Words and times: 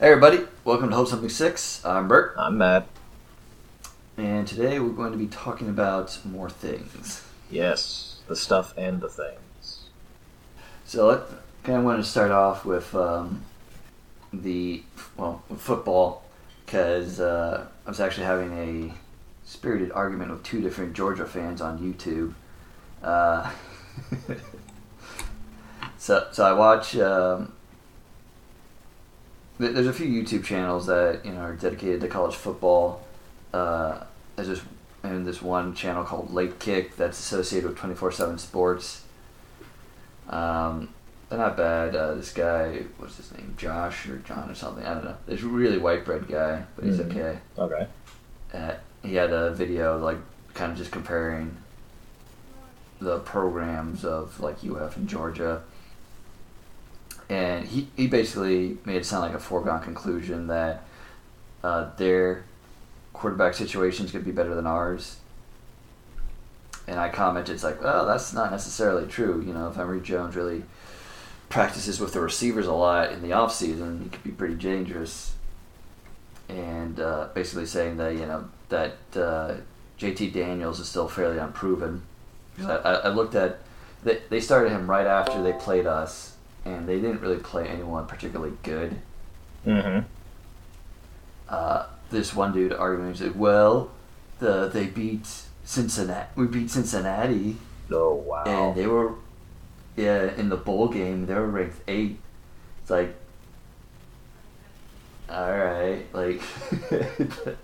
Hey 0.00 0.10
everybody, 0.10 0.40
welcome 0.64 0.90
to 0.90 0.96
Hope 0.96 1.06
Something 1.06 1.28
Six. 1.28 1.84
I'm 1.84 2.08
Bert, 2.08 2.34
I'm 2.36 2.58
Matt. 2.58 2.88
and 4.16 4.44
today 4.44 4.80
we're 4.80 4.88
going 4.88 5.12
to 5.12 5.18
be 5.18 5.28
talking 5.28 5.68
about 5.68 6.18
more 6.24 6.50
things. 6.50 7.22
Yes, 7.48 8.20
the 8.26 8.34
stuff 8.34 8.74
and 8.76 9.00
the 9.00 9.08
things. 9.08 9.84
So 10.84 11.12
I 11.12 11.20
kind 11.64 11.78
of 11.78 11.84
want 11.84 12.02
to 12.02 12.10
start 12.10 12.32
off 12.32 12.64
with 12.64 12.92
um, 12.96 13.44
the 14.32 14.82
well 15.16 15.44
with 15.48 15.60
football 15.60 16.24
because 16.66 17.20
uh, 17.20 17.64
I 17.86 17.88
was 17.88 18.00
actually 18.00 18.26
having 18.26 18.52
a 18.58 18.94
spirited 19.48 19.92
argument 19.92 20.32
with 20.32 20.42
two 20.42 20.60
different 20.60 20.94
Georgia 20.94 21.24
fans 21.24 21.60
on 21.60 21.78
YouTube. 21.78 22.34
Uh, 23.00 23.48
so 25.98 26.26
so 26.32 26.44
I 26.44 26.52
watch. 26.52 26.96
Um, 26.96 27.52
there's 29.58 29.86
a 29.86 29.92
few 29.92 30.06
YouTube 30.06 30.44
channels 30.44 30.86
that 30.86 31.24
you 31.24 31.32
know 31.32 31.40
are 31.40 31.52
dedicated 31.54 32.00
to 32.02 32.08
college 32.08 32.34
football. 32.34 33.02
Uh, 33.52 34.02
there's 34.36 34.48
this 34.48 34.62
and 35.02 35.26
this 35.26 35.42
one 35.42 35.74
channel 35.74 36.02
called 36.04 36.32
Late 36.32 36.58
Kick 36.58 36.96
that's 36.96 37.18
associated 37.18 37.68
with 37.68 37.78
24/7 37.78 38.38
Sports. 38.38 39.02
Um, 40.28 40.88
they're 41.28 41.38
not 41.38 41.56
bad. 41.56 41.94
Uh, 41.94 42.14
this 42.14 42.32
guy, 42.32 42.82
what's 42.98 43.16
his 43.16 43.32
name, 43.32 43.54
Josh 43.58 44.08
or 44.08 44.16
John 44.18 44.50
or 44.50 44.54
something? 44.54 44.84
I 44.84 44.94
don't 44.94 45.04
know. 45.04 45.16
This 45.26 45.42
really 45.42 45.78
white 45.78 46.04
bread 46.04 46.26
guy, 46.28 46.64
but 46.76 46.84
he's 46.84 46.98
Mhm. 46.98 47.10
okay. 47.10 47.38
Okay. 47.58 47.86
Uh, 48.52 48.74
he 49.02 49.16
had 49.16 49.32
a 49.32 49.50
video 49.50 49.98
like 49.98 50.18
kind 50.54 50.72
of 50.72 50.78
just 50.78 50.90
comparing 50.90 51.56
the 53.00 53.18
programs 53.20 54.04
of 54.04 54.40
like 54.40 54.62
UF 54.64 54.96
and 54.96 55.08
Georgia, 55.08 55.62
and 57.28 57.66
he 57.66 57.88
he 57.96 58.06
basically 58.06 58.78
made 58.84 58.96
it 58.96 59.06
sound 59.06 59.22
like 59.22 59.34
a 59.34 59.38
foregone 59.38 59.82
conclusion 59.82 60.46
that 60.48 60.84
uh, 61.62 61.90
their 61.96 62.44
quarterback 63.12 63.54
situation 63.54 64.04
is 64.04 64.12
going 64.12 64.24
to 64.24 64.30
be 64.30 64.34
better 64.34 64.54
than 64.54 64.66
ours. 64.66 65.16
And 66.86 67.00
I 67.00 67.08
commented, 67.08 67.54
it's 67.54 67.64
like, 67.64 67.82
well, 67.82 68.04
that's 68.04 68.34
not 68.34 68.50
necessarily 68.50 69.06
true. 69.06 69.42
You 69.46 69.54
know, 69.54 69.68
if 69.68 69.78
Emory 69.78 70.02
Jones 70.02 70.36
really 70.36 70.64
practices 71.48 71.98
with 71.98 72.12
the 72.12 72.20
receivers 72.20 72.66
a 72.66 72.72
lot 72.72 73.12
in 73.12 73.22
the 73.22 73.28
offseason, 73.28 74.02
he 74.02 74.08
could 74.10 74.22
be 74.22 74.32
pretty 74.32 74.56
dangerous. 74.56 75.34
And 76.50 77.00
uh, 77.00 77.28
basically 77.32 77.64
saying 77.64 77.96
that, 77.96 78.12
you 78.12 78.26
know, 78.26 78.44
that 78.68 78.96
uh, 79.16 79.54
JT 79.98 80.34
Daniels 80.34 80.78
is 80.78 80.88
still 80.88 81.08
fairly 81.08 81.38
unproven. 81.38 82.02
I, 82.60 82.74
I 82.74 83.08
looked 83.08 83.34
at, 83.34 83.60
they, 84.02 84.20
they 84.28 84.40
started 84.40 84.70
him 84.70 84.90
right 84.90 85.06
after 85.06 85.42
they 85.42 85.54
played 85.54 85.86
us, 85.86 86.33
and 86.64 86.88
they 86.88 86.96
didn't 87.00 87.20
really 87.20 87.38
play 87.38 87.66
anyone 87.68 88.06
particularly 88.06 88.54
good 88.62 88.96
Mm-hmm. 89.66 90.06
uh, 91.48 91.86
this 92.10 92.34
one 92.34 92.52
dude 92.52 92.72
arguing 92.72 93.14
said, 93.14 93.38
"Well, 93.38 93.90
the 94.38 94.68
they 94.68 94.86
beat 94.86 95.26
Cincinnati. 95.64 96.28
We 96.36 96.46
beat 96.46 96.70
Cincinnati, 96.70 97.56
Oh 97.90 98.14
wow. 98.14 98.44
and 98.44 98.74
they 98.76 98.86
were, 98.86 99.14
yeah, 99.96 100.34
in 100.36 100.50
the 100.50 100.56
bowl 100.56 100.88
game. 100.88 101.24
They 101.26 101.34
were 101.34 101.46
ranked 101.46 101.80
eight. 101.88 102.18
It's 102.82 102.90
like, 102.90 103.14
all 105.30 105.50
right, 105.56 106.04
like, 106.12 106.42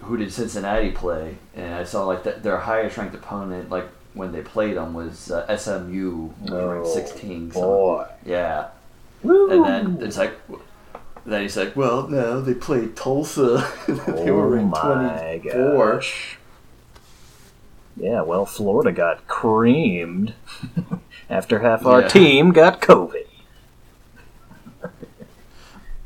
who 0.00 0.16
did 0.16 0.32
Cincinnati 0.32 0.90
play? 0.92 1.36
And 1.54 1.74
I 1.74 1.84
saw 1.84 2.04
like 2.06 2.22
that 2.24 2.42
their 2.42 2.58
highest 2.58 2.96
ranked 2.96 3.14
opponent, 3.14 3.68
like 3.70 3.88
when 4.14 4.32
they 4.32 4.40
played 4.42 4.76
them, 4.76 4.94
was 4.94 5.30
uh, 5.30 5.56
SMU, 5.56 6.30
ranked 6.40 6.50
Oh, 6.50 6.94
sixteen. 6.94 7.50
So, 7.52 7.60
boy. 7.60 8.06
yeah. 8.24 8.68
Woo. 9.22 9.50
And 9.66 9.98
then 9.98 10.06
it's 10.06 10.16
like, 10.18 10.32
then 11.26 11.42
he's 11.42 11.56
like, 11.56 11.74
well, 11.76 12.06
no, 12.08 12.40
they 12.40 12.54
played 12.54 12.94
Tulsa. 12.96 13.70
they 13.88 14.30
were 14.30 14.44
oh 14.46 14.48
ranked 14.48 14.70
my 14.70 15.40
24. 15.42 15.92
gosh. 15.92 16.38
Yeah, 17.96 18.22
well, 18.22 18.44
Florida 18.44 18.90
got 18.92 19.26
creamed 19.28 20.34
after 21.30 21.60
half 21.60 21.86
our 21.86 22.02
Yeah. 22.02 22.08
team 22.08 22.50
got 22.52 22.80
COVID. 22.80 23.26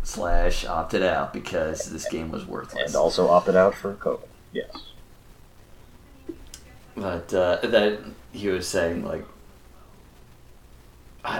Slash 0.03 0.65
opted 0.65 1.03
out 1.03 1.33
because 1.33 1.91
this 1.91 2.09
game 2.09 2.31
was 2.31 2.47
worthless. 2.47 2.87
And 2.89 2.97
also 2.97 3.29
opted 3.29 3.57
out 3.57 3.75
for 3.75 3.95
COVID. 3.95 4.27
Yes. 4.53 4.71
But 7.01 7.33
uh, 7.35 7.59
then 7.63 8.15
he 8.33 8.49
was 8.49 8.67
saying, 8.67 9.05
like, 9.05 9.25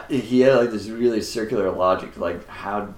he 0.09 0.41
had 0.41 0.57
like 0.57 0.71
this 0.71 0.89
really 0.89 1.21
circular 1.21 1.71
logic, 1.71 2.17
like 2.19 2.47
how. 2.49 2.95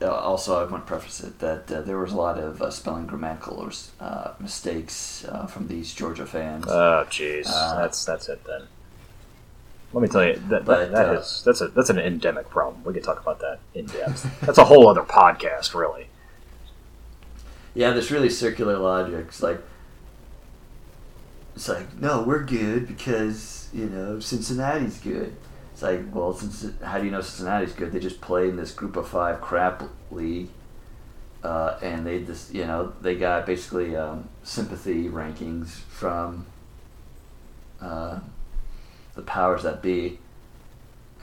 Uh, 0.00 0.06
also, 0.12 0.64
I 0.64 0.70
want 0.70 0.84
to 0.84 0.88
preface 0.88 1.20
it 1.24 1.40
that 1.40 1.70
uh, 1.72 1.80
there 1.82 1.98
was 1.98 2.12
a 2.12 2.16
lot 2.16 2.38
of 2.38 2.62
uh, 2.62 2.70
spelling 2.70 3.06
grammatical 3.06 3.56
or, 3.58 3.70
uh, 4.00 4.32
mistakes 4.38 5.24
uh, 5.24 5.46
from 5.46 5.66
these 5.66 5.92
Georgia 5.92 6.24
fans. 6.24 6.66
Oh, 6.68 7.04
jeez. 7.10 7.46
That's 7.46 8.04
that's 8.04 8.28
it 8.28 8.44
then. 8.44 8.62
Let 9.92 10.02
me 10.02 10.08
tell 10.08 10.24
you 10.24 10.34
that, 10.50 10.64
But, 10.64 10.92
that, 10.92 10.92
that 10.92 11.14
is- 11.16 11.42
that's 11.44 11.60
a 11.62 11.68
that's 11.68 11.90
an 11.90 11.98
endemic 11.98 12.48
problem. 12.48 12.84
We 12.84 12.92
could 12.94 13.02
talk 13.02 13.20
about 13.20 13.40
that 13.40 13.58
in 13.74 13.86
depth. 13.86 14.40
that's 14.40 14.58
a 14.58 14.64
whole 14.64 14.88
other 14.88 15.02
podcast, 15.02 15.74
really. 15.74 16.06
Yeah, 17.74 17.90
this 17.90 18.10
really 18.10 18.28
circular 18.30 18.76
logic. 18.78 19.26
It's 19.28 19.42
like, 19.42 19.60
it's 21.58 21.68
like, 21.68 21.92
no, 22.00 22.22
we're 22.22 22.44
good 22.44 22.86
because 22.86 23.68
you 23.72 23.86
know 23.86 24.20
Cincinnati's 24.20 24.98
good. 24.98 25.34
It's 25.72 25.82
like, 25.82 26.02
well, 26.14 26.32
since 26.32 26.64
how 26.84 26.98
do 26.98 27.04
you 27.04 27.10
know 27.10 27.20
Cincinnati's 27.20 27.72
good? 27.72 27.90
They 27.90 27.98
just 27.98 28.20
play 28.20 28.48
in 28.48 28.54
this 28.54 28.70
group 28.70 28.94
of 28.94 29.08
five 29.08 29.40
crap 29.40 29.82
league, 30.12 30.50
uh, 31.42 31.76
and 31.82 32.06
they 32.06 32.22
just 32.22 32.54
you 32.54 32.64
know 32.64 32.92
they 33.00 33.16
got 33.16 33.44
basically 33.44 33.96
um, 33.96 34.28
sympathy 34.44 35.08
rankings 35.08 35.70
from 35.70 36.46
uh, 37.80 38.20
the 39.16 39.22
powers 39.22 39.64
that 39.64 39.82
be. 39.82 40.20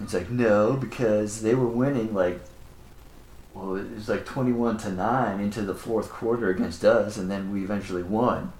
It's 0.01 0.13
like 0.13 0.29
no, 0.29 0.73
because 0.73 1.43
they 1.43 1.55
were 1.55 1.69
winning 1.69 2.13
like 2.13 2.41
well, 3.53 3.77
it 3.77 3.89
was 3.89 4.09
like 4.09 4.25
21 4.25 4.79
to 4.79 4.91
9 4.91 5.39
into 5.39 5.61
the 5.61 5.73
fourth 5.73 6.09
quarter 6.09 6.49
against 6.49 6.83
us, 6.83 7.15
and 7.15 7.31
then 7.31 7.53
we 7.53 7.63
eventually 7.63 8.03
won. 8.03 8.51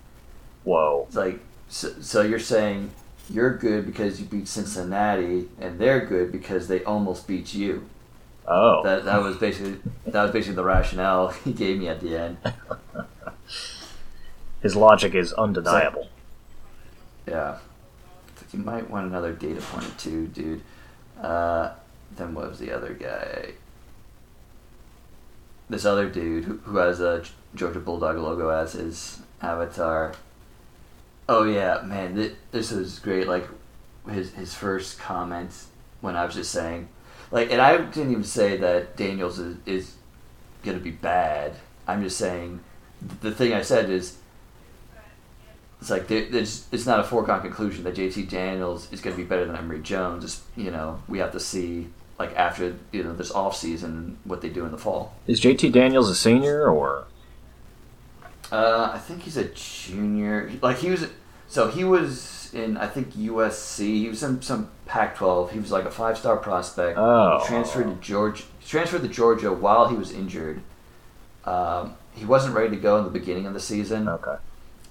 Whoa. 0.64 1.04
It's 1.08 1.18
like, 1.18 1.42
so, 1.68 1.94
so 2.02 2.22
you're 2.22 2.40
saying 2.40 2.92
you're 3.30 3.58
good 3.58 3.86
because 3.86 4.20
you 4.20 4.26
beat 4.26 4.48
Cincinnati, 4.48 5.50
and 5.60 5.80
they're 5.80 6.06
good 6.06 6.32
because 6.32 6.68
they 6.68 6.84
almost 6.84 7.28
beat 7.28 7.54
you. 7.54 7.88
Oh. 8.48 8.84
That, 8.84 9.06
that 9.06 9.22
was 9.22 9.38
basically 9.38 9.78
that 10.06 10.22
was 10.22 10.32
basically 10.32 10.56
the 10.56 10.64
rationale 10.64 11.30
he 11.46 11.54
gave 11.54 11.80
me 11.80 11.88
at 11.88 12.00
the 12.00 12.18
end. 12.18 12.38
His 14.62 14.76
logic 14.76 15.14
is 15.14 15.34
undeniable. 15.34 16.10
Yeah. 17.28 17.58
You 18.52 18.60
might 18.60 18.90
want 18.90 19.08
another 19.08 19.34
data 19.34 19.62
point 19.62 19.98
too, 20.00 20.28
dude. 20.28 20.62
Uh, 21.22 21.74
then 22.16 22.34
what 22.34 22.50
was 22.50 22.60
the 22.60 22.72
other 22.72 22.94
guy? 22.94 23.52
This 25.70 25.86
other 25.86 26.10
dude 26.10 26.46
who, 26.46 26.58
who 26.58 26.78
has 26.78 27.02
a 27.02 27.24
Georgia 27.54 27.80
Bulldog 27.80 28.18
logo 28.18 28.50
as 28.50 28.74
his 28.74 29.20
avatar. 29.42 30.14
Oh 31.28 31.44
yeah, 31.44 31.82
man, 31.84 32.16
th- 32.16 32.36
this 32.52 32.72
was 32.72 33.00
great. 33.00 33.28
Like 33.28 33.48
his 34.10 34.34
his 34.34 34.54
first 34.54 35.00
comment 35.00 35.52
when 36.02 36.16
I 36.16 36.26
was 36.26 36.36
just 36.36 36.52
saying, 36.52 36.90
like, 37.32 37.52
and 37.52 37.62
I 37.62 37.78
didn't 37.78 38.12
even 38.12 38.24
say 38.24 38.58
that 38.58 38.96
Daniels 38.96 39.40
is, 39.40 39.58
is 39.66 39.96
gonna 40.64 40.78
be 40.80 40.92
bad. 40.92 41.54
I'm 41.88 42.04
just 42.04 42.18
saying 42.18 42.60
the 43.22 43.32
thing 43.32 43.54
I 43.54 43.62
said 43.62 43.90
is 43.90 44.18
it's 45.82 45.90
like 45.90 46.08
there- 46.08 46.28
it's 46.32 46.86
not 46.86 47.00
a 47.00 47.04
foregone 47.04 47.42
conclusion 47.42 47.84
that 47.84 47.96
JT 47.96 48.30
Daniels 48.30 48.92
is 48.92 49.02
going 49.02 49.16
to 49.16 49.22
be 49.22 49.28
better 49.28 49.46
than 49.46 49.56
Emory 49.56 49.82
Jones. 49.82 50.24
It's, 50.24 50.42
you 50.56 50.72
know, 50.72 51.00
we 51.08 51.20
have 51.20 51.32
to 51.34 51.40
see 51.40 51.90
like 52.18 52.36
after 52.36 52.76
you 52.92 53.04
know 53.04 53.14
this 53.14 53.30
off 53.32 53.56
season 53.56 54.18
what 54.24 54.42
they 54.42 54.50
do 54.50 54.66
in 54.66 54.72
the 54.72 54.78
fall. 54.78 55.14
Is 55.28 55.40
JT 55.42 55.72
Daniels 55.72 56.10
a 56.10 56.16
senior 56.16 56.68
or? 56.68 57.06
Uh, 58.52 58.92
I 58.94 59.00
think 59.00 59.24
he's 59.24 59.38
a 59.38 59.46
junior. 59.46 60.52
Like 60.62 60.78
he 60.78 60.90
was, 60.90 61.08
so 61.48 61.70
he 61.70 61.84
was 61.84 62.54
in 62.54 62.78
I 62.78 62.88
think 62.88 63.14
USC. 63.14 63.80
He 63.80 64.10
was 64.10 64.24
in 64.24 64.42
some 64.42 64.70
Pac-12. 64.86 65.52
He 65.52 65.60
was 65.60 65.72
like 65.72 65.86
a 65.86 65.92
five-star 65.92 66.38
prospect. 66.38 66.98
Oh. 66.98 67.40
He 67.40 67.48
transferred 67.48 67.86
to 67.86 67.96
Georgia. 67.96 68.44
Transferred 68.66 69.02
to 69.02 69.08
Georgia 69.08 69.52
while 69.52 69.88
he 69.88 69.96
was 69.96 70.12
injured. 70.12 70.62
Um, 71.44 71.96
he 72.14 72.26
wasn't 72.26 72.56
ready 72.56 72.70
to 72.76 72.82
go 72.82 72.98
in 72.98 73.04
the 73.04 73.10
beginning 73.10 73.46
of 73.46 73.54
the 73.54 73.60
season. 73.60 74.08
Okay. 74.08 74.36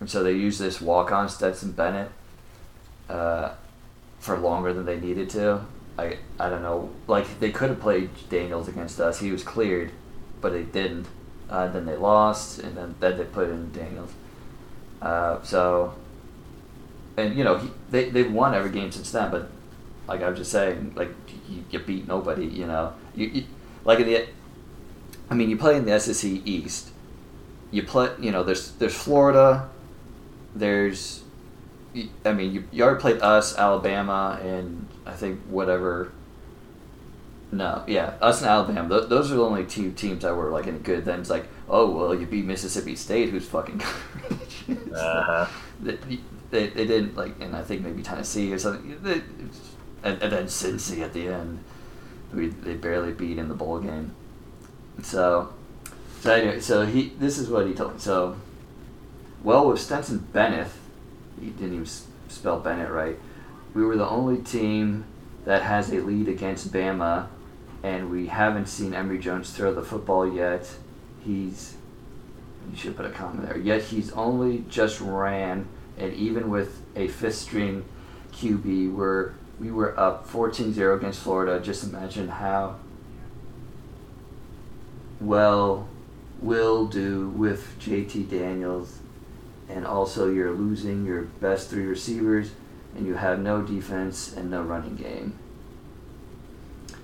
And 0.01 0.11
so 0.11 0.23
they 0.23 0.33
used 0.33 0.61
this 0.61 0.81
walk 0.81 1.11
on 1.11 1.29
Stetson 1.29 1.73
Bennett 1.73 2.11
uh, 3.09 3.53
for 4.19 4.39
longer 4.39 4.73
than 4.73 4.85
they 4.85 5.01
needed 5.01 5.31
to. 5.31 5.65
I 5.99 6.19
I 6.39 6.49
don't 6.49 6.63
know. 6.63 6.91
Like 7.07 7.41
they 7.41 7.51
could 7.51 7.71
have 7.71 7.81
played 7.81 8.11
Daniels 8.29 8.69
against 8.69 9.01
us. 9.01 9.21
He 9.21 9.31
was 9.31 9.43
cleared, 9.43 9.93
but 10.41 10.53
they 10.53 10.63
didn't. 10.63 11.07
Uh, 11.49 11.69
then 11.69 11.85
they 11.85 11.97
lost, 11.97 12.59
and 12.59 12.77
then, 12.77 12.95
then 13.01 13.19
they 13.19 13.25
put 13.25 13.49
in 13.51 13.71
Daniels. 13.73 14.13
Uh, 15.03 15.43
so, 15.43 15.95
and 17.17 17.37
you 17.37 17.45
know 17.45 17.59
he, 17.59 17.71
they 17.91 18.09
they've 18.09 18.33
won 18.33 18.55
every 18.55 18.71
game 18.71 18.91
since 18.91 19.11
then. 19.11 19.31
But 19.31 19.51
like 20.09 20.23
I 20.23 20.29
was 20.29 20.39
just 20.39 20.51
saying, 20.51 20.95
like 20.97 21.11
you, 21.49 21.65
you 21.71 21.79
beat 21.79 22.09
nobody. 22.09 22.47
You 22.47 22.67
know, 22.67 22.95
you, 23.15 23.27
you, 23.27 23.45
like 23.85 24.01
in 24.01 24.07
the, 24.07 24.27
I 25.31 25.35
mean, 25.35 25.51
you 25.51 25.57
play 25.57 25.77
in 25.77 25.85
the 25.85 25.99
SEC 26.01 26.31
East. 26.45 26.91
You 27.71 27.83
play, 27.83 28.11
you 28.21 28.31
know, 28.31 28.43
there's 28.43 28.73
there's 28.73 28.95
Florida, 28.95 29.69
there's, 30.55 31.23
I 32.25 32.33
mean, 32.33 32.53
you, 32.53 32.65
you 32.71 32.85
already 32.85 33.01
played 33.01 33.21
us, 33.21 33.57
Alabama, 33.57 34.39
and 34.43 34.87
I 35.05 35.13
think 35.13 35.41
whatever. 35.49 36.13
No, 37.55 37.85
yeah, 37.87 38.15
us 38.21 38.41
and 38.41 38.51
Alabama. 38.51 38.89
Th- 38.89 39.09
those 39.09 39.31
are 39.31 39.37
the 39.37 39.45
only 39.45 39.65
two 39.65 39.93
teams 39.93 40.23
that 40.23 40.35
were 40.35 40.51
like 40.51 40.67
any 40.67 40.79
good. 40.79 41.05
Then 41.05 41.21
it's 41.21 41.31
like, 41.31 41.47
oh 41.69 41.89
well, 41.89 42.13
you 42.13 42.27
beat 42.27 42.45
Mississippi 42.45 42.97
State, 42.97 43.31
who's 43.31 43.47
fucking 43.47 43.79
garbage. 43.79 44.41
Uh 44.95 45.23
huh. 45.23 45.47
they, 45.81 45.99
they, 46.51 46.69
they 46.69 46.87
didn't 46.87 47.17
like, 47.17 47.35
and 47.41 47.55
I 47.55 47.63
think 47.63 47.83
maybe 47.83 48.03
Tennessee 48.03 48.53
or 48.53 48.59
something. 48.59 48.99
They, 49.03 49.21
and, 50.03 50.23
and 50.23 50.33
then 50.33 50.47
Cincy 50.47 51.01
at 51.01 51.13
the 51.13 51.29
end, 51.29 51.63
who 52.33 52.51
they 52.51 52.75
barely 52.75 53.13
beat 53.13 53.39
in 53.39 53.49
the 53.49 53.55
bowl 53.55 53.79
game. 53.79 54.15
So, 55.03 55.53
so 56.21 56.33
anyway, 56.33 56.61
so 56.61 56.87
he 56.87 57.13
this 57.19 57.39
is 57.39 57.49
what 57.49 57.67
he 57.67 57.75
told 57.75 57.95
me. 57.95 58.01
So, 58.01 58.37
well, 59.45 59.69
with 59.69 59.81
Stenson 59.81 60.27
Bennett, 60.33 60.69
he 61.41 61.51
didn't 61.51 61.75
even 61.75 61.87
spell 62.29 62.59
Bennett 62.59 62.91
right. 62.91 63.19
We 63.75 63.85
were 63.85 63.97
the 63.97 64.09
only 64.09 64.39
team 64.43 65.05
that 65.45 65.63
has 65.63 65.93
a 65.93 66.01
lead 66.01 66.29
against 66.29 66.73
Bama, 66.73 67.27
and 67.85 68.11
we 68.11 68.29
haven't 68.29 68.67
seen 68.67 68.95
Emory 68.95 69.19
Jones 69.19 69.53
throw 69.53 69.73
the 69.75 69.83
football 69.83 70.27
yet. 70.27 70.69
He's 71.23 71.77
you 72.71 72.79
should 72.79 72.97
put 72.97 73.05
a 73.05 73.11
comment 73.11 73.47
there. 73.47 73.59
Yet 73.59 73.83
he's 73.83 74.11
only 74.13 74.65
just 74.71 75.03
ran, 75.03 75.69
and 75.99 76.15
even 76.15 76.49
with 76.49 76.81
a 76.97 77.09
fifth 77.09 77.35
string 77.35 77.85
QB, 78.33 78.95
we're, 78.95 79.33
we 79.61 79.71
were 79.71 79.99
up 80.01 80.27
14 80.27 80.73
0 80.73 80.97
against 80.97 81.21
Florida. 81.21 81.61
Just 81.61 81.85
imagine 81.85 82.29
how 82.29 82.77
well 85.21 85.87
we'll 86.41 86.87
do 86.87 87.29
with 87.29 87.79
JT 87.79 88.31
Daniels, 88.31 89.01
and 89.69 89.87
also 89.87 90.31
you're 90.31 90.53
losing 90.53 91.05
your 91.05 91.23
best 91.23 91.69
three 91.69 91.85
receivers, 91.85 92.53
and 92.97 93.07
you 93.07 93.17
have 93.17 93.41
no 93.41 93.61
defense 93.61 94.33
and 94.33 94.51
no 94.51 94.63
running 94.63 94.97
game. 94.97 95.39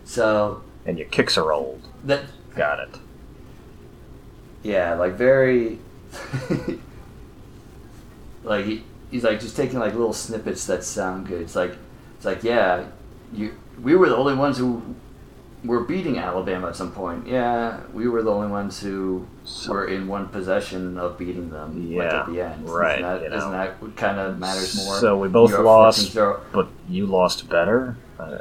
So, 0.05 0.63
And 0.87 0.99
your 0.99 1.09
kicks 1.09 1.37
are 1.37 1.53
old. 1.53 1.83
that 2.05 2.25
Got 2.57 2.81
it. 2.81 2.99
Yeah, 4.63 4.95
like 4.95 5.15
very. 5.15 5.79
like 8.45 8.65
he, 8.65 8.85
he's 9.11 9.25
like 9.25 9.41
just 9.41 9.57
taking 9.57 9.79
like 9.79 9.93
little 9.95 10.13
snippets 10.13 10.67
that 10.67 10.85
sound 10.85 11.27
good. 11.29 11.41
It's 11.43 11.55
like 11.57 11.77
it's 12.17 12.25
like 12.25 12.43
yeah, 12.43 12.87
you 13.33 13.55
we 13.83 13.95
were 13.95 14.09
the 14.09 14.17
only 14.17 14.35
ones 14.35 14.59
who 14.59 14.83
were 15.65 15.81
beating 15.81 16.19
Alabama 16.19 16.69
at 16.69 16.77
some 16.77 16.91
point. 16.93 17.27
Yeah, 17.27 17.81
we 17.93 18.09
were 18.09 18.23
the 18.23 18.31
only 18.31 18.49
ones 18.49 18.81
who 18.81 19.27
So- 19.45 19.73
were 19.73 19.87
in 19.87 20.09
one 20.09 20.29
possession 20.29 20.97
of 20.99 21.19
beating 21.19 21.51
them. 21.51 21.95
like, 21.95 22.11
Yeah, 22.11 22.21
at 22.21 22.27
the 22.33 22.41
end. 22.41 22.69
right, 22.69 22.99
Isn't 22.99 23.03
that, 23.03 23.23
you 23.23 23.29
know. 23.31 23.37
isn't 23.37 23.53
that 23.53 23.83
what 23.83 23.97
kind 23.97 24.19
of 24.19 24.39
matters 24.39 24.75
more? 24.85 24.97
So 24.99 25.19
we 25.19 25.29
both 25.29 25.51
You're 25.51 25.63
lost, 25.63 26.15
but 26.15 26.69
you 26.89 27.05
lost 27.07 27.49
better. 27.51 27.97
Uh, 28.19 28.39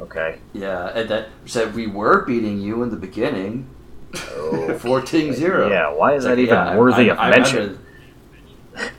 okay. 0.00 0.38
Yeah, 0.52 0.88
and 0.88 1.08
that 1.08 1.28
said 1.46 1.74
we 1.74 1.86
were 1.86 2.24
beating 2.24 2.60
you 2.60 2.82
in 2.82 2.90
the 2.90 2.96
beginning. 2.96 3.68
Okay. 4.14 4.74
14-0. 4.78 5.70
Yeah. 5.70 5.92
Why 5.92 6.14
is 6.14 6.24
that 6.24 6.38
even 6.38 6.54
yeah, 6.54 6.76
worthy 6.76 7.10
I'm- 7.10 7.12
of 7.12 7.18
I'm 7.18 7.30
mention? 7.30 7.78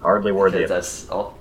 Hardly 0.00 0.32
worthy 0.32 0.62
of. 0.62 0.68
that's 0.68 1.08
all. 1.10 1.36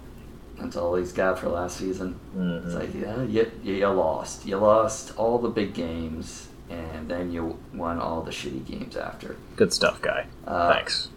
That's 0.57 0.77
all 0.77 0.95
he's 0.95 1.11
got 1.11 1.37
for 1.37 1.49
last 1.49 1.77
season. 1.77 2.17
Mhm. 2.35 2.65
It's 2.65 2.73
like, 2.75 2.93
yeah, 2.95 3.23
you, 3.23 3.51
you 3.63 3.87
lost. 3.89 4.45
You 4.45 4.57
lost 4.57 5.11
all 5.17 5.37
the 5.37 5.49
big 5.49 5.73
games, 5.73 6.47
and 6.69 7.09
then 7.09 7.31
you 7.31 7.59
won 7.73 7.99
all 7.99 8.21
the 8.21 8.31
shitty 8.31 8.65
games 8.65 8.95
after. 8.95 9.35
Good 9.57 9.73
stuff, 9.73 10.01
guy. 10.01 10.27
Uh, 10.47 10.71
Thanks. 10.73 11.09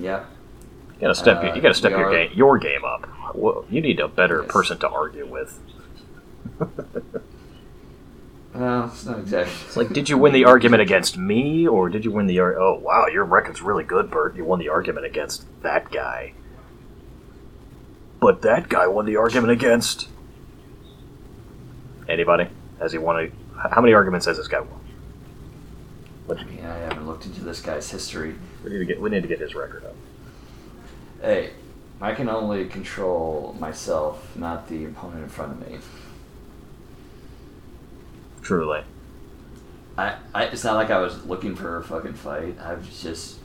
Yeah, 0.00 0.24
You 0.96 1.02
gotta 1.02 1.14
step. 1.14 1.44
uh, 1.44 1.54
you 1.54 1.60
gotta 1.62 1.74
step 1.74 1.92
your 1.92 2.06
are- 2.06 2.10
game. 2.12 2.30
Your 2.34 2.58
game 2.58 2.84
up. 2.84 3.08
You 3.70 3.80
need 3.80 4.00
a 4.00 4.08
better 4.08 4.42
Yes. 4.42 4.50
person 4.52 4.78
to 4.80 4.88
argue 4.88 5.26
with. 5.26 5.58
well, 8.54 8.86
it's 8.86 9.04
not 9.04 9.18
exactly. 9.18 9.54
It's 9.66 9.76
like, 9.76 9.92
did 9.92 10.08
you 10.08 10.18
win 10.18 10.32
the 10.32 10.44
argument 10.44 10.82
against 10.82 11.16
me, 11.16 11.66
or 11.66 11.88
did 11.88 12.04
you 12.04 12.10
win 12.10 12.26
the? 12.26 12.38
Ar- 12.40 12.58
oh, 12.58 12.78
wow, 12.78 13.06
your 13.06 13.24
record's 13.24 13.62
really 13.62 13.84
good, 13.84 14.10
Bert. 14.10 14.36
You 14.36 14.44
won 14.44 14.58
the 14.58 14.68
argument 14.68 15.06
against 15.06 15.44
that 15.62 15.90
guy. 15.90 16.34
But 18.20 18.42
that 18.42 18.68
guy 18.68 18.86
won 18.86 19.06
the 19.06 19.16
argument 19.16 19.52
against. 19.52 20.08
Anybody? 22.08 22.48
Has 22.78 22.92
he 22.92 22.98
won 22.98 23.18
a? 23.18 23.68
How 23.68 23.80
many 23.80 23.94
arguments 23.94 24.26
has 24.26 24.36
this 24.36 24.48
guy 24.48 24.60
won? 24.60 24.80
What? 26.26 26.38
I 26.38 26.44
mean, 26.44 26.64
I 26.64 26.78
haven't 26.78 27.06
looked 27.06 27.26
into 27.26 27.42
this 27.42 27.60
guy's 27.60 27.90
history. 27.90 28.34
We 28.64 28.70
need 28.70 28.78
to 28.78 28.84
get. 28.84 29.00
We 29.00 29.10
need 29.10 29.22
to 29.22 29.28
get 29.28 29.40
his 29.40 29.54
record 29.54 29.84
up. 29.84 29.94
Hey, 31.20 31.50
I 32.02 32.14
can 32.14 32.28
only 32.28 32.66
control 32.66 33.56
myself, 33.60 34.36
not 34.36 34.68
the 34.68 34.86
opponent 34.86 35.22
in 35.22 35.28
front 35.28 35.52
of 35.52 35.68
me. 35.68 35.78
Truly. 38.42 38.82
I, 39.96 40.16
I 40.34 40.44
it's 40.44 40.64
not 40.64 40.74
like 40.76 40.90
I 40.90 40.98
was 40.98 41.24
looking 41.26 41.54
for 41.54 41.76
a 41.76 41.82
fucking 41.84 42.14
fight. 42.14 42.58
I 42.60 42.74
was 42.74 43.02
just 43.02 43.38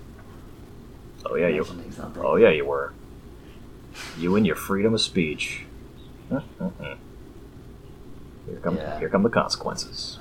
Oh 1.25 1.35
yeah, 1.35 1.47
you. 1.47 1.63
something. 1.63 2.23
Oh 2.23 2.35
yeah, 2.35 2.49
you 2.49 2.65
were. 2.65 2.93
You 4.17 4.35
and 4.35 4.45
your 4.45 4.55
freedom 4.55 4.93
of 4.93 5.01
speech. 5.01 5.65
Here 6.29 6.39
come. 8.61 8.77
Yeah. 8.77 8.99
Here 8.99 9.09
come 9.09 9.23
the 9.23 9.29
consequences. 9.29 10.19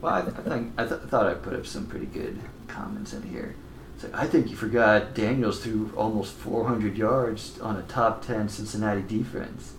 Well, 0.00 0.14
I, 0.14 0.20
I 0.20 0.30
think 0.30 0.72
I 0.78 0.86
th- 0.86 1.02
thought 1.02 1.26
I 1.26 1.34
put 1.34 1.54
up 1.54 1.66
some 1.66 1.86
pretty 1.86 2.06
good 2.06 2.40
comments 2.66 3.12
in 3.12 3.22
here. 3.22 3.54
Like 4.02 4.14
I 4.14 4.26
think 4.26 4.50
you 4.50 4.56
forgot 4.56 5.14
Daniels 5.14 5.62
threw 5.62 5.92
almost 5.96 6.32
400 6.32 6.96
yards 6.96 7.60
on 7.60 7.76
a 7.76 7.82
top 7.82 8.24
10 8.26 8.48
Cincinnati 8.48 9.02
defense. 9.02 9.74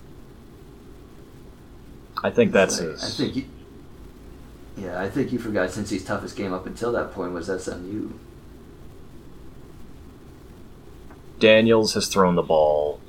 I 2.24 2.32
think 2.32 2.52
that's 2.52 2.80
like, 2.80 2.90
his. 2.90 3.04
I 3.04 3.10
think 3.10 3.36
you. 3.36 3.46
Yeah, 4.78 5.00
I 5.00 5.10
think 5.10 5.32
you 5.32 5.38
forgot 5.38 5.72
Since 5.72 5.92
Cincy's 5.92 6.04
toughest 6.04 6.36
game 6.36 6.54
up 6.54 6.66
until 6.66 6.92
that 6.94 7.12
point 7.12 7.34
was 7.34 7.46
SMU. 7.48 8.10
Daniels 11.40 11.94
has 11.94 12.08
thrown 12.08 12.36
the 12.36 12.42
ball 12.42 13.00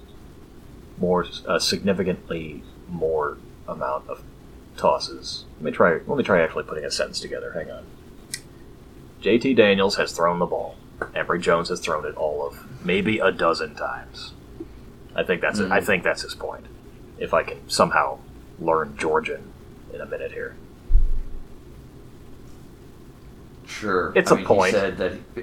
more 0.99 1.27
uh, 1.47 1.59
significantly 1.59 2.63
more 2.89 3.39
amount 3.67 4.09
of 4.09 4.23
tosses. 4.77 5.45
Let 5.57 5.65
me 5.65 5.71
try. 5.71 6.01
Let 6.07 6.19
me 6.19 6.25
try 6.25 6.43
actually 6.43 6.65
putting 6.65 6.85
a 6.85 6.91
sentence 6.91 7.21
together. 7.21 7.53
Hang 7.53 7.71
on. 7.71 7.85
JT 9.23 9.57
Daniels 9.57 9.97
has 9.97 10.13
thrown 10.13 10.39
the 10.39 10.47
ball. 10.47 10.77
Emory 11.15 11.41
Jones 11.41 11.71
has 11.71 11.81
thrown 11.81 12.05
it 12.05 12.15
all 12.17 12.47
of 12.47 12.85
maybe 12.85 13.19
a 13.19 13.33
dozen 13.33 13.75
times. 13.75 14.35
I 15.15 15.23
think 15.23 15.41
that's 15.41 15.61
it. 15.61 15.71
I 15.71 15.81
think 15.81 16.03
that's 16.03 16.23
his 16.23 16.35
point. 16.35 16.67
If 17.19 17.33
I 17.33 17.43
can 17.45 17.69
somehow 17.69 18.19
learn 18.59 18.97
Georgian 18.97 19.43
in 19.93 20.01
a 20.01 20.07
minute 20.07 20.33
here. 20.33 20.55
Sure, 23.67 24.13
It's 24.15 24.31
I 24.31 24.35
a 24.35 24.39
mean, 24.39 24.47
point. 24.47 24.73
Said 24.75 24.97
that 24.99 25.13
he- 25.35 25.41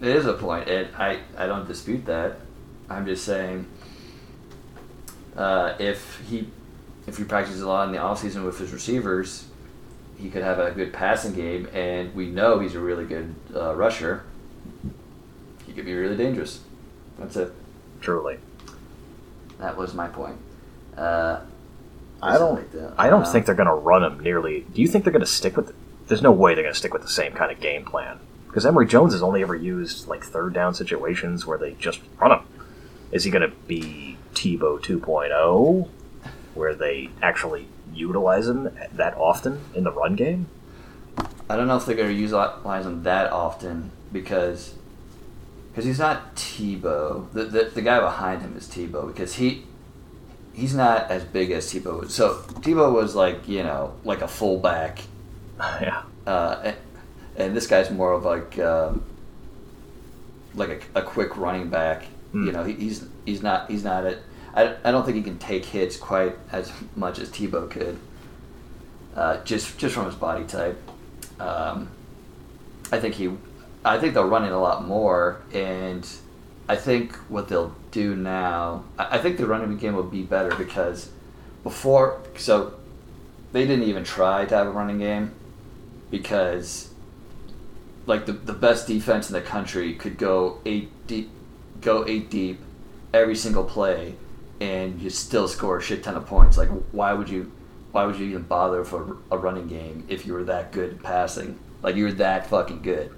it 0.00 0.16
is 0.16 0.26
a 0.26 0.32
point, 0.32 0.68
and 0.68 0.88
I 0.96 1.20
I 1.36 1.46
don't 1.46 1.66
dispute 1.68 2.06
that. 2.06 2.40
I'm 2.88 3.04
just 3.06 3.24
saying, 3.24 3.66
uh, 5.36 5.74
if 5.78 6.20
he 6.28 6.48
if 7.06 7.18
he 7.18 7.24
practices 7.24 7.60
a 7.60 7.68
lot 7.68 7.86
in 7.86 7.92
the 7.92 7.98
offseason 8.00 8.44
with 8.44 8.58
his 8.58 8.72
receivers, 8.72 9.44
he 10.16 10.30
could 10.30 10.42
have 10.42 10.58
a 10.58 10.70
good 10.72 10.92
passing 10.92 11.34
game, 11.34 11.68
and 11.72 12.14
we 12.14 12.26
know 12.30 12.58
he's 12.58 12.74
a 12.74 12.80
really 12.80 13.04
good 13.04 13.34
uh, 13.54 13.74
rusher. 13.74 14.24
He 15.66 15.72
could 15.72 15.84
be 15.84 15.94
really 15.94 16.16
dangerous. 16.16 16.60
That's 17.18 17.36
it. 17.36 17.52
Truly. 18.00 18.38
That 19.58 19.76
was 19.76 19.94
my 19.94 20.08
point. 20.08 20.36
Uh, 21.00 21.40
I 22.22 22.36
don't. 22.38 22.56
like 22.56 22.72
that. 22.72 22.94
I 22.98 23.08
don't 23.08 23.22
Uh, 23.22 23.32
think 23.32 23.46
they're 23.46 23.54
going 23.54 23.66
to 23.68 23.74
run 23.74 24.04
him 24.04 24.20
nearly. 24.20 24.66
Do 24.74 24.82
you 24.82 24.88
think 24.88 25.04
they're 25.04 25.12
going 25.12 25.20
to 25.24 25.26
stick 25.30 25.56
with? 25.56 25.68
The, 25.68 25.74
there's 26.08 26.22
no 26.22 26.32
way 26.32 26.54
they're 26.54 26.64
going 26.64 26.74
to 26.74 26.78
stick 26.78 26.92
with 26.92 27.02
the 27.02 27.08
same 27.08 27.32
kind 27.32 27.50
of 27.50 27.60
game 27.60 27.84
plan 27.84 28.18
because 28.48 28.66
Emory 28.66 28.86
Jones 28.86 29.12
has 29.12 29.22
only 29.22 29.42
ever 29.42 29.54
used 29.54 30.08
like 30.08 30.24
third 30.24 30.52
down 30.52 30.74
situations 30.74 31.46
where 31.46 31.56
they 31.56 31.72
just 31.74 32.00
run 32.20 32.32
him. 32.32 32.40
Is 33.12 33.24
he 33.24 33.30
going 33.30 33.48
to 33.48 33.56
be 33.66 34.18
Tebow 34.34 34.80
2.0, 34.80 35.88
where 36.54 36.74
they 36.74 37.10
actually 37.22 37.66
utilize 37.94 38.46
him 38.48 38.70
that 38.92 39.16
often 39.16 39.60
in 39.74 39.84
the 39.84 39.92
run 39.92 40.14
game? 40.16 40.46
I 41.48 41.56
don't 41.56 41.66
know 41.68 41.76
if 41.76 41.86
they're 41.86 41.96
going 41.96 42.08
to 42.08 42.14
utilize 42.14 42.86
him 42.86 43.02
that 43.04 43.32
often 43.32 43.90
because 44.12 44.74
because 45.70 45.84
he's 45.84 45.98
not 45.98 46.34
Tebow. 46.36 47.32
The, 47.32 47.44
the 47.44 47.64
the 47.74 47.82
guy 47.82 48.00
behind 48.00 48.42
him 48.42 48.56
is 48.56 48.66
Tebow 48.68 49.06
because 49.06 49.34
he 49.36 49.64
he's 50.52 50.74
not 50.74 51.10
as 51.10 51.24
big 51.24 51.50
as 51.50 51.72
Tebow. 51.72 52.00
was. 52.00 52.14
So 52.14 52.36
Tebow 52.60 52.92
was 52.92 53.14
like 53.14 53.48
you 53.48 53.62
know 53.62 53.94
like 54.04 54.22
a 54.22 54.28
fullback, 54.28 55.00
yeah, 55.58 56.02
uh, 56.26 56.60
and, 56.64 56.76
and 57.36 57.56
this 57.56 57.66
guy's 57.66 57.90
more 57.90 58.12
of 58.12 58.24
like 58.24 58.58
um, 58.58 59.04
like 60.54 60.88
a, 60.94 61.00
a 61.00 61.02
quick 61.02 61.36
running 61.36 61.68
back. 61.70 62.04
Hmm. 62.32 62.46
You 62.46 62.52
know 62.52 62.64
he, 62.64 62.74
he's 62.74 63.06
he's 63.24 63.42
not 63.42 63.70
he's 63.70 63.84
not 63.84 64.04
a 64.06 64.18
I, 64.54 64.76
I 64.84 64.90
don't 64.90 65.04
think 65.04 65.16
he 65.16 65.22
can 65.22 65.38
take 65.38 65.64
hits 65.64 65.96
quite 65.96 66.36
as 66.52 66.72
much 66.96 67.18
as 67.18 67.30
Tebow 67.30 67.70
could. 67.70 67.98
uh, 69.14 69.42
just 69.44 69.78
just 69.78 69.94
from 69.94 70.06
his 70.06 70.14
body 70.14 70.44
type. 70.44 70.80
Um, 71.38 71.90
I 72.92 72.98
think 73.00 73.14
he, 73.14 73.30
I 73.84 73.98
think 73.98 74.14
they'll 74.14 74.28
run 74.28 74.44
it 74.44 74.52
a 74.52 74.58
lot 74.58 74.86
more, 74.86 75.40
and 75.52 76.06
I 76.68 76.76
think 76.76 77.14
what 77.28 77.48
they'll 77.48 77.74
do 77.90 78.16
now, 78.16 78.84
I, 78.98 79.18
think 79.18 79.36
the 79.36 79.46
running 79.46 79.76
game 79.76 79.94
will 79.94 80.02
be 80.02 80.22
better 80.22 80.54
because 80.54 81.10
before, 81.62 82.20
so 82.36 82.74
they 83.52 83.66
didn't 83.66 83.84
even 83.84 84.04
try 84.04 84.44
to 84.44 84.54
have 84.54 84.66
a 84.66 84.70
running 84.70 84.98
game 84.98 85.32
because 86.10 86.90
like 88.06 88.26
the, 88.26 88.32
the 88.32 88.52
best 88.52 88.86
defense 88.86 89.28
in 89.28 89.34
the 89.34 89.40
country 89.40 89.94
could 89.94 90.18
go 90.18 90.60
eight 90.64 90.90
deep, 91.06 91.30
go 91.80 92.06
eight 92.06 92.30
deep 92.30 92.60
every 93.12 93.36
single 93.36 93.64
play, 93.64 94.14
and 94.60 95.00
you 95.00 95.10
still 95.10 95.48
score 95.48 95.78
a 95.78 95.82
shit 95.82 96.02
ton 96.02 96.16
of 96.16 96.26
points. 96.26 96.56
Like 96.56 96.68
why 96.92 97.12
would 97.12 97.28
you, 97.28 97.52
why 97.92 98.04
would 98.04 98.16
you 98.16 98.26
even 98.26 98.42
bother 98.42 98.84
for 98.84 99.18
a 99.30 99.38
running 99.38 99.66
game 99.66 100.04
if 100.08 100.26
you 100.26 100.32
were 100.32 100.44
that 100.44 100.72
good 100.72 100.94
at 100.94 101.02
passing? 101.02 101.58
Like 101.82 101.96
you 101.96 102.04
were 102.04 102.12
that 102.12 102.46
fucking 102.46 102.82
good. 102.82 103.12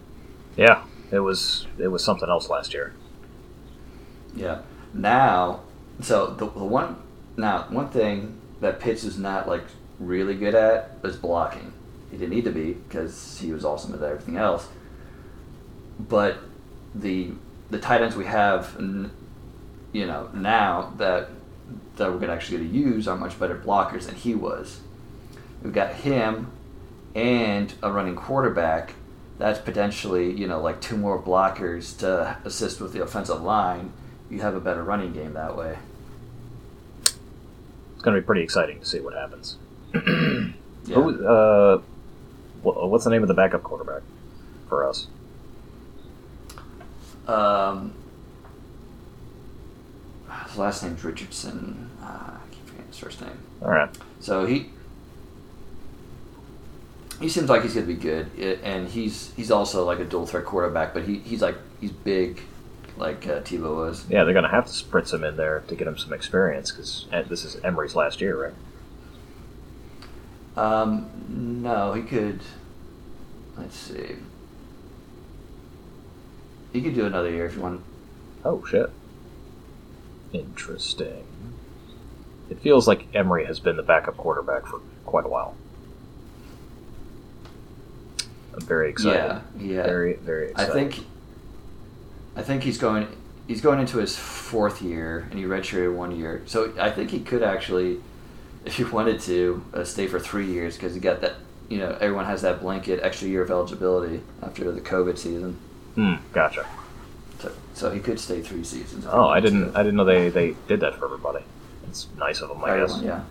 Yeah, 0.56 0.84
it 1.10 1.20
was 1.20 1.66
it 1.78 1.88
was 1.88 2.04
something 2.04 2.28
else 2.28 2.48
last 2.48 2.74
year. 2.74 2.94
Yeah. 4.34 4.62
Now, 4.94 5.60
so 6.00 6.28
the, 6.28 6.46
the 6.46 6.64
one 6.64 6.96
now 7.36 7.66
one 7.70 7.88
thing 7.88 8.38
that 8.60 8.80
Pitts 8.80 9.04
is 9.04 9.18
not 9.18 9.48
like 9.48 9.64
really 9.98 10.34
good 10.34 10.54
at 10.54 10.96
is 11.04 11.16
blocking. 11.16 11.72
He 12.10 12.18
didn't 12.18 12.34
need 12.34 12.44
to 12.44 12.50
be 12.50 12.74
because 12.74 13.38
he 13.40 13.52
was 13.52 13.64
awesome 13.64 13.94
at 13.94 14.02
everything 14.02 14.36
else. 14.36 14.68
But 15.98 16.38
the 16.94 17.30
the 17.70 17.78
tight 17.78 18.02
ends 18.02 18.16
we 18.16 18.26
have, 18.26 18.76
you 19.92 20.06
know, 20.06 20.28
now 20.34 20.92
that 20.98 21.30
that 21.96 22.12
we're 22.12 22.18
gonna 22.18 22.32
actually 22.32 22.58
get 22.58 22.72
to 22.72 22.78
use 22.78 23.08
are 23.08 23.16
much 23.16 23.38
better 23.38 23.56
blockers 23.56 24.06
than 24.06 24.14
he 24.14 24.34
was. 24.34 24.80
We've 25.62 25.72
got 25.72 25.94
him 25.94 26.50
and 27.14 27.72
a 27.82 27.92
running 27.92 28.16
quarterback. 28.16 28.94
That's 29.38 29.58
potentially 29.58 30.32
you 30.32 30.46
know 30.46 30.60
like 30.60 30.80
two 30.80 30.96
more 30.96 31.20
blockers 31.20 31.96
to 31.98 32.36
assist 32.44 32.80
with 32.80 32.92
the 32.92 33.02
offensive 33.02 33.42
line. 33.42 33.92
You 34.32 34.40
have 34.40 34.54
a 34.54 34.60
better 34.60 34.82
running 34.82 35.12
game 35.12 35.34
that 35.34 35.56
way. 35.56 35.76
It's 37.04 37.12
going 38.02 38.14
to 38.16 38.20
be 38.20 38.24
pretty 38.24 38.42
exciting 38.42 38.80
to 38.80 38.86
see 38.86 38.98
what 39.00 39.14
happens. 39.14 39.56
Yeah. 40.84 40.96
Who, 40.96 41.24
uh, 41.24 41.80
what's 42.62 43.04
the 43.04 43.10
name 43.10 43.22
of 43.22 43.28
the 43.28 43.34
backup 43.34 43.62
quarterback 43.62 44.02
for 44.68 44.84
us? 44.88 45.06
Um, 47.28 47.94
his 50.48 50.58
last 50.58 50.82
name's 50.82 51.04
Richardson. 51.04 51.88
Uh, 52.02 52.06
I 52.06 52.38
keep 52.50 52.66
forgetting 52.66 52.88
his 52.88 52.98
first 52.98 53.20
name. 53.20 53.38
All 53.62 53.70
right. 53.70 53.96
So 54.18 54.44
he 54.44 54.70
he 57.20 57.28
seems 57.28 57.48
like 57.48 57.62
he's 57.62 57.74
gonna 57.74 57.86
be 57.86 57.94
good, 57.94 58.28
I- 58.36 58.58
and 58.66 58.88
he's 58.88 59.32
he's 59.36 59.52
also 59.52 59.84
like 59.84 60.00
a 60.00 60.04
dual 60.04 60.26
threat 60.26 60.44
quarterback. 60.44 60.94
But 60.94 61.04
he, 61.04 61.18
he's 61.18 61.42
like 61.42 61.54
he's 61.80 61.92
big, 61.92 62.40
like 62.96 63.26
uh, 63.26 63.40
Tebow 63.40 63.76
was. 63.76 64.06
Yeah, 64.08 64.24
they're 64.24 64.34
going 64.34 64.44
to 64.44 64.50
have 64.50 64.66
to 64.66 64.72
spritz 64.72 65.12
him 65.12 65.24
in 65.24 65.36
there 65.36 65.60
to 65.68 65.74
get 65.74 65.86
him 65.86 65.98
some 65.98 66.12
experience 66.12 66.70
because 66.70 67.06
this 67.28 67.44
is 67.44 67.56
Emory's 67.62 67.94
last 67.94 68.20
year, 68.20 68.54
right? 70.56 70.64
Um, 70.64 71.10
no, 71.62 71.92
he 71.94 72.02
could. 72.02 72.40
Let's 73.56 73.76
see. 73.76 74.16
He 76.72 76.80
could 76.80 76.94
do 76.94 77.06
another 77.06 77.30
year 77.30 77.46
if 77.46 77.56
you 77.56 77.62
want. 77.62 77.82
Oh 78.44 78.64
shit. 78.66 78.90
Interesting. 80.32 81.24
It 82.50 82.60
feels 82.60 82.88
like 82.88 83.06
Emory 83.14 83.44
has 83.46 83.60
been 83.60 83.76
the 83.76 83.82
backup 83.82 84.16
quarterback 84.16 84.66
for 84.66 84.80
quite 85.04 85.24
a 85.24 85.28
while. 85.28 85.54
I'm 88.54 88.60
very 88.60 88.90
excited. 88.90 89.42
Yeah, 89.58 89.74
yeah. 89.74 89.82
Very, 89.84 90.14
very 90.14 90.52
I 90.56 90.66
think 90.66 91.04
I 92.36 92.42
think 92.42 92.62
he's 92.62 92.78
going 92.78 93.08
he's 93.46 93.60
going 93.60 93.80
into 93.80 93.98
his 93.98 94.16
fourth 94.16 94.80
year 94.80 95.26
and 95.30 95.38
he 95.38 95.44
redshirted 95.44 95.94
one 95.94 96.16
year. 96.16 96.42
So 96.46 96.72
I 96.78 96.90
think 96.90 97.10
he 97.10 97.20
could 97.20 97.42
actually 97.42 98.00
if 98.64 98.76
he 98.76 98.84
wanted 98.84 99.20
to 99.20 99.64
uh, 99.74 99.84
stay 99.84 100.06
for 100.06 100.20
3 100.20 100.46
years 100.46 100.76
because 100.76 100.94
he 100.94 101.00
got 101.00 101.20
that 101.20 101.34
you 101.68 101.78
know 101.78 101.96
everyone 102.00 102.26
has 102.26 102.42
that 102.42 102.60
blanket 102.60 103.00
extra 103.02 103.28
year 103.28 103.42
of 103.42 103.50
eligibility 103.50 104.22
after 104.42 104.70
the 104.70 104.80
COVID 104.80 105.18
season. 105.18 105.58
Hmm, 105.94 106.14
gotcha. 106.32 106.66
So, 107.38 107.52
so 107.74 107.90
he 107.90 108.00
could 108.00 108.20
stay 108.20 108.40
3 108.40 108.62
seasons. 108.64 109.04
Oh, 109.08 109.26
I 109.26 109.40
didn't. 109.40 109.74
I 109.74 109.82
didn't 109.82 109.96
know 109.96 110.04
they, 110.04 110.28
they 110.28 110.54
did 110.68 110.80
that 110.80 110.96
for 110.96 111.06
everybody. 111.06 111.44
It's 111.88 112.06
nice 112.16 112.40
of 112.40 112.48
them, 112.48 112.64
I 112.64 112.78
guess. 112.78 113.02
Yeah. 113.02 113.24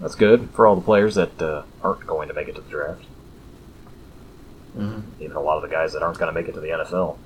That's 0.00 0.14
good 0.14 0.50
for 0.50 0.66
all 0.66 0.76
the 0.76 0.82
players 0.82 1.14
that 1.16 1.40
uh, 1.42 1.62
aren't 1.82 2.06
going 2.06 2.28
to 2.28 2.34
make 2.34 2.48
it 2.48 2.54
to 2.54 2.60
the 2.60 2.70
draft. 2.70 3.04
Hmm 4.74 5.00
Even 5.18 5.36
a 5.36 5.40
lot 5.40 5.56
of 5.56 5.62
the 5.62 5.68
guys 5.68 5.92
that 5.92 6.02
aren't 6.02 6.18
going 6.18 6.32
to 6.32 6.38
make 6.38 6.48
it 6.48 6.54
to 6.54 6.60
the 6.60 6.68
NFL. 6.68 7.16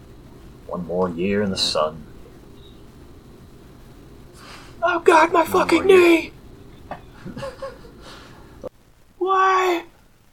One 0.67 0.87
more 0.87 1.09
year 1.11 1.43
in 1.43 1.51
the 1.51 1.57
sun. 1.57 2.05
Oh 4.83 5.01
God, 5.01 5.33
my 5.33 5.45
fucking 5.45 5.87
knee! 5.87 6.33
Why? 9.19 9.85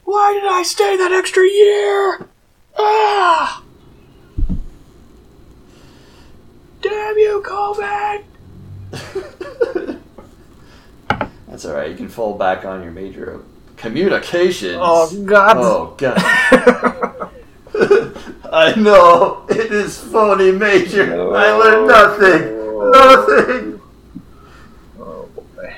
Why 0.04 0.34
did 0.34 0.46
I 0.52 0.64
stay 0.64 0.98
that 0.98 1.14
extra 1.14 1.48
year? 1.48 2.28
Ah! 2.78 3.64
Damn 6.82 7.18
you, 7.18 7.42
COVID! 7.46 8.24
That's 11.48 11.66
all 11.66 11.74
right. 11.74 11.90
You 11.90 11.96
can 11.96 12.10
fall 12.10 12.38
back 12.38 12.66
on 12.66 12.84
your 12.84 12.92
major 12.92 13.30
of 13.32 13.46
communications. 13.82 14.78
Oh 14.80 15.12
God! 15.24 15.58
Oh 15.58 15.96
god. 15.98 16.18
I 18.54 18.76
know 18.76 19.46
it 19.50 19.72
is 19.72 19.98
phony 19.98 20.52
major. 20.52 21.34
I 21.36 21.52
learned 21.52 21.90
oh. 21.90 21.96
nothing. 21.98 22.62
Nothing. 22.92 23.82
Oh 25.00 25.28
boy. 25.56 25.74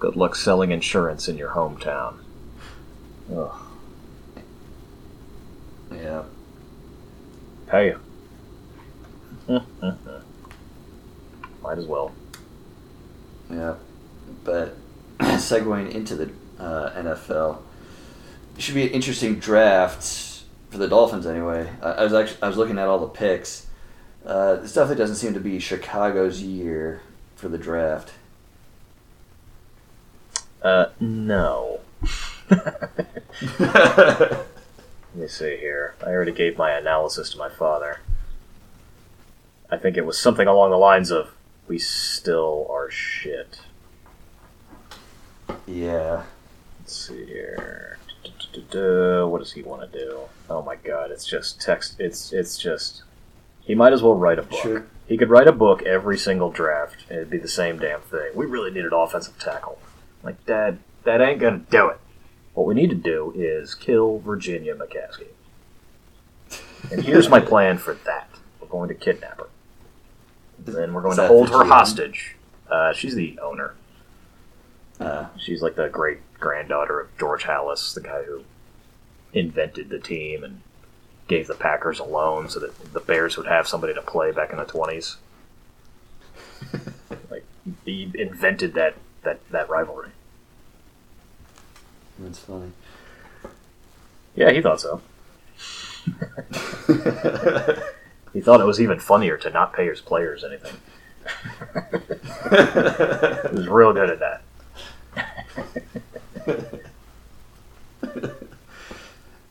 Good 0.00 0.16
luck 0.16 0.34
selling 0.34 0.72
insurance 0.72 1.28
in 1.28 1.36
your 1.36 1.50
hometown. 1.50 2.16
Ugh. 3.34 3.54
Yeah. 5.92 6.22
Pay 7.68 7.86
you. 7.86 8.00
Might 11.62 11.78
as 11.78 11.86
well. 11.86 12.12
Yeah. 13.50 13.74
But 14.42 14.74
segueing 15.20 15.90
into 15.90 16.16
the 16.16 16.30
uh, 16.58 16.90
NFL, 16.94 17.58
it 18.56 18.62
should 18.62 18.74
be 18.74 18.84
an 18.84 18.90
interesting 18.90 19.38
draft 19.38 20.44
for 20.70 20.78
the 20.78 20.88
Dolphins 20.88 21.26
anyway. 21.26 21.70
I, 21.82 21.90
I 21.92 22.04
was 22.04 22.12
actually 22.12 22.42
I 22.42 22.48
was 22.48 22.56
looking 22.56 22.78
at 22.78 22.88
all 22.88 22.98
the 22.98 23.08
picks. 23.08 23.66
Uh, 24.24 24.56
this 24.56 24.72
definitely 24.72 24.96
doesn't 24.96 25.16
seem 25.16 25.34
to 25.34 25.40
be 25.40 25.58
Chicago's 25.58 26.42
year 26.42 27.00
for 27.36 27.48
the 27.48 27.58
draft. 27.58 28.12
Uh, 30.62 30.86
no. 30.98 31.80
Let 32.50 34.46
me 35.14 35.28
see 35.28 35.56
here. 35.56 35.94
I 36.04 36.10
already 36.10 36.32
gave 36.32 36.58
my 36.58 36.72
analysis 36.72 37.30
to 37.30 37.38
my 37.38 37.48
father. 37.48 38.00
I 39.70 39.76
think 39.76 39.96
it 39.96 40.04
was 40.04 40.18
something 40.18 40.48
along 40.48 40.70
the 40.70 40.76
lines 40.76 41.10
of, 41.10 41.30
"We 41.68 41.78
still 41.78 42.66
are 42.70 42.90
shit." 42.90 43.60
yeah. 45.66 46.24
Let's 46.86 47.08
see 47.08 47.26
here. 47.26 47.98
What 49.26 49.40
does 49.40 49.50
he 49.50 49.62
want 49.62 49.90
to 49.90 49.98
do? 49.98 50.20
Oh 50.48 50.62
my 50.62 50.76
god! 50.76 51.10
It's 51.10 51.26
just 51.26 51.60
text. 51.60 51.96
It's 51.98 52.32
it's 52.32 52.56
just. 52.56 53.02
He 53.62 53.74
might 53.74 53.92
as 53.92 54.04
well 54.04 54.14
write 54.14 54.38
a 54.38 54.42
book. 54.42 54.62
Sure. 54.62 54.86
He 55.08 55.16
could 55.16 55.28
write 55.28 55.48
a 55.48 55.52
book 55.52 55.82
every 55.82 56.16
single 56.16 56.52
draft, 56.52 56.98
and 57.08 57.18
it'd 57.18 57.28
be 57.28 57.38
the 57.38 57.48
same 57.48 57.80
damn 57.80 58.02
thing. 58.02 58.30
We 58.36 58.46
really 58.46 58.70
need 58.70 58.84
an 58.84 58.92
offensive 58.92 59.36
tackle. 59.40 59.80
Like, 60.22 60.46
Dad, 60.46 60.78
that 61.02 61.20
ain't 61.20 61.40
gonna 61.40 61.62
do 61.68 61.88
it. 61.88 61.98
What 62.54 62.68
we 62.68 62.74
need 62.74 62.90
to 62.90 62.96
do 62.96 63.32
is 63.34 63.74
kill 63.74 64.20
Virginia 64.20 64.76
McCaskey. 64.76 65.26
And 66.92 67.02
here's 67.02 67.28
my 67.28 67.40
plan 67.40 67.78
for 67.78 67.94
that. 68.04 68.30
We're 68.60 68.68
going 68.68 68.90
to 68.90 68.94
kidnap 68.94 69.38
her. 69.38 69.48
Then 70.60 70.94
we're 70.94 71.02
going 71.02 71.16
to 71.16 71.26
hold 71.26 71.48
her 71.50 71.64
hostage. 71.64 72.36
Uh, 72.70 72.92
she's 72.92 73.16
the 73.16 73.40
owner. 73.40 73.74
Uh, 74.98 75.26
She's 75.38 75.62
like 75.62 75.76
the 75.76 75.88
great 75.88 76.18
granddaughter 76.40 77.00
of 77.00 77.16
George 77.18 77.44
Halas, 77.44 77.94
the 77.94 78.00
guy 78.00 78.22
who 78.22 78.42
invented 79.32 79.90
the 79.90 79.98
team 79.98 80.42
and 80.42 80.60
gave 81.28 81.46
the 81.46 81.54
Packers 81.54 81.98
a 81.98 82.04
loan 82.04 82.48
so 82.48 82.60
that 82.60 82.92
the 82.92 83.00
Bears 83.00 83.36
would 83.36 83.46
have 83.46 83.68
somebody 83.68 83.92
to 83.94 84.02
play 84.02 84.32
back 84.32 84.50
in 84.52 84.58
the 84.58 84.64
twenties. 84.64 85.16
like 87.30 87.44
he 87.84 88.10
invented 88.14 88.74
that 88.74 88.94
that 89.22 89.40
that 89.50 89.68
rivalry. 89.68 90.10
that's 92.18 92.38
funny. 92.38 92.72
Yeah, 94.34 94.50
he 94.52 94.62
thought 94.62 94.80
so. 94.80 95.02
He 98.32 98.42
thought 98.42 98.60
it 98.60 98.66
was 98.66 98.82
even 98.82 98.98
funnier 99.00 99.38
to 99.38 99.48
not 99.48 99.72
pay 99.72 99.86
his 99.86 100.02
players 100.02 100.44
anything. 100.44 100.74
He 103.50 103.56
was 103.56 103.66
real 103.66 103.94
good 103.94 104.10
at 104.10 104.18
that. 104.20 104.42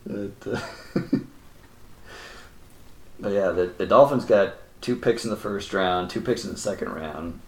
But, 0.06 0.32
uh, 0.46 0.60
but 3.20 3.32
yeah, 3.32 3.50
the, 3.50 3.72
the 3.76 3.86
Dolphins 3.86 4.24
got 4.24 4.54
two 4.80 4.96
picks 4.96 5.24
in 5.24 5.30
the 5.30 5.36
first 5.36 5.72
round, 5.72 6.10
two 6.10 6.20
picks 6.20 6.44
in 6.44 6.52
the 6.52 6.58
second 6.58 6.90
round, 6.90 7.40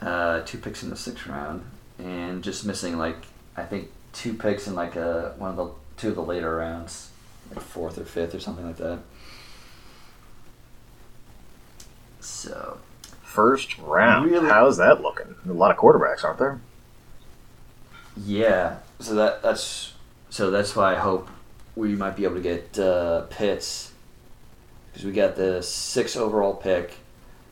uh, 0.00 0.42
two 0.42 0.58
picks 0.58 0.82
in 0.82 0.90
the 0.90 0.96
sixth 0.96 1.26
round, 1.26 1.64
and 1.98 2.44
just 2.44 2.66
missing 2.66 2.98
like 2.98 3.16
I 3.56 3.64
think 3.64 3.90
two 4.12 4.34
picks 4.34 4.66
in 4.66 4.74
like 4.74 4.96
a 4.96 5.34
one 5.38 5.50
of 5.50 5.56
the 5.56 5.70
two 5.96 6.10
of 6.10 6.16
the 6.16 6.22
later 6.22 6.56
rounds, 6.56 7.10
like 7.50 7.64
fourth 7.64 7.96
or 7.96 8.04
fifth 8.04 8.34
or 8.34 8.40
something 8.40 8.66
like 8.66 8.76
that. 8.76 8.98
So 12.20 12.78
First 13.32 13.78
round. 13.78 14.30
Really? 14.30 14.46
How's 14.48 14.76
that 14.76 15.00
looking? 15.00 15.34
A 15.48 15.52
lot 15.52 15.70
of 15.70 15.78
quarterbacks, 15.78 16.22
aren't 16.22 16.38
there? 16.38 16.60
yeah, 18.14 18.76
so 19.00 19.14
that 19.14 19.42
that's 19.42 19.94
so 20.28 20.50
that's 20.50 20.76
why 20.76 20.94
I 20.94 20.98
hope 20.98 21.30
we 21.74 21.94
might 21.94 22.14
be 22.14 22.24
able 22.24 22.34
to 22.34 22.42
get 22.42 22.78
uh, 22.78 23.22
Pitts 23.30 23.92
because 24.92 25.06
we 25.06 25.12
got 25.12 25.36
the 25.36 25.62
six 25.62 26.14
overall 26.14 26.54
pick. 26.54 26.92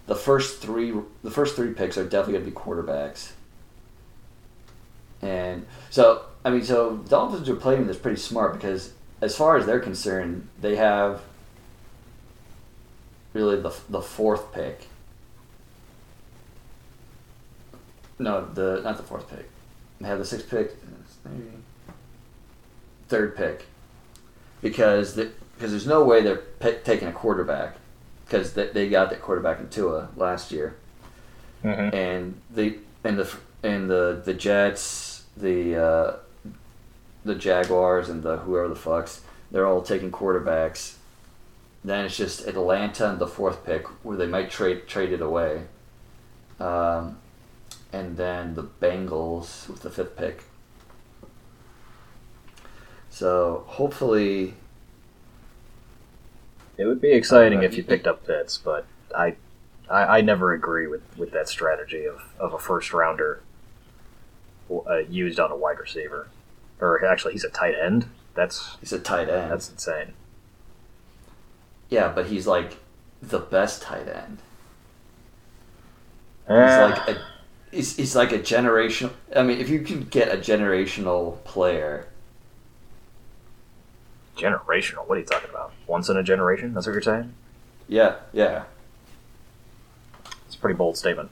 The 0.06 0.14
first 0.14 0.60
three, 0.60 0.92
the 1.22 1.30
first 1.30 1.56
three 1.56 1.72
picks 1.72 1.96
are 1.96 2.04
definitely 2.04 2.34
going 2.34 2.44
to 2.44 2.50
be 2.50 2.56
quarterbacks. 2.56 3.32
And 5.22 5.66
so, 5.88 6.24
I 6.44 6.50
mean, 6.50 6.62
so 6.62 6.96
Dolphins 7.08 7.48
are 7.48 7.56
playing 7.56 7.86
this 7.86 7.96
pretty 7.96 8.20
smart 8.20 8.52
because, 8.52 8.92
as 9.22 9.34
far 9.34 9.56
as 9.56 9.64
they're 9.64 9.80
concerned, 9.80 10.46
they 10.60 10.76
have 10.76 11.22
really 13.32 13.56
the 13.56 13.74
the 13.88 14.02
fourth 14.02 14.52
pick. 14.52 14.89
No, 18.20 18.44
the 18.54 18.80
not 18.84 18.96
the 18.96 19.02
fourth 19.02 19.28
pick. 19.30 19.48
They 20.00 20.06
have 20.08 20.18
the 20.18 20.24
sixth 20.24 20.48
pick, 20.48 20.76
third 23.08 23.36
pick, 23.36 23.66
because 24.62 25.14
the, 25.14 25.30
because 25.56 25.70
there's 25.72 25.86
no 25.86 26.04
way 26.04 26.22
they're 26.22 26.36
pick, 26.36 26.84
taking 26.84 27.08
a 27.08 27.12
quarterback 27.12 27.76
because 28.24 28.52
they, 28.54 28.68
they 28.68 28.88
got 28.88 29.10
that 29.10 29.20
quarterback 29.20 29.58
in 29.60 29.68
Tua 29.68 30.08
last 30.16 30.52
year 30.52 30.76
Mm-hmm. 31.64 31.94
and 31.94 32.40
the 32.54 32.78
and 33.04 33.18
the 33.18 33.36
and 33.62 33.90
the 33.90 34.22
the 34.24 34.32
Jets, 34.32 35.24
the 35.36 35.76
uh, 35.76 36.16
the 37.22 37.34
Jaguars, 37.34 38.08
and 38.08 38.22
the 38.22 38.38
whoever 38.38 38.68
the 38.68 38.74
fucks, 38.74 39.20
they're 39.50 39.66
all 39.66 39.82
taking 39.82 40.10
quarterbacks. 40.10 40.94
Then 41.84 42.06
it's 42.06 42.16
just 42.16 42.46
Atlanta 42.46 43.10
and 43.10 43.18
the 43.18 43.26
fourth 43.26 43.66
pick, 43.66 43.86
where 44.02 44.16
they 44.16 44.26
might 44.26 44.50
trade 44.50 44.86
trade 44.86 45.12
it 45.12 45.20
away. 45.20 45.64
Um, 46.58 47.18
and 47.92 48.16
then 48.16 48.54
the 48.54 48.62
Bengals 48.64 49.68
with 49.68 49.80
the 49.82 49.90
fifth 49.90 50.16
pick. 50.16 50.44
So 53.10 53.64
hopefully, 53.66 54.54
It 56.76 56.84
would 56.86 57.00
be 57.00 57.12
exciting 57.12 57.58
Uh, 57.58 57.62
if 57.62 57.76
you 57.76 57.82
picked 57.84 58.06
up 58.06 58.26
Pitts, 58.26 58.56
but 58.56 58.86
I, 59.14 59.36
I, 59.90 60.18
I 60.18 60.20
never 60.22 60.52
agree 60.54 60.86
with, 60.86 61.02
with 61.18 61.30
that 61.32 61.48
strategy 61.48 62.04
of, 62.06 62.22
of 62.38 62.54
a 62.54 62.58
first 62.58 62.92
rounder 62.94 63.42
uh, 64.70 64.98
used 64.98 65.38
on 65.40 65.50
a 65.50 65.56
wide 65.56 65.78
receiver, 65.78 66.28
or 66.80 67.04
actually 67.04 67.32
he's 67.32 67.44
a 67.44 67.50
tight 67.50 67.74
end. 67.74 68.06
That's 68.34 68.76
he's 68.80 68.92
a 68.92 68.98
tight 69.00 69.28
end. 69.28 69.50
that's 69.50 69.68
insane. 69.68 70.12
yeah, 71.90 72.08
but 72.14 72.26
he's 72.26 72.46
like 72.46 72.76
the 73.20 73.40
best 73.40 73.82
tight 73.82 74.08
end. 74.08 74.38
He's 76.46 76.56
Eh, 76.56 76.84
like 76.84 77.08
a, 77.08 77.22
he's, 77.70 77.96
he's 77.96 78.16
like 78.16 78.32
a 78.32 78.38
generational. 78.38 79.12
I 79.34 79.42
mean, 79.42 79.58
if 79.58 79.68
you 79.68 79.80
can 79.80 80.04
get 80.04 80.28
a 80.32 80.36
generational 80.36 81.42
player, 81.44 82.06
generational. 84.36 85.06
What 85.06 85.18
are 85.18 85.20
you 85.20 85.26
talking 85.26 85.50
about? 85.50 85.72
Once 85.86 86.08
in 86.08 86.16
a 86.16 86.22
generation? 86.22 86.72
That's 86.74 86.86
what 86.86 86.92
you're 86.92 87.02
saying? 87.02 87.34
yeah, 87.88 88.16
yeah, 88.32 88.64
It's 90.46 90.54
a 90.54 90.58
pretty 90.58 90.76
bold 90.76 90.96
statement. 90.96 91.30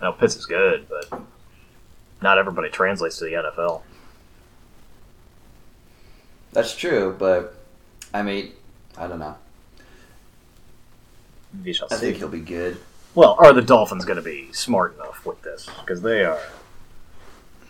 Now 0.00 0.12
Pitts 0.12 0.34
is 0.34 0.46
good, 0.46 0.86
but 0.88 1.20
not 2.22 2.38
everybody 2.38 2.70
translates 2.70 3.18
to 3.18 3.24
the 3.24 3.32
NFL. 3.32 3.82
that's 6.52 6.74
true. 6.74 7.14
But 7.18 7.54
I 8.14 8.22
mean, 8.22 8.52
I 8.96 9.06
don't 9.06 9.18
know. 9.18 9.36
We 11.62 11.72
shall 11.74 11.88
I 11.90 11.96
think 11.96 12.16
he'll 12.16 12.28
be 12.28 12.40
good. 12.40 12.78
Well, 13.14 13.36
are 13.38 13.52
the 13.52 13.62
Dolphins 13.62 14.04
going 14.04 14.16
to 14.16 14.22
be 14.22 14.52
smart 14.52 14.94
enough 14.94 15.26
with 15.26 15.42
this? 15.42 15.68
Because 15.80 16.02
they 16.02 16.24
are. 16.24 16.40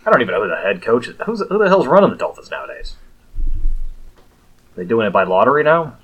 I 0.04 0.10
don't 0.10 0.20
even 0.20 0.32
know 0.34 0.42
who 0.42 0.48
the 0.48 0.56
head 0.56 0.82
coach 0.82 1.08
is. 1.08 1.16
Who's, 1.24 1.40
who 1.40 1.58
the 1.58 1.68
hell's 1.68 1.86
running 1.86 2.10
the 2.10 2.16
Dolphins 2.16 2.50
nowadays? 2.50 2.96
Are 3.46 4.76
They 4.76 4.84
doing 4.84 5.06
it 5.06 5.12
by 5.12 5.24
lottery 5.24 5.62
now? 5.62 5.96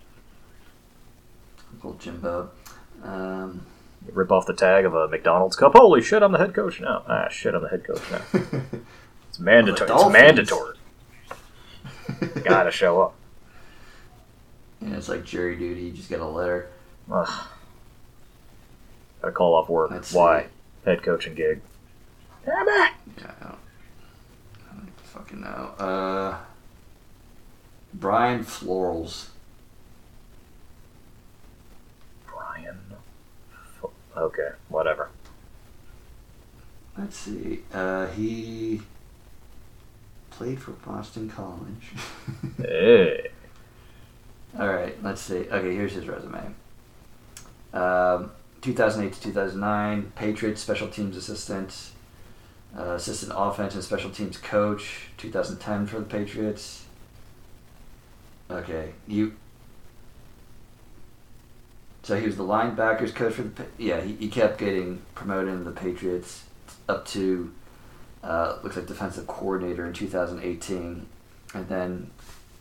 Uncle 1.72 1.94
Jimbo. 1.94 2.51
Um, 3.03 3.66
Rip 4.12 4.33
off 4.33 4.46
the 4.46 4.55
tag 4.55 4.85
of 4.85 4.94
a 4.94 5.09
McDonald's 5.09 5.57
cup. 5.57 5.72
Holy 5.75 6.01
shit! 6.01 6.22
I'm 6.22 6.33
the 6.33 6.38
head 6.38 6.55
coach 6.55 6.81
now. 6.81 7.03
Ah, 7.09 7.29
shit! 7.29 7.55
I'm 7.55 7.62
the 7.62 7.68
head 7.68 7.85
coach 7.85 8.03
now. 8.11 8.61
It's 9.29 9.38
mandatory. 9.42 9.90
It's 9.90 10.12
mandatory. 10.12 10.77
Gotta 12.42 12.70
show 12.70 13.03
up. 13.03 13.14
and 14.81 14.94
it's 14.94 15.11
like 15.11 15.25
jury 15.27 15.57
duty. 15.57 15.83
You 15.83 15.92
just 15.92 16.09
get 16.09 16.20
a 16.20 16.27
letter. 16.27 16.70
Ugh. 17.12 17.46
Gotta 19.26 19.34
call 19.34 19.54
off 19.56 19.68
work. 19.68 19.90
Let's 19.90 20.12
Why? 20.12 20.42
see. 20.42 20.48
Head 20.84 21.02
coaching 21.02 21.34
gig. 21.34 21.60
Damn 22.44 22.68
it! 22.68 22.92
Yeah, 23.18 23.32
I 23.40 23.44
don't, 23.44 23.58
I 24.70 24.76
don't 24.76 25.00
fucking 25.02 25.40
know. 25.40 25.74
Uh, 25.84 26.38
Brian 27.92 28.44
Flores. 28.44 29.30
Brian. 32.24 32.78
Okay, 34.16 34.50
whatever. 34.68 35.08
Let's 36.96 37.16
see. 37.16 37.64
Uh, 37.74 38.06
he 38.06 38.80
played 40.30 40.60
for 40.62 40.70
Boston 40.70 41.28
College. 41.28 41.94
Hey. 42.58 43.30
All 44.56 44.68
right, 44.68 44.96
let's 45.02 45.20
see. 45.20 45.48
Okay, 45.50 45.74
here's 45.74 45.94
his 45.94 46.06
resume. 46.06 46.54
Um, 47.74 48.30
2008 48.66 49.12
to 49.12 49.22
2009, 49.22 50.12
Patriots 50.16 50.61
special 50.61 50.88
teams 50.88 51.16
assistant, 51.16 51.90
uh, 52.76 52.94
assistant 52.94 53.33
offense 53.35 53.74
and 53.74 53.85
special 53.85 54.11
teams 54.11 54.37
coach. 54.38 55.09
2010 55.18 55.87
for 55.87 56.00
the 56.00 56.05
Patriots. 56.05 56.85
Okay, 58.50 58.92
you. 59.07 59.35
So 62.02 62.18
he 62.18 62.26
was 62.26 62.37
the 62.37 62.42
linebackers 62.42 63.14
coach 63.14 63.35
for 63.35 63.42
the. 63.42 63.66
Yeah, 63.79 64.00
he, 64.00 64.14
he 64.14 64.29
kept 64.29 64.59
getting 64.59 65.02
promoted 65.14 65.55
in 65.55 65.64
the 65.64 65.70
Patriots 65.70 66.42
up 66.88 67.07
to. 67.07 67.52
Uh, 68.24 68.59
looks 68.64 68.74
like 68.74 68.87
defensive 68.87 69.29
coordinator 69.29 69.87
in 69.87 69.92
2018, 69.92 71.07
and 71.55 71.68
then 71.68 72.11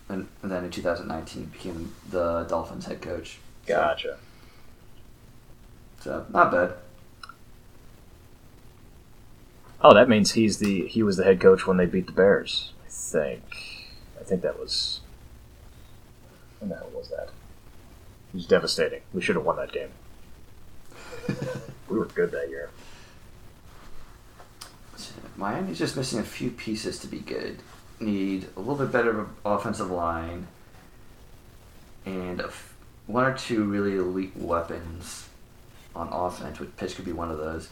and, 0.10 0.28
and 0.44 0.52
then 0.52 0.66
in 0.66 0.70
2019 0.70 1.46
became 1.46 1.92
the 2.12 2.44
Dolphins 2.44 2.86
head 2.86 3.02
coach. 3.02 3.40
Gotcha. 3.66 4.10
So 4.10 4.18
not 6.06 6.52
bad. 6.52 6.74
Oh, 9.82 9.94
that 9.94 10.10
means 10.10 10.32
he's 10.32 10.58
the 10.58 10.88
he 10.88 11.04
was 11.04 11.18
the 11.18 11.24
head 11.24 11.40
coach 11.40 11.68
when 11.68 11.78
they 11.78 11.86
beat 11.86 12.08
the 12.08 12.14
Bears. 12.14 12.72
I 12.86 12.90
think. 12.90 13.44
I 14.20 14.24
think 14.24 14.42
that 14.42 14.60
was. 14.60 15.02
When 16.60 16.70
the 16.70 16.76
hell 16.76 16.90
was 16.94 17.10
that? 17.10 17.30
It 18.34 18.36
was 18.36 18.46
devastating. 18.48 19.02
We 19.14 19.22
should 19.22 19.36
have 19.36 19.46
won 19.46 19.58
that 19.58 19.72
game. 19.72 19.90
We 21.88 22.00
were 22.00 22.06
good 22.06 22.32
that 22.32 22.50
year. 22.50 22.72
Miami's 25.38 25.78
just 25.78 25.96
missing 25.96 26.20
a 26.20 26.24
few 26.24 26.50
pieces 26.50 26.98
to 27.00 27.08
be 27.08 27.20
good. 27.20 27.60
Need 28.00 28.48
a 28.56 28.60
little 28.60 28.76
bit 28.76 28.92
better 28.92 29.28
offensive 29.46 29.92
line 29.92 30.48
and 32.06 32.42
a 32.42 32.46
f- 32.46 32.76
one 33.08 33.26
or 33.26 33.38
two 33.38 33.64
really 33.66 33.96
elite 33.96 34.36
weapons 34.36 35.28
on 35.96 36.10
offense, 36.12 36.60
which 36.60 36.76
Pitts 36.78 36.94
could 36.94 37.06
be 37.06 37.12
one 37.12 37.32
of 37.32 37.38
those. 37.38 37.70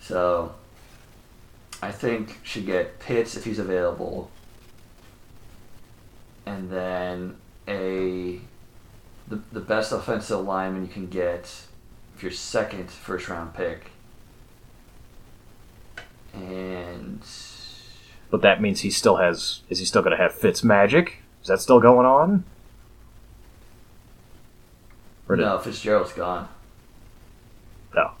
So 0.00 0.54
I 1.82 1.92
think 1.92 2.38
should 2.42 2.66
get 2.66 2.98
Pitts 2.98 3.36
if 3.36 3.44
he's 3.44 3.58
available, 3.58 4.30
and 6.46 6.70
then 6.70 7.36
a 7.66 8.40
the, 9.28 9.40
the 9.52 9.60
best 9.60 9.92
offensive 9.92 10.40
lineman 10.40 10.82
you 10.82 10.92
can 10.92 11.06
get 11.06 11.66
if 12.16 12.22
your 12.22 12.32
second 12.32 12.90
first 12.90 13.28
round 13.28 13.54
pick. 13.54 13.90
And 16.32 17.20
But 18.30 18.42
that 18.42 18.60
means 18.60 18.80
he 18.80 18.90
still 18.90 19.16
has. 19.16 19.60
Is 19.68 19.78
he 19.78 19.84
still 19.84 20.02
going 20.02 20.16
to 20.16 20.22
have 20.22 20.34
Fitz 20.34 20.64
magic? 20.64 21.22
Is 21.42 21.48
that 21.48 21.60
still 21.60 21.80
going 21.80 22.06
on? 22.06 22.44
Or 25.28 25.36
no, 25.36 25.58
Fitzgerald's 25.58 26.12
gone. 26.12 26.48
No. 27.94 28.12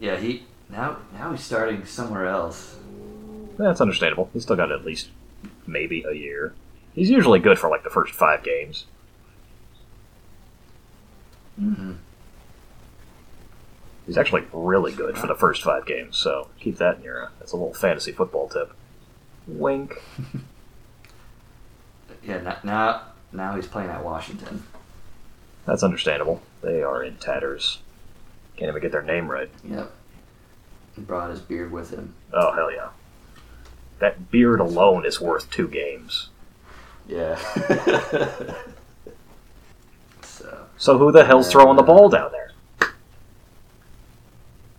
Yeah, 0.00 0.16
he 0.16 0.44
now 0.68 0.98
now 1.12 1.32
he's 1.32 1.42
starting 1.42 1.84
somewhere 1.84 2.26
else. 2.26 2.76
That's 3.56 3.80
understandable. 3.80 4.28
He's 4.32 4.42
still 4.42 4.56
got 4.56 4.70
at 4.70 4.84
least 4.84 5.10
maybe 5.66 6.04
a 6.08 6.12
year. 6.12 6.54
He's 6.94 7.10
usually 7.10 7.38
good 7.40 7.58
for 7.58 7.70
like 7.70 7.84
the 7.84 7.90
first 7.90 8.14
five 8.14 8.42
games. 8.42 8.86
Mm-hmm. 11.60 11.92
He's 14.06 14.18
actually 14.18 14.44
really 14.52 14.92
good 14.92 15.18
for 15.18 15.26
the 15.26 15.34
first 15.34 15.62
five 15.62 15.84
games, 15.86 16.16
so 16.16 16.48
keep 16.60 16.76
that 16.76 16.98
in 16.98 17.02
your. 17.02 17.24
Uh, 17.24 17.28
that's 17.38 17.52
a 17.52 17.56
little 17.56 17.74
fantasy 17.74 18.12
football 18.12 18.48
tip. 18.48 18.72
Wink. 19.46 19.94
Yeah, 22.26 22.40
now, 22.40 22.58
now 22.64 23.02
now 23.32 23.54
he's 23.54 23.66
playing 23.66 23.90
at 23.90 24.04
Washington. 24.04 24.64
That's 25.64 25.82
understandable. 25.82 26.42
They 26.66 26.82
are 26.82 27.04
in 27.04 27.16
tatters. 27.18 27.78
Can't 28.56 28.70
even 28.70 28.82
get 28.82 28.90
their 28.90 29.00
name 29.00 29.30
right. 29.30 29.48
Yep. 29.62 29.88
He 30.96 31.00
brought 31.00 31.30
his 31.30 31.38
beard 31.38 31.70
with 31.70 31.90
him. 31.90 32.14
Oh 32.32 32.52
hell 32.54 32.72
yeah! 32.72 32.88
That 34.00 34.32
beard 34.32 34.58
alone 34.58 35.06
is 35.06 35.20
worth 35.20 35.48
two 35.48 35.68
games. 35.68 36.30
Yeah. 37.06 37.36
so 40.22 40.66
So 40.76 40.98
who 40.98 41.12
the 41.12 41.24
hell's 41.24 41.52
throwing 41.52 41.76
the 41.76 41.84
ball 41.84 42.08
down 42.08 42.32
there? 42.32 42.50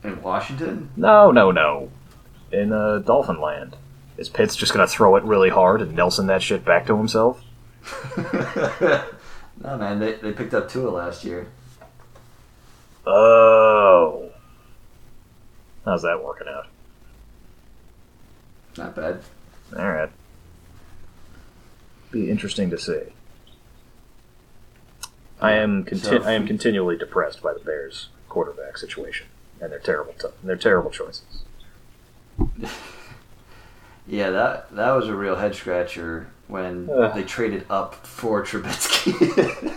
in 0.04 0.22
Washington, 0.22 0.90
No, 0.98 1.32
no, 1.32 1.52
no. 1.52 1.90
In 2.52 2.74
uh, 2.74 2.98
Dolphin 3.00 3.40
Land. 3.40 3.78
Is 4.18 4.28
Pitts 4.28 4.58
just 4.58 4.74
gonna 4.74 4.88
throw 4.88 5.16
it 5.16 5.24
really 5.24 5.52
hard 5.52 5.82
and 5.82 5.96
Nelson 5.96 6.28
that 6.28 6.42
shit 6.42 6.66
back 6.66 6.86
to 6.88 6.98
himself? 6.98 7.42
no 8.18 9.78
man, 9.78 10.00
they 10.00 10.16
they 10.16 10.34
picked 10.34 10.54
up 10.54 10.68
Tua 10.68 10.90
last 10.90 11.24
year. 11.24 11.48
Oh. 13.10 14.30
How's 15.86 16.02
that 16.02 16.22
working 16.24 16.48
out? 16.50 16.68
Not 18.78 18.96
bad. 18.96 19.22
Alright. 19.74 20.10
Be 22.12 22.30
interesting 22.30 22.70
to 22.70 22.78
see. 22.78 23.00
I 25.40 25.54
am 25.54 25.84
conti- 25.86 26.04
So- 26.06 26.22
I 26.24 26.34
am 26.34 26.46
continually 26.46 26.98
depressed 26.98 27.42
by 27.42 27.54
the 27.54 27.60
Bears 27.62 28.10
quarterback 28.28 28.78
situation 28.78 29.28
and 29.62 29.72
their 29.72 29.80
terrible 29.80 30.14
t- 30.14 30.28
their 30.44 30.58
terrible 30.58 30.92
choices. 30.92 31.44
Yeah, 34.10 34.30
that 34.30 34.74
that 34.74 34.92
was 34.94 35.10
a 35.10 35.14
real 35.14 35.36
head 35.36 35.54
scratcher 35.54 36.28
when 36.48 36.90
Ugh. 36.90 37.14
they 37.14 37.24
traded 37.24 37.66
up 37.70 37.94
for 38.08 38.42
Trubisky. 38.42 39.77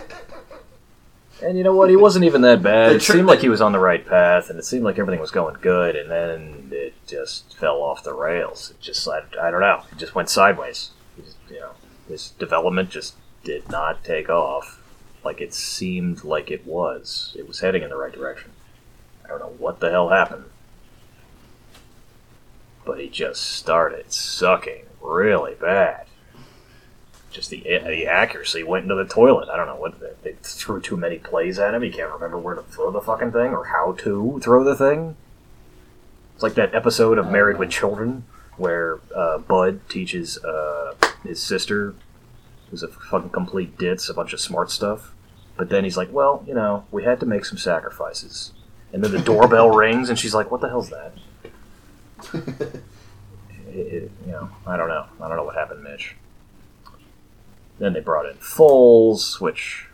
And 1.43 1.57
you 1.57 1.63
know 1.63 1.75
what? 1.75 1.89
He 1.89 1.95
wasn't 1.95 2.25
even 2.25 2.41
that 2.41 2.61
bad. 2.61 2.91
It 2.91 3.01
seemed 3.01 3.25
like 3.25 3.39
he 3.39 3.49
was 3.49 3.61
on 3.61 3.71
the 3.71 3.79
right 3.79 4.05
path, 4.05 4.49
and 4.49 4.59
it 4.59 4.65
seemed 4.65 4.83
like 4.83 4.99
everything 4.99 5.19
was 5.19 5.31
going 5.31 5.57
good, 5.61 5.95
and 5.95 6.09
then 6.09 6.69
it 6.71 6.93
just 7.07 7.57
fell 7.57 7.81
off 7.81 8.03
the 8.03 8.13
rails. 8.13 8.71
It 8.71 8.79
just, 8.79 9.07
I, 9.07 9.21
I 9.41 9.49
don't 9.49 9.61
know, 9.61 9.83
it 9.91 9.97
just 9.97 10.13
went 10.13 10.29
sideways. 10.29 10.91
Just, 11.17 11.37
you 11.49 11.59
know, 11.59 11.71
his 12.07 12.29
development 12.31 12.89
just 12.89 13.15
did 13.43 13.69
not 13.69 14.03
take 14.03 14.29
off 14.29 14.81
like 15.23 15.41
it 15.41 15.53
seemed 15.53 16.23
like 16.23 16.51
it 16.51 16.65
was. 16.65 17.35
It 17.37 17.47
was 17.47 17.59
heading 17.59 17.83
in 17.83 17.89
the 17.89 17.97
right 17.97 18.13
direction. 18.13 18.51
I 19.25 19.29
don't 19.29 19.39
know 19.39 19.55
what 19.57 19.79
the 19.79 19.91
hell 19.91 20.09
happened, 20.09 20.45
but 22.85 22.99
he 22.99 23.09
just 23.09 23.41
started 23.41 24.11
sucking 24.11 24.85
really 25.01 25.55
bad 25.55 26.05
just 27.31 27.49
the 27.49 27.61
the 27.61 28.07
accuracy 28.07 28.63
went 28.63 28.83
into 28.83 28.95
the 28.95 29.05
toilet. 29.05 29.49
I 29.49 29.57
don't 29.57 29.67
know 29.67 29.75
what 29.75 29.99
they, 29.99 30.11
they 30.23 30.37
threw 30.41 30.81
too 30.81 30.97
many 30.97 31.17
plays 31.17 31.59
at 31.59 31.73
him. 31.73 31.81
He 31.81 31.89
can't 31.89 32.11
remember 32.11 32.37
where 32.37 32.55
to 32.55 32.63
throw 32.63 32.91
the 32.91 33.01
fucking 33.01 33.31
thing 33.31 33.51
or 33.51 33.65
how 33.65 33.93
to 33.99 34.39
throw 34.41 34.63
the 34.63 34.75
thing. 34.75 35.15
It's 36.33 36.43
like 36.43 36.55
that 36.55 36.73
episode 36.75 37.17
of 37.17 37.29
Married 37.29 37.57
with 37.57 37.69
Children 37.69 38.25
where 38.57 38.99
uh, 39.15 39.39
Bud 39.39 39.81
teaches 39.89 40.37
uh, 40.43 40.93
his 41.23 41.41
sister, 41.41 41.95
who's 42.69 42.83
a 42.83 42.87
fucking 42.87 43.29
complete 43.29 43.77
ditz, 43.77 44.09
a 44.09 44.13
bunch 44.13 44.33
of 44.33 44.39
smart 44.39 44.69
stuff. 44.69 45.13
But 45.57 45.69
then 45.69 45.83
he's 45.83 45.97
like, 45.97 46.11
"Well, 46.11 46.43
you 46.47 46.53
know, 46.53 46.85
we 46.91 47.03
had 47.03 47.19
to 47.21 47.25
make 47.25 47.45
some 47.45 47.57
sacrifices." 47.57 48.51
And 48.93 49.03
then 49.03 49.11
the 49.11 49.19
doorbell 49.19 49.69
rings, 49.75 50.09
and 50.09 50.17
she's 50.17 50.33
like, 50.33 50.51
"What 50.51 50.61
the 50.61 50.69
hell's 50.69 50.89
that?" 50.89 51.13
It, 53.73 53.77
it, 53.77 54.11
you 54.25 54.31
know, 54.33 54.49
I 54.67 54.75
don't 54.75 54.89
know. 54.89 55.05
I 55.21 55.27
don't 55.27 55.37
know 55.37 55.45
what 55.45 55.55
happened, 55.55 55.81
Mitch. 55.81 56.15
Then 57.81 57.93
they 57.93 57.99
brought 57.99 58.27
in 58.27 58.37
Foles, 58.37 59.41
which, 59.41 59.87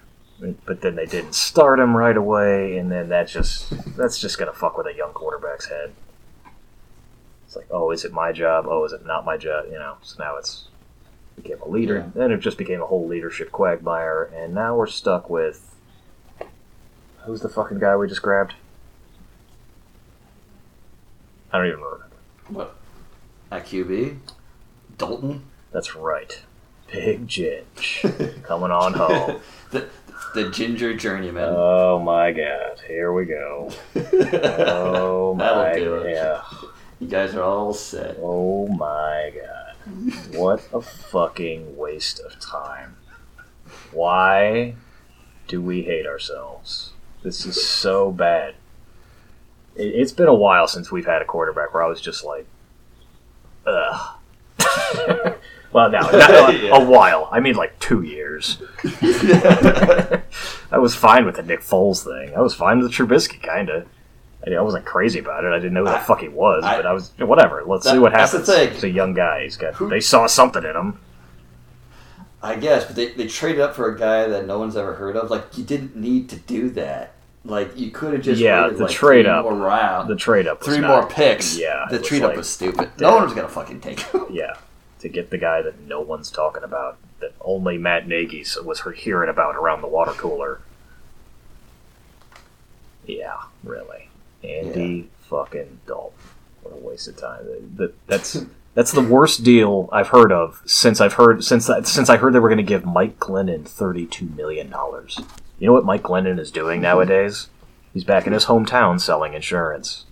but 0.66 0.82
then 0.82 0.96
they 0.96 1.06
didn't 1.06 1.36
start 1.36 1.80
him 1.80 1.96
right 1.96 2.18
away, 2.18 2.78
and 2.78 2.92
then 2.92 3.08
that 3.08 3.30
just 3.30 3.70
that's 3.96 4.20
just 4.20 4.38
gonna 4.38 4.52
fuck 4.52 4.78
with 4.78 4.88
a 4.88 4.94
young 4.94 5.14
quarterback's 5.14 5.70
head. 5.70 5.94
It's 7.46 7.56
like, 7.56 7.68
oh, 7.72 7.92
is 7.92 8.04
it 8.04 8.12
my 8.12 8.34
job? 8.34 8.66
Oh, 8.68 8.84
is 8.84 8.92
it 8.92 9.06
not 9.06 9.24
my 9.24 9.38
job? 9.38 9.68
You 9.72 9.80
know. 9.80 9.96
So 10.02 10.22
now 10.22 10.36
it's 10.36 10.68
became 11.38 11.62
a 11.62 11.70
leader. 11.70 12.00
Yeah. 12.00 12.10
Then 12.14 12.32
it 12.34 12.42
just 12.42 12.58
became 12.58 12.82
a 12.82 12.86
whole 12.86 13.08
leadership 13.08 13.54
quagmire, 13.54 14.24
and 14.36 14.54
now 14.54 14.76
we're 14.76 14.88
stuck 14.88 15.30
with 15.30 15.74
who's 17.20 17.40
the 17.40 17.48
fucking 17.48 17.80
guy 17.80 17.96
we 17.96 18.10
just 18.10 18.22
grabbed? 18.22 18.56
I 21.54 21.58
don't 21.58 21.68
even 21.68 21.80
remember. 21.80 22.10
what? 22.50 22.76
At 23.50 23.66
QB, 23.66 24.18
Dalton. 24.98 25.46
That's 25.72 25.96
right. 25.96 26.42
Big 26.92 27.28
Ginge 27.28 28.44
coming 28.44 28.72
on 28.72 28.94
home. 28.94 29.42
the 29.72 29.88
the 30.34 30.50
ginger 30.50 30.96
journeyman. 30.96 31.54
Oh 31.56 32.00
my 32.00 32.32
god, 32.32 32.80
here 32.88 33.12
we 33.14 33.26
go. 33.26 33.72
Oh 33.96 35.34
my 35.38 35.46
That'll 35.46 35.76
do 35.76 35.96
it. 35.96 36.14
yeah. 36.14 36.42
You 37.00 37.08
guys 37.08 37.36
are 37.36 37.44
all 37.44 37.74
set. 37.74 38.18
Oh 38.22 38.68
my 38.68 39.32
god. 39.36 40.36
What 40.36 40.68
a 40.74 40.82
fucking 40.82 41.78
waste 41.78 42.20
of 42.20 42.40
time. 42.40 42.98
Why 43.92 44.76
do 45.48 45.62
we 45.62 45.84
hate 45.84 46.06
ourselves? 46.06 46.92
This 47.24 47.46
is 47.46 47.66
so 47.66 48.12
bad. 48.12 48.56
It, 49.76 49.88
it's 49.88 50.12
been 50.12 50.28
a 50.28 50.34
while 50.34 50.68
since 50.68 50.92
we've 50.92 51.06
had 51.06 51.22
a 51.22 51.26
quarterback 51.26 51.74
where 51.74 51.84
I 51.84 51.88
was 51.88 52.02
just 52.02 52.24
like, 52.26 52.48
ugh. 53.66 54.18
Well, 55.78 55.90
no, 55.92 56.00
not 56.00 56.50
a, 56.50 56.58
Yeah. 56.66 56.78
a 56.78 56.84
while. 56.84 57.30
I 57.32 57.40
mean, 57.40 57.54
like 57.56 57.78
two 57.80 58.02
years. 58.02 58.62
I 60.72 60.78
was 60.80 60.96
fine 60.96 61.26
with 61.26 61.36
the 61.36 61.44
Nick 61.44 61.62
Foles 61.62 62.04
thing. 62.04 62.36
I 62.36 62.42
was 62.42 62.54
fine 62.54 62.80
with 62.80 62.92
the 62.92 62.94
Trubisky, 63.04 63.42
kind 63.42 63.70
of. 63.70 63.88
I, 64.46 64.54
I 64.54 64.62
wasn't 64.62 64.86
crazy 64.86 65.20
about 65.20 65.44
it. 65.46 65.52
I 65.54 65.58
didn't 65.60 65.74
know 65.74 65.82
who 65.86 65.90
the 65.92 65.98
I- 65.98 66.04
fuck 66.04 66.22
he 66.22 66.28
was, 66.30 66.64
I- 66.64 66.78
but 66.78 66.86
I 66.86 66.94
was 66.94 67.12
whatever. 67.20 67.64
Let's 67.66 67.86
see 67.86 67.94
That- 67.94 68.02
what 68.02 68.12
that's 68.14 68.32
the 68.32 68.40
happens. 68.40 68.76
He's 68.76 68.84
a 68.86 68.90
young 68.90 69.14
guy. 69.14 69.44
He's 69.44 69.58
got. 69.58 69.76
Who- 69.76 69.90
They 69.90 70.00
saw 70.02 70.28
something 70.28 70.64
in 70.64 70.76
him. 70.76 71.00
I 72.42 72.56
guess, 72.56 72.86
but 72.86 72.96
they, 72.96 73.10
they 73.14 73.28
traded 73.28 73.62
up 73.62 73.76
for 73.76 73.94
a 73.94 73.98
guy 73.98 74.28
that 74.28 74.46
no 74.46 74.60
one's 74.60 74.78
ever 74.78 74.94
heard 74.94 75.16
of. 75.16 75.30
Like 75.32 75.58
you 75.58 75.64
didn't 75.64 75.96
need 75.96 76.30
to 76.30 76.36
do 76.38 76.70
that. 76.72 77.14
Like 77.44 77.78
you 77.78 77.92
could 77.92 78.14
have 78.14 78.22
just 78.22 78.40
Yeah, 78.42 78.64
waited, 78.64 78.78
the 78.80 78.84
like, 78.84 78.92
trade 78.94 79.24
three 79.26 79.32
up- 79.32 79.44
more 79.44 79.56
round, 79.56 80.10
The 80.10 80.16
trade 80.16 80.48
up. 80.48 80.64
Three 80.64 80.80
not- 80.80 80.90
more 80.90 81.08
picks. 81.10 81.58
Yeah, 81.58 81.86
the 81.90 82.00
trade 82.00 82.22
like- 82.22 82.32
up 82.32 82.38
was 82.38 82.50
stupid. 82.50 82.90
No 83.00 83.14
one 83.16 83.24
was 83.24 83.34
gonna 83.34 83.48
fucking 83.48 83.80
take 83.82 84.00
him. 84.02 84.26
Yeah, 84.30 84.54
to 85.00 85.10
get 85.10 85.30
the 85.30 85.38
guy 85.38 85.62
that 85.62 85.80
no 85.82 86.02
one's 86.02 86.32
talking 86.32 86.64
about, 86.64 86.98
that 87.20 87.34
only 87.42 87.78
Matt 87.78 88.08
Nagy 88.08 88.44
was 88.64 88.82
hearing 88.96 89.30
about 89.30 89.56
around 89.56 89.82
the 89.82 89.88
water 89.88 90.12
cooler. 90.12 90.62
Yeah, 93.06 93.38
really, 93.64 94.10
Andy 94.44 95.10
fucking 95.22 95.80
Dalton. 95.88 96.18
What 96.62 96.74
a 96.74 96.78
waste 96.78 97.08
of 97.08 97.18
time. 97.18 97.46
That, 97.78 98.08
that's 98.08 98.46
that's 98.74 98.92
the 98.92 99.02
worst 99.02 99.44
deal 99.44 99.90
I've 99.92 100.10
heard 100.10 100.32
of 100.32 100.62
since 100.66 101.00
I've 101.00 101.14
heard 101.14 101.44
since 101.44 101.66
that 101.68 101.88
since 101.88 102.10
I 102.10 102.18
heard 102.18 102.34
they 102.34 102.40
were 102.40 102.50
going 102.50 102.58
to 102.58 102.64
give 102.64 102.86
Mike 102.86 103.18
Glennon 103.18 103.68
thirty 103.68 104.06
two 104.06 104.26
million 104.26 104.70
dollars. 104.70 105.20
You 105.60 105.68
know 105.68 105.74
what 105.74 105.86
Mike 105.86 106.04
Glennon 106.04 106.40
is 106.40 106.52
doing 106.52 106.78
mm-hmm. 106.78 106.84
nowadays? 106.84 107.50
He's 107.94 108.04
back 108.04 108.28
in 108.28 108.34
his 108.34 108.46
hometown 108.46 109.02
selling 109.02 109.34
insurance, 109.34 110.06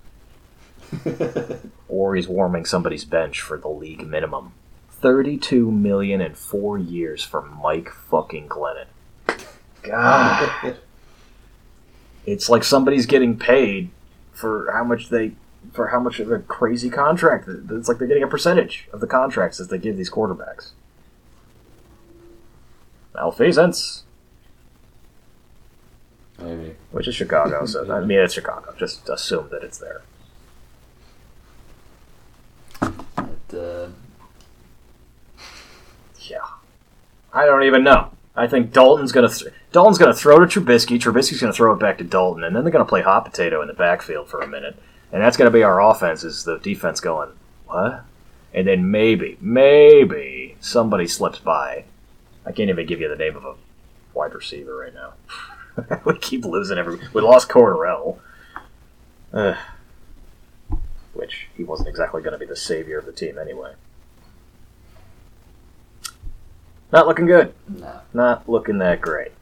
or 1.87 2.15
he's 2.15 2.27
warming 2.27 2.65
somebody's 2.65 3.05
bench 3.05 3.41
for 3.41 3.57
the 3.57 3.67
league 3.67 4.07
minimum. 4.07 4.53
Thirty-two 5.01 5.71
million 5.71 6.21
in 6.21 6.33
four 6.33 6.77
years 6.77 7.23
for 7.23 7.41
Mike 7.41 7.89
fucking 7.89 8.47
Glennon. 8.49 8.87
God, 9.83 10.77
it's 12.25 12.49
like 12.49 12.63
somebody's 12.63 13.05
getting 13.05 13.37
paid 13.37 13.89
for 14.31 14.71
how 14.71 14.83
much 14.83 15.09
they 15.09 15.33
for 15.73 15.89
how 15.89 15.99
much 15.99 16.19
of 16.19 16.31
a 16.31 16.39
crazy 16.39 16.89
contract. 16.89 17.47
It's 17.47 17.87
like 17.87 17.99
they're 17.99 18.07
getting 18.07 18.23
a 18.23 18.27
percentage 18.27 18.87
of 18.91 18.99
the 18.99 19.07
contracts 19.07 19.57
that 19.59 19.69
they 19.69 19.77
give 19.77 19.95
these 19.97 20.09
quarterbacks. 20.09 20.71
Malfeasance, 23.13 24.03
Maybe. 26.39 26.75
which 26.91 27.07
is 27.07 27.15
Chicago, 27.15 27.65
so 27.65 27.91
I 27.93 28.01
mean 28.03 28.19
it's 28.19 28.33
Chicago. 28.33 28.73
Just 28.77 29.07
assume 29.09 29.49
that 29.51 29.63
it's 29.63 29.77
there. 29.77 30.01
But, 32.79 33.57
uh, 33.57 33.89
Yeah, 36.27 36.39
I 37.35 37.45
don't 37.45 37.63
even 37.63 37.83
know. 37.83 38.11
I 38.35 38.47
think 38.47 38.71
Dalton's 38.71 39.11
gonna 39.11 39.29
th- 39.29 39.53
Dalton's 39.71 39.97
gonna 39.97 40.13
throw 40.13 40.43
to 40.43 40.45
Trubisky. 40.45 40.97
Trubisky's 40.99 41.41
gonna 41.41 41.53
throw 41.53 41.73
it 41.73 41.79
back 41.79 41.97
to 41.97 42.03
Dalton, 42.03 42.43
and 42.43 42.55
then 42.55 42.63
they're 42.63 42.71
gonna 42.71 42.85
play 42.85 43.01
hot 43.01 43.25
potato 43.25 43.61
in 43.61 43.67
the 43.67 43.73
backfield 43.73 44.29
for 44.29 44.39
a 44.41 44.47
minute. 44.47 44.75
and 45.11 45.21
that's 45.21 45.37
to 45.37 45.51
be 45.51 45.63
our 45.63 45.81
offense. 45.81 46.23
Is 46.23 46.45
the 46.45 46.57
defense 46.59 46.99
going 46.99 47.29
what? 47.67 48.05
And 48.53 48.67
then 48.67 48.89
maybe, 48.89 49.37
maybe 49.41 50.55
somebody 50.61 51.07
slips 51.07 51.39
by. 51.39 51.83
I 52.45 52.51
can't 52.53 52.69
even 52.69 52.85
give 52.85 53.01
you 53.01 53.09
the 53.09 53.15
name 53.15 53.35
of 53.35 53.43
a 53.43 53.55
wide 54.13 54.33
receiver 54.33 54.75
right 54.77 54.93
now. 54.93 55.13
we 56.05 56.17
keep 56.17 56.45
losing 56.45 56.77
every. 56.77 56.99
We 57.13 57.21
lost 57.21 57.49
Cordarrelle, 57.49 58.17
uh, 59.33 59.55
which 61.13 61.47
he 61.55 61.63
wasn't 61.63 61.89
exactly 61.89 62.21
going 62.21 62.33
to 62.33 62.39
be 62.39 62.45
the 62.45 62.55
savior 62.55 62.97
of 62.97 63.05
the 63.05 63.11
team 63.11 63.37
anyway. 63.37 63.73
Not 66.95 67.07
looking 67.07 67.25
good. 67.25 67.53
No, 67.67 67.99
Not 68.13 68.47
looking 68.47 68.77
that 68.77 69.01
great. 69.01 69.33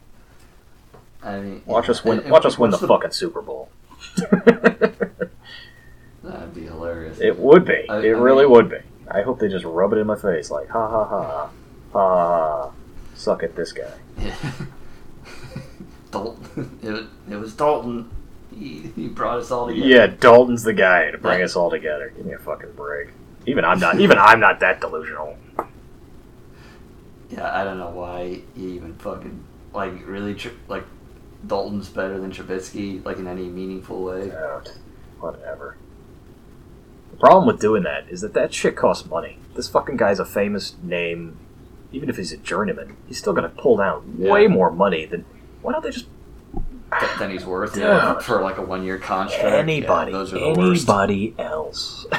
I 1.22 1.40
mean, 1.40 1.62
Watch 1.68 1.86
yeah, 1.86 1.92
us 1.92 2.04
win. 2.04 2.20
and- 2.22 2.32
Watch 2.32 2.46
us 2.46 2.58
win 2.58 2.72
the 2.72 2.78
what's 2.78 2.88
fucking 2.88 3.12
Super 3.12 3.44
Bowl. 3.44 3.70
That'd 6.24 6.56
be 6.56 6.64
hilarious. 6.64 7.20
It 7.20 7.38
would 7.38 7.64
be. 7.66 7.88
I- 7.88 8.00
it 8.00 8.06
I 8.16 8.20
really 8.20 8.46
mean- 8.46 8.52
would 8.54 8.70
be. 8.72 8.78
I 9.12 9.22
hope 9.22 9.38
they 9.40 9.50
just 9.50 9.66
rub 9.66 9.94
it 9.94 9.98
in 9.98 10.08
my 10.08 10.16
face, 10.16 10.50
like 10.50 10.70
ha 10.70 10.90
ha 10.90 11.06
ha, 11.06 11.24
ha 11.24 11.50
ha. 11.94 12.72
Suck 13.14 13.44
at 13.44 13.56
this 13.56 13.72
guy. 13.72 13.92
Yeah. 14.18 14.34
Dalton. 16.12 16.80
It 16.82 16.90
was, 16.92 17.06
it 17.30 17.36
was 17.36 17.54
Dalton. 17.54 18.10
He, 18.58 18.92
he 18.96 19.08
brought 19.10 19.38
us 19.40 19.52
all 19.52 19.68
together. 19.68 19.88
Yeah, 19.88 20.08
Dalton's 20.08 20.64
the 20.64 20.74
guy 20.74 21.12
to 21.12 21.18
bring 21.20 21.44
us 21.44 21.56
all 21.56 21.70
together. 21.70 22.12
Give 22.16 22.26
me 22.26 22.34
a 22.34 22.40
fucking 22.40 22.72
break. 22.74 23.10
Even 23.46 23.64
I'm 23.66 23.80
not. 23.80 24.00
Even 24.00 24.18
I'm 24.18 24.40
not 24.40 24.60
that 24.62 24.82
delusional. 24.82 25.38
Yeah, 27.34 27.50
I 27.60 27.64
don't 27.64 27.78
know 27.80 27.90
why 27.90 28.42
he 28.56 28.64
even 28.76 28.96
fucking 28.96 29.44
like 29.74 30.06
really 30.08 30.36
tr- 30.36 30.50
like 30.68 30.86
Dalton's 31.48 31.90
better 31.90 32.20
than 32.20 32.32
Trubisky 32.32 33.04
like 33.06 33.18
in 33.18 33.28
any 33.28 33.44
meaningful 33.48 34.04
way. 34.04 34.32
Whatever. 35.20 35.78
The 37.12 37.18
problem 37.18 37.48
with 37.48 37.60
doing 37.60 37.84
that 37.84 38.08
is 38.10 38.22
that 38.22 38.34
that 38.34 38.54
shit 38.54 38.76
costs 38.76 39.08
money. 39.08 39.38
This 39.56 39.68
fucking 39.68 39.98
guy's 39.98 40.20
a 40.20 40.26
famous 40.26 40.76
name. 40.84 41.38
Even 41.92 42.10
if 42.10 42.18
he's 42.18 42.32
a 42.32 42.38
journeyman, 42.38 42.98
he's 43.08 43.20
still 43.20 43.34
gonna 43.34 43.50
pull 43.50 43.78
down 43.78 44.16
Yeah. 44.18 44.32
way 44.32 44.48
more 44.48 44.72
money 44.72 45.06
than. 45.06 45.26
Why 45.62 45.72
don't 45.74 45.84
they 45.84 45.92
just 45.92 46.08
Th- 47.00 47.12
Then 47.18 47.32
he's 47.32 47.44
worth 47.44 47.76
yeah, 47.76 48.20
for 48.20 48.42
like 48.42 48.60
a 48.60 48.62
one 48.62 48.84
year 48.84 49.00
contract. 49.00 49.44
anybody, 49.44 50.12
yeah, 50.12 50.18
those 50.18 50.32
are 50.32 50.38
the 50.40 50.54
worst. 50.60 50.88
anybody 50.88 51.34
else? 51.40 52.06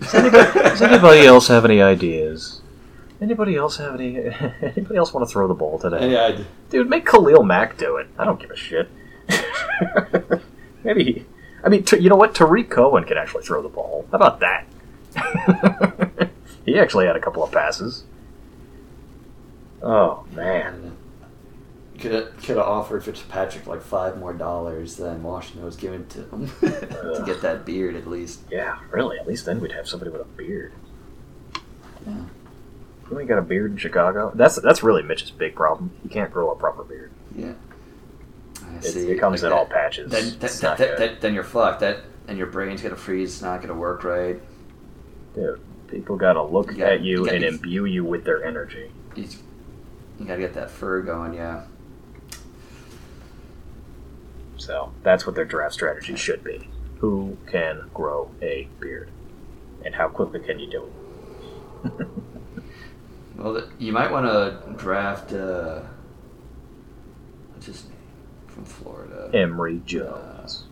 does, 0.00 0.14
anybody, 0.14 0.52
does 0.60 0.82
anybody 0.82 1.20
else 1.26 1.46
have 1.46 1.64
any 1.64 1.80
ideas? 1.80 2.60
Anybody 3.20 3.56
else 3.56 3.78
have 3.78 3.94
any? 3.94 4.16
Anybody 4.62 4.96
else 4.96 5.12
want 5.14 5.26
to 5.26 5.32
throw 5.32 5.48
the 5.48 5.54
ball 5.54 5.78
today? 5.78 6.12
Yeah, 6.12 6.38
I- 6.38 6.44
Dude, 6.70 6.88
make 6.90 7.06
Khalil 7.06 7.42
Mack 7.42 7.78
do 7.78 7.96
it. 7.96 8.08
I 8.18 8.24
don't 8.24 8.38
give 8.40 8.50
a 8.50 8.56
shit. 8.56 8.88
Maybe. 10.84 11.04
He, 11.04 11.24
I 11.64 11.68
mean, 11.68 11.82
t- 11.84 11.98
you 11.98 12.08
know 12.08 12.16
what? 12.16 12.34
Tarik 12.34 12.70
Cohen 12.70 13.04
can 13.04 13.16
actually 13.16 13.44
throw 13.44 13.62
the 13.62 13.68
ball. 13.68 14.06
How 14.12 14.16
about 14.18 14.40
that? 14.40 14.66
he 16.66 16.78
actually 16.78 17.06
had 17.06 17.16
a 17.16 17.20
couple 17.20 17.42
of 17.42 17.50
passes. 17.50 18.04
Oh 19.82 20.24
man. 20.32 20.96
Could 21.98 22.12
have 22.12 22.36
could 22.38 22.56
have 22.58 22.66
offered 22.66 23.02
Fitzpatrick 23.04 23.66
like 23.66 23.80
five 23.82 24.18
more 24.18 24.34
dollars 24.34 24.96
than 24.96 25.22
Washington 25.22 25.64
was 25.64 25.76
giving 25.76 26.06
to 26.08 26.24
him 26.28 26.46
to 26.60 27.22
get 27.24 27.40
that 27.40 27.64
beard 27.64 27.96
at 27.96 28.06
least. 28.06 28.40
Yeah, 28.50 28.78
really. 28.90 29.18
At 29.18 29.26
least 29.26 29.46
then 29.46 29.60
we'd 29.60 29.72
have 29.72 29.88
somebody 29.88 30.10
with 30.10 30.20
a 30.20 30.24
beard. 30.24 30.72
Yeah. 32.06 32.14
You 33.10 33.20
ain't 33.20 33.28
got 33.28 33.38
a 33.38 33.42
beard 33.42 33.70
in 33.72 33.76
Chicago. 33.76 34.32
That's 34.34 34.56
that's 34.56 34.82
really 34.82 35.02
Mitch's 35.02 35.30
big 35.30 35.54
problem. 35.54 35.90
He 36.02 36.08
can't 36.08 36.32
grow 36.32 36.50
a 36.50 36.56
proper 36.56 36.82
beard. 36.84 37.12
Yeah. 37.34 37.52
See. 38.80 39.10
it 39.10 39.18
comes 39.20 39.42
Like 39.42 39.52
in 39.52 39.56
all 39.58 39.66
patches. 39.66 40.10
Then, 40.10 40.36
then, 40.38 40.50
not 40.62 41.20
then, 41.20 41.34
you're 41.34 41.44
fucked. 41.44 41.80
That 41.80 42.00
and 42.28 42.36
your 42.36 42.48
brain's 42.48 42.82
gonna 42.82 42.96
freeze. 42.96 43.34
It's 43.34 43.42
not 43.42 43.60
gonna 43.62 43.74
work 43.74 44.02
right. 44.04 44.40
Dude, 45.34 45.60
people 45.88 46.16
gotta 46.16 46.42
look 46.42 46.72
You 46.72 46.78
gotta- 46.78 46.92
at 46.94 47.00
you, 47.02 47.24
you 47.26 47.28
and 47.30 47.44
imbue 47.44 47.84
you 47.84 48.04
with 48.04 48.24
their 48.24 48.44
energy. 48.44 48.90
You, 49.14 49.28
you 50.18 50.26
gotta 50.26 50.40
get 50.40 50.54
that 50.54 50.70
fur 50.70 51.00
going. 51.02 51.34
Yeah. 51.34 51.64
So 54.56 54.92
that's 55.02 55.26
what 55.26 55.34
their 55.36 55.44
draft 55.44 55.74
strategy 55.74 56.16
should 56.16 56.42
be. 56.42 56.68
Who 56.98 57.36
can 57.46 57.88
grow 57.94 58.30
a 58.42 58.68
beard? 58.80 59.10
And 59.84 59.94
how 59.94 60.08
quickly 60.08 60.40
can 60.40 60.58
you 60.58 60.68
do 60.70 60.90
it? 61.84 62.06
Well, 63.36 63.54
th- 63.54 63.66
you 63.78 63.92
might 63.92 64.10
want 64.10 64.26
to 64.26 64.72
draft. 64.82 65.32
Uh, 65.32 65.80
what's 67.52 67.66
his 67.66 67.84
name 67.84 67.92
from 68.48 68.64
Florida? 68.64 69.30
Emory 69.34 69.82
Jones. 69.84 70.64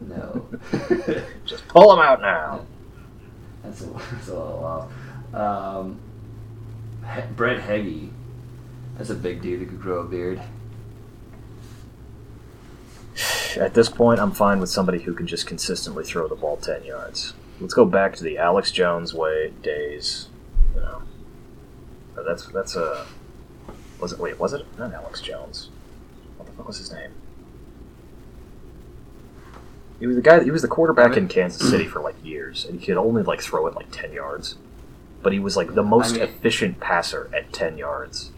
No. 0.00 0.46
Just 1.44 1.66
pull 1.68 1.92
him 1.92 1.98
out 2.00 2.20
now. 2.20 2.64
That's 3.64 3.80
a, 3.82 3.86
that's 3.86 4.28
a 4.28 4.34
little 4.34 4.64
off. 4.64 5.34
Um, 5.34 6.00
he- 7.14 7.22
Brett 7.34 7.60
Heggie. 7.60 8.10
That's 8.96 9.10
a 9.10 9.14
big 9.14 9.42
dude 9.42 9.60
who 9.60 9.66
could 9.66 9.80
grow 9.80 10.00
a 10.00 10.04
beard. 10.04 10.40
At 13.56 13.74
this 13.74 13.88
point, 13.88 14.20
I'm 14.20 14.32
fine 14.32 14.60
with 14.60 14.70
somebody 14.70 15.00
who 15.00 15.14
can 15.14 15.26
just 15.26 15.46
consistently 15.46 16.04
throw 16.04 16.28
the 16.28 16.34
ball 16.36 16.56
10 16.56 16.84
yards. 16.84 17.34
Let's 17.60 17.74
go 17.74 17.84
back 17.84 18.14
to 18.16 18.22
the 18.24 18.38
Alex 18.38 18.70
Jones 18.70 19.12
way 19.12 19.52
days. 19.62 20.28
You 20.74 20.80
know, 20.80 20.86
Uh, 20.96 21.00
Uh, 22.18 22.22
that's 22.22 22.46
that's 22.46 22.76
a 22.76 23.06
was 24.00 24.12
it? 24.12 24.18
Wait, 24.18 24.38
was 24.38 24.52
it 24.52 24.64
not 24.78 24.92
Alex 24.92 25.20
Jones? 25.20 25.70
What 26.36 26.46
the 26.46 26.52
fuck 26.52 26.66
was 26.66 26.78
his 26.78 26.92
name? 26.92 27.10
He 30.00 30.06
was 30.06 30.16
the 30.16 30.22
guy. 30.22 30.42
He 30.44 30.50
was 30.50 30.62
the 30.62 30.68
quarterback 30.68 31.16
in 31.16 31.28
Kansas 31.28 31.68
City 31.68 31.86
for 31.86 32.00
like 32.00 32.14
years, 32.24 32.64
and 32.64 32.78
he 32.78 32.86
could 32.86 32.96
only 32.96 33.22
like 33.22 33.40
throw 33.40 33.66
it 33.66 33.74
like 33.74 33.90
10 33.90 34.12
yards. 34.12 34.56
But 35.22 35.32
he 35.32 35.40
was 35.40 35.56
like 35.56 35.74
the 35.74 35.82
most 35.82 36.14
mean- 36.14 36.22
efficient 36.22 36.78
passer 36.78 37.28
at 37.34 37.52
10 37.52 37.78
yards. 37.78 38.30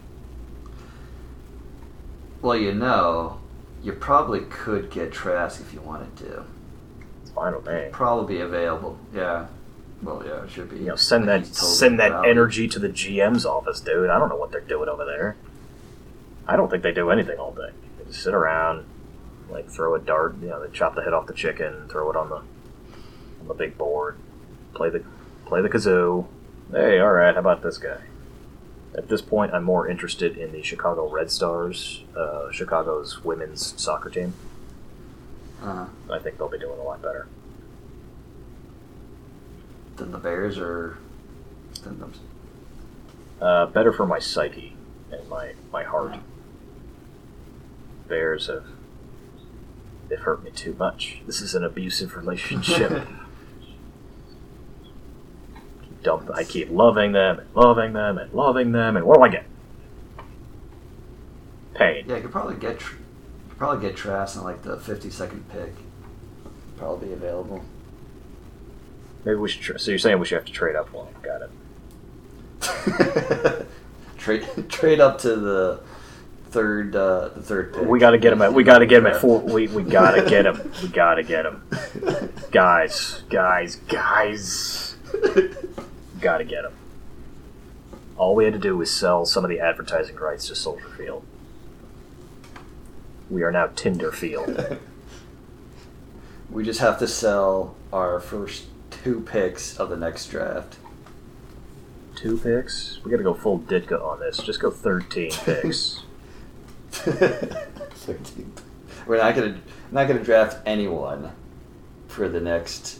Well, 2.41 2.57
you 2.57 2.73
know, 2.73 3.39
you 3.83 3.91
probably 3.91 4.39
could 4.39 4.89
get 4.89 5.11
Trask 5.11 5.61
if 5.61 5.71
you 5.75 5.81
wanted 5.81 6.15
to. 6.17 6.43
It's 7.21 7.29
fine 7.29 7.53
with 7.53 7.67
me. 7.67 7.89
Probably 7.91 8.37
be 8.37 8.41
available. 8.41 8.97
Yeah. 9.13 9.45
Well, 10.01 10.23
yeah, 10.25 10.43
it 10.43 10.49
should 10.49 10.69
be. 10.69 10.77
You 10.77 10.87
know, 10.87 10.95
send 10.95 11.27
that 11.27 11.43
told 11.43 11.55
send 11.55 11.99
that 11.99 12.25
energy 12.25 12.67
to 12.67 12.79
the 12.79 12.89
GM's 12.89 13.45
office, 13.45 13.79
dude. 13.79 14.09
I 14.09 14.17
don't 14.17 14.29
know 14.29 14.35
what 14.35 14.51
they're 14.51 14.61
doing 14.61 14.89
over 14.89 15.05
there. 15.05 15.35
I 16.47 16.55
don't 16.55 16.69
think 16.69 16.83
they 16.83 16.91
do 16.91 17.11
anything 17.11 17.37
all 17.37 17.51
day. 17.51 17.69
They 17.99 18.05
just 18.05 18.23
sit 18.23 18.33
around, 18.33 18.85
like 19.49 19.69
throw 19.69 19.93
a 19.95 19.99
dart. 19.99 20.35
You 20.41 20.49
know, 20.49 20.65
they 20.65 20.71
chop 20.73 20.95
the 20.95 21.03
head 21.03 21.13
off 21.13 21.27
the 21.27 21.33
chicken, 21.33 21.87
throw 21.89 22.09
it 22.09 22.15
on 22.15 22.29
the 22.29 22.37
on 22.37 23.47
the 23.47 23.53
big 23.53 23.77
board, 23.77 24.17
play 24.73 24.89
the 24.89 25.03
play 25.45 25.61
the 25.61 25.69
kazoo. 25.69 26.25
Hey, 26.71 26.99
all 26.99 27.11
right, 27.11 27.33
how 27.33 27.41
about 27.41 27.61
this 27.61 27.77
guy? 27.77 28.01
At 28.95 29.07
this 29.07 29.21
point, 29.21 29.53
I'm 29.53 29.63
more 29.63 29.87
interested 29.87 30.37
in 30.37 30.51
the 30.51 30.61
Chicago 30.63 31.09
Red 31.09 31.31
Stars, 31.31 32.03
uh, 32.15 32.51
Chicago's 32.51 33.23
women's 33.23 33.79
soccer 33.81 34.09
team. 34.09 34.33
Uh, 35.61 35.87
I 36.09 36.19
think 36.19 36.37
they'll 36.37 36.49
be 36.49 36.59
doing 36.59 36.79
a 36.79 36.83
lot 36.83 37.01
better. 37.01 37.27
Than 39.97 40.11
the 40.11 40.17
Bears 40.17 40.57
or 40.57 40.97
than 41.83 41.99
them. 41.99 42.13
Uh, 43.41 43.65
better 43.67 43.91
for 43.91 44.05
my 44.05 44.19
psyche 44.19 44.75
and 45.11 45.27
my, 45.29 45.53
my 45.71 45.83
heart. 45.83 46.15
Bears 48.07 48.47
have 48.47 48.65
they've 50.09 50.19
hurt 50.19 50.43
me 50.43 50.51
too 50.51 50.75
much. 50.77 51.21
This 51.25 51.41
is 51.41 51.55
an 51.55 51.63
abusive 51.63 52.15
relationship. 52.15 53.07
keep 55.81 56.03
dump, 56.03 56.29
I 56.33 56.43
keep 56.43 56.69
loving 56.69 57.13
them 57.13 57.39
and 57.39 57.55
loving 57.55 57.93
them 57.93 58.17
and 58.17 58.33
loving 58.33 58.73
them, 58.73 58.97
and 58.97 59.05
what 59.05 59.17
do 59.17 59.23
I 59.23 59.29
get? 59.29 59.45
Pain. 61.73 62.05
Yeah, 62.07 62.17
you 62.17 62.21
could 62.23 62.31
probably 62.31 62.57
get 62.57 62.81
you 62.81 62.87
could 63.49 63.57
probably 63.57 63.87
get 63.87 63.95
Trask 63.95 64.35
in 64.35 64.43
like 64.43 64.61
the 64.61 64.75
52nd 64.77 65.43
pick. 65.49 65.73
Probably 66.77 67.07
be 67.07 67.13
available. 67.13 67.63
Maybe 69.25 69.35
we 69.37 69.49
should. 69.49 69.61
Tra- 69.61 69.79
so 69.79 69.91
you're 69.91 69.99
saying 69.99 70.19
we 70.19 70.25
should 70.25 70.37
have 70.37 70.45
to 70.45 70.51
trade 70.51 70.75
up 70.75 70.91
one? 70.93 71.07
Got 71.21 71.43
it. 71.43 71.51
trade 74.17 74.47
trade 74.69 74.99
up 74.99 75.19
to 75.19 75.35
the 75.35 75.81
third 76.49 76.95
uh, 76.95 77.29
the 77.29 77.41
third 77.41 77.73
pick. 77.73 77.87
We 77.87 77.99
got 77.99 78.11
to 78.11 78.17
get 78.17 78.33
him 78.33 78.41
at. 78.41 78.53
We 78.53 78.63
got 78.63 78.79
to 78.79 78.85
get 78.85 78.99
him 78.99 79.07
at 79.07 79.21
four. 79.21 79.39
We 79.39 79.67
we 79.67 79.83
got 79.83 80.11
to 80.11 80.25
get 80.29 80.45
him. 80.45 80.71
We 80.81 80.89
got 80.89 81.15
to 81.15 81.23
get 81.23 81.45
him, 81.45 81.63
guys, 82.51 83.23
guys, 83.29 83.75
guys. 83.87 84.95
Got 86.19 86.37
to 86.37 86.43
get 86.43 86.65
him. 86.65 86.73
All 88.17 88.35
we 88.35 88.43
had 88.45 88.53
to 88.53 88.59
do 88.59 88.77
was 88.77 88.91
sell 88.91 89.25
some 89.25 89.43
of 89.43 89.49
the 89.49 89.59
advertising 89.59 90.15
rights 90.15 90.47
to 90.47 90.55
Soldier 90.55 90.89
Field. 90.89 91.25
We 93.29 93.43
are 93.43 93.51
now 93.51 93.67
Tinder 93.67 94.11
Field. 94.11 94.77
we 96.51 96.63
just 96.63 96.81
have 96.81 96.99
to 96.99 97.07
sell 97.07 97.75
our 97.91 98.19
first 98.19 98.65
two 99.03 99.21
picks 99.21 99.77
of 99.77 99.89
the 99.89 99.97
next 99.97 100.27
draft. 100.27 100.77
Two 102.15 102.37
picks. 102.37 102.99
We 103.03 103.11
got 103.11 103.17
to 103.17 103.23
go 103.23 103.33
full 103.33 103.59
Ditka 103.59 104.01
on 104.03 104.19
this. 104.19 104.37
Just 104.37 104.59
go 104.59 104.69
thirteen 104.69 105.31
picks. 105.45 106.01
13. 106.91 108.53
We're 109.07 109.17
not 109.17 109.33
gonna 109.35 109.57
not 109.91 110.07
gonna 110.07 110.23
draft 110.23 110.57
anyone 110.65 111.31
for 112.07 112.27
the 112.29 112.39
next 112.41 112.99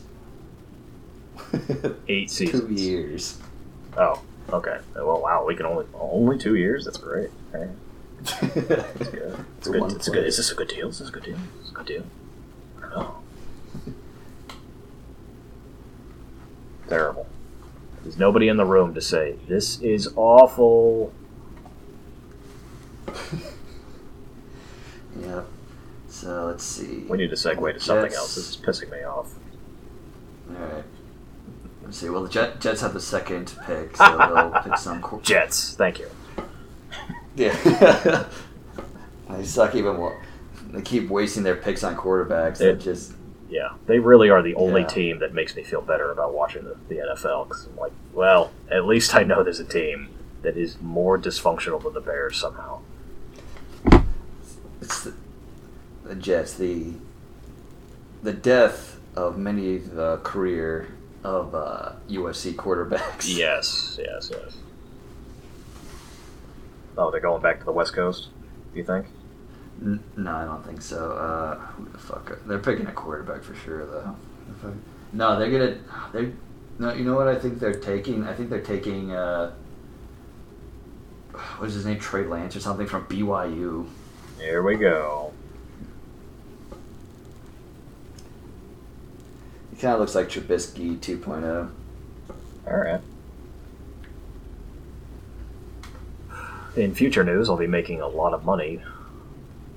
Eight 2.08 2.32
seasons. 2.32 2.64
two 2.64 2.74
years. 2.74 3.38
Oh, 3.98 4.22
okay. 4.52 4.78
Oh, 4.96 5.06
well, 5.06 5.22
wow, 5.22 5.46
we 5.46 5.56
can 5.56 5.66
only 5.66 5.86
only 5.94 6.38
two 6.38 6.56
years. 6.56 6.86
That's 6.86 6.98
great. 6.98 7.30
Right. 7.52 7.68
That's 8.24 8.40
good. 9.10 9.36
It's 9.58 9.68
good. 9.68 9.92
It's 9.92 10.10
good. 10.10 10.26
Is 10.26 10.38
this 10.38 10.52
a 10.52 10.56
good 10.56 10.70
deal? 10.70 10.88
Is 10.90 11.00
this 11.00 11.10
a 11.10 11.12
good 11.12 11.24
deal? 11.24 11.36
Is 11.36 11.62
this 11.64 11.72
a 11.72 11.74
good 11.74 11.86
deal? 11.86 12.04
I 12.78 12.82
don't 12.82 12.92
know. 12.92 13.16
Terrible. 16.92 17.26
There's 18.04 18.18
nobody 18.18 18.50
in 18.50 18.58
the 18.58 18.66
room 18.66 18.94
to 18.96 19.02
say 19.02 19.36
this 19.48 19.80
is 19.82 20.10
awful. 20.16 21.14
Yep. 25.20 25.46
So 26.08 26.46
let's 26.48 26.64
see. 26.64 27.04
We 27.08 27.18
need 27.18 27.30
to 27.32 27.36
segue 27.36 27.74
to 27.74 27.80
something 27.80 28.06
Jets- 28.06 28.18
else. 28.18 28.36
This 28.36 28.50
is 28.52 28.58
pissing 28.58 28.90
me 28.92 29.04
off. 29.04 29.34
All 30.50 30.56
right. 30.56 30.84
Let's 31.84 31.98
see. 31.98 32.10
Well, 32.10 32.24
the 32.24 32.30
Jet, 32.30 32.62
Jets 32.62 32.82
have 32.82 32.94
the 32.94 33.02
second 33.02 33.54
pick, 33.66 33.96
so 33.98 34.18
they'll 34.18 34.62
pick 34.64 34.78
some. 34.78 35.02
Qu- 35.02 35.22
Jets. 35.22 35.74
Thank 35.76 36.00
you. 36.00 36.08
yeah. 37.36 38.26
they 39.30 39.44
suck 39.44 39.76
even 39.76 39.98
more. 39.98 40.22
They 40.70 40.82
keep 40.82 41.10
wasting 41.10 41.44
their 41.44 41.58
picks 41.58 41.84
on 41.84 41.96
quarterbacks. 41.98 42.60
That 42.60 42.70
It- 42.76 42.80
just 42.80 43.14
Yeah, 43.52 43.74
they 43.86 44.00
really 44.00 44.30
are 44.30 44.42
the 44.42 44.56
only 44.56 44.82
Yeah. 44.82 44.88
team 44.88 45.20
that 45.20 45.34
makes 45.34 45.56
me 45.56 45.64
feel 45.64 45.82
better 45.82 46.10
about 46.10 46.34
watching 46.34 46.64
the, 46.64 46.78
the 46.88 46.96
NFL. 47.02 47.48
Because 47.50 47.68
I'm 47.68 47.76
like, 47.76 47.92
well, 48.14 48.50
at 48.70 48.86
least 48.86 49.14
I 49.14 49.24
know 49.24 49.44
there's 49.44 49.60
a 49.60 49.66
team 49.66 50.08
that 50.42 50.56
is 50.58 50.80
more 50.82 51.20
dysfunctional 51.20 51.84
than 51.84 51.94
the 51.94 52.00
Bears 52.02 52.38
somehow. 52.38 52.80
it's 54.82 55.04
the, 55.04 55.14
the 56.06 56.16
Jets. 56.16 56.54
The 56.56 56.94
the 58.24 58.34
death 58.34 59.00
of 59.16 59.38
many 59.38 59.76
of 59.76 59.92
the 59.96 60.18
career 60.24 60.88
of 61.24 61.54
uh, 61.54 61.92
USC 62.10 62.54
quarterbacks. 62.56 63.28
Yes, 63.38 64.00
yes, 64.02 64.32
yes. 64.34 64.58
Oh, 66.98 67.12
they're 67.12 67.20
going 67.20 67.42
back 67.42 67.60
to 67.60 67.66
the 67.66 67.72
West 67.72 67.94
Coast. 67.94 68.30
Do 68.74 68.78
you 68.80 68.86
think? 68.86 69.08
N- 69.82 70.04
no, 70.16 70.32
I 70.36 70.46
don't 70.46 70.66
think 70.66 70.82
so. 70.82 71.12
Uh, 71.14 71.56
who 71.56 71.90
the 71.90 71.98
fuck? 71.98 72.38
They're 72.46 72.60
picking 72.60 72.86
a 72.86 72.92
quarterback 72.92 73.44
for 73.44 73.56
sure, 73.56 73.86
though. 73.86 74.16
No, 75.14 75.40
they're 75.40 75.52
gonna. 75.52 75.78
They. 76.14 76.34
No, 76.80 76.94
you 76.94 77.04
know 77.04 77.16
what? 77.16 77.28
I 77.28 77.36
think 77.36 77.60
they're 77.60 77.74
taking. 77.74 78.28
I 78.28 78.34
think 78.34 78.50
they're 78.50 78.62
taking. 78.62 79.12
Uh, 79.12 79.54
what 81.58 81.68
is 81.68 81.74
his 81.74 81.86
name? 81.86 82.00
Trey 82.00 82.26
Lance 82.26 82.56
or 82.56 82.60
something 82.60 82.88
from 82.88 83.06
BYU. 83.08 83.88
Here 84.40 84.62
we 84.62 84.76
go. 84.76 85.34
He 89.72 89.78
kind 89.78 89.94
of 89.94 90.00
looks 90.00 90.16
like 90.16 90.30
Trubisky 90.30 90.96
oh. 90.96 91.30
2.0. 91.32 91.72
All 92.68 92.78
right. 92.78 93.02
In 96.76 96.94
future 96.94 97.24
news, 97.24 97.50
I'll 97.50 97.58
be 97.58 97.68
making 97.68 98.00
a 98.02 98.08
lot 98.08 98.34
of 98.34 98.46
money 98.46 98.82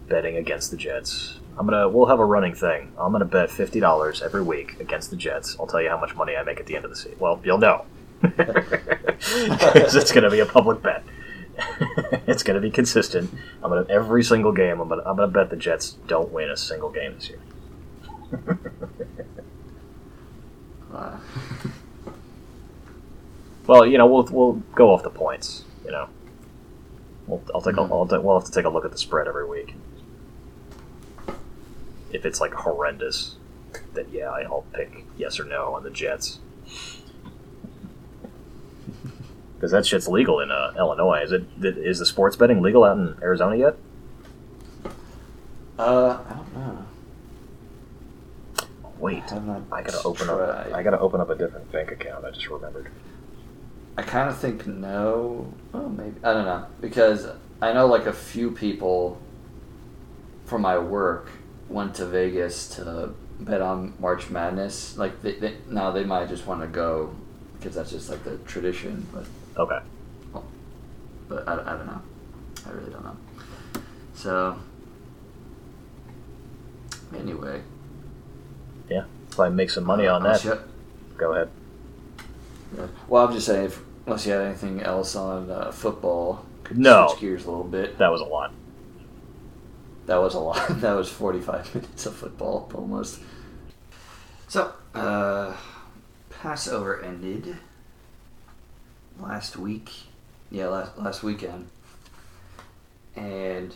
betting 0.08 0.36
against 0.36 0.70
the 0.70 0.76
Jets. 0.76 1.38
I'm 1.58 1.66
gonna. 1.66 1.88
We'll 1.88 2.06
have 2.06 2.18
a 2.20 2.24
running 2.24 2.54
thing. 2.54 2.92
I'm 2.98 3.12
gonna 3.12 3.24
bet 3.24 3.50
fifty 3.50 3.80
dollars 3.80 4.22
every 4.22 4.42
week 4.42 4.80
against 4.80 5.10
the 5.10 5.16
Jets. 5.16 5.56
I'll 5.58 5.66
tell 5.66 5.80
you 5.80 5.88
how 5.88 5.98
much 6.00 6.14
money 6.16 6.36
I 6.36 6.42
make 6.42 6.58
at 6.60 6.66
the 6.66 6.74
end 6.76 6.84
of 6.84 6.90
the 6.90 6.96
season. 6.96 7.16
Well, 7.20 7.40
you'll 7.44 7.58
know. 7.58 7.84
it's 8.22 10.12
gonna 10.12 10.30
be 10.30 10.40
a 10.40 10.46
public 10.46 10.82
bet. 10.82 11.04
it's 12.26 12.42
gonna 12.42 12.60
be 12.60 12.70
consistent. 12.70 13.30
I'm 13.62 13.70
gonna 13.70 13.86
every 13.88 14.24
single 14.24 14.52
game. 14.52 14.80
I'm 14.80 14.88
gonna. 14.88 15.02
I'm 15.06 15.16
gonna 15.16 15.28
bet 15.30 15.50
the 15.50 15.56
Jets 15.56 15.92
don't 16.08 16.32
win 16.32 16.50
a 16.50 16.56
single 16.56 16.90
game 16.90 17.14
this 17.14 17.28
year. 17.30 17.38
Uh, 20.92 21.16
Well, 23.66 23.86
you 23.86 23.96
know, 23.96 24.06
we'll 24.06 24.24
we'll 24.30 24.52
go 24.74 24.92
off 24.92 25.02
the 25.02 25.08
points. 25.10 25.64
You 25.86 25.90
know, 25.92 26.08
we'll 27.26 27.42
I'll 27.54 27.62
take 27.62 27.76
Mhm. 27.76 27.88
a, 27.90 27.94
I'll 28.16 28.22
we'll 28.22 28.38
have 28.38 28.44
to 28.46 28.52
take 28.52 28.66
a 28.66 28.68
look 28.68 28.84
at 28.84 28.92
the 28.92 28.98
spread 28.98 29.26
every 29.26 29.48
week. 29.48 29.74
If 32.14 32.24
it's 32.24 32.40
like 32.40 32.54
horrendous, 32.54 33.36
then 33.92 34.06
yeah, 34.12 34.30
I'll 34.30 34.64
pick 34.72 35.04
yes 35.18 35.38
or 35.40 35.44
no 35.44 35.74
on 35.74 35.82
the 35.82 35.90
Jets. 35.90 36.38
Because 39.56 39.70
that 39.70 39.86
shit's 39.86 40.08
legal 40.08 40.40
in 40.40 40.50
uh, 40.50 40.74
Illinois. 40.76 41.22
Is 41.22 41.32
it? 41.32 41.44
Is 41.62 41.98
the 41.98 42.04
sports 42.04 42.36
betting 42.36 42.60
legal 42.60 42.84
out 42.84 42.98
in 42.98 43.16
Arizona 43.22 43.56
yet? 43.56 43.76
uh, 45.78 46.18
I 46.28 46.34
don't 46.34 46.54
know. 46.54 46.84
Wait, 48.98 49.22
I 49.32 49.60
I 49.72 49.82
gotta 49.82 50.02
open 50.04 50.28
up. 50.28 50.40
I 50.74 50.82
gotta 50.82 50.98
open 50.98 51.20
up 51.20 51.30
a 51.30 51.34
different 51.34 51.72
bank 51.72 51.92
account. 51.92 52.26
I 52.26 52.30
just 52.30 52.48
remembered. 52.48 52.90
I 53.96 54.02
kind 54.02 54.28
of 54.28 54.36
think 54.36 54.66
no. 54.66 55.50
Well, 55.72 55.88
maybe 55.88 56.16
I 56.22 56.34
don't 56.34 56.44
know 56.44 56.66
because 56.82 57.26
I 57.62 57.72
know 57.72 57.86
like 57.86 58.04
a 58.04 58.12
few 58.12 58.50
people 58.50 59.18
from 60.44 60.60
my 60.60 60.76
work 60.78 61.30
went 61.68 61.94
to 61.96 62.06
Vegas 62.06 62.68
to 62.76 63.14
bet 63.40 63.60
on 63.60 63.94
March 63.98 64.30
Madness. 64.30 64.96
Like 64.96 65.22
they, 65.22 65.32
they 65.34 65.56
now 65.68 65.90
they 65.90 66.04
might 66.04 66.28
just 66.28 66.46
want 66.46 66.60
to 66.60 66.66
go 66.66 67.14
because 67.58 67.74
that's 67.74 67.90
just 67.90 68.08
like 68.10 68.22
the 68.24 68.36
tradition. 68.38 69.06
But 69.12 69.26
Okay. 69.56 69.78
but 71.28 71.48
I, 71.48 71.52
I 71.54 71.76
don't 71.76 71.86
know. 71.86 72.02
I 72.66 72.70
really 72.70 72.90
don't 72.90 73.04
know. 73.04 73.16
So 74.14 74.56
anyway, 77.16 77.60
Yeah. 78.88 79.04
If 79.30 79.40
I 79.40 79.48
make 79.48 79.70
some 79.70 79.84
money 79.84 80.06
on 80.06 80.22
that, 80.24 80.44
you- 80.44 80.58
go 81.16 81.32
ahead. 81.32 81.48
yeah. 82.76 82.86
Well, 83.08 83.26
I'm 83.26 83.32
just 83.32 83.46
saying, 83.46 83.66
if, 83.66 83.80
unless 84.06 84.26
you 84.26 84.32
had 84.32 84.42
anything 84.42 84.80
else 84.82 85.16
on 85.16 85.50
uh, 85.50 85.70
football, 85.72 86.44
could 86.64 86.78
No. 86.78 87.08
switch 87.08 87.20
gears 87.20 87.44
a 87.44 87.48
little 87.50 87.64
bit. 87.64 87.98
That 87.98 88.10
was 88.12 88.20
a 88.20 88.24
lot. 88.24 88.52
That 90.06 90.16
was 90.16 90.34
a 90.34 90.40
lot. 90.40 90.68
That 90.80 90.94
was 90.94 91.08
45 91.08 91.74
minutes 91.74 92.06
of 92.06 92.14
football 92.14 92.70
almost. 92.74 93.20
So, 94.48 94.72
uh, 94.94 95.54
Passover 96.30 97.02
ended 97.02 97.56
last 99.18 99.56
week. 99.56 99.90
Yeah, 100.50 100.68
last 100.68 100.98
last 100.98 101.22
weekend. 101.22 101.68
And 103.16 103.74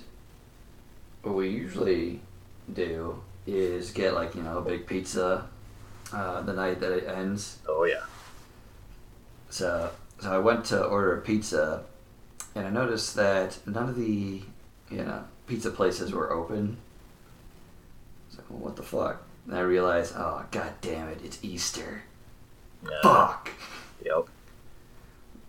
what 1.23 1.35
we 1.35 1.49
usually 1.49 2.21
do 2.73 3.23
is 3.47 3.91
get 3.91 4.15
like, 4.15 4.35
you 4.35 4.43
know, 4.43 4.59
a 4.59 4.63
big 4.63 4.87
pizza 4.87 5.49
uh, 6.13 6.43
the 6.43 6.53
night 6.53 6.81
that 6.81 6.93
it 6.93 7.09
ends. 7.09 7.59
Oh 7.69 7.85
yeah. 7.85 8.05
So, 9.51 9.91
so 10.21 10.33
I 10.33 10.39
went 10.39 10.67
to 10.67 10.85
order 10.85 11.17
a 11.17 11.21
pizza, 11.21 11.85
and 12.55 12.67
I 12.67 12.71
noticed 12.71 13.15
that 13.17 13.59
none 13.67 13.89
of 13.89 13.97
the, 13.97 14.43
you 14.91 15.05
know, 15.05 15.25
pizza 15.49 15.71
places 15.71 16.13
were 16.13 16.31
open. 16.33 16.77
I 16.77 18.29
was 18.29 18.37
like, 18.39 18.51
well, 18.51 18.61
what 18.61 18.77
the 18.77 18.83
fuck? 18.83 19.23
And 19.47 19.57
I 19.57 19.61
realized, 19.61 20.15
oh, 20.17 20.45
god 20.51 20.75
damn 20.81 21.09
it, 21.09 21.21
it's 21.25 21.39
Easter. 21.43 22.03
Yeah. 22.85 23.01
Fuck! 23.03 23.51
Yep. 24.05 24.29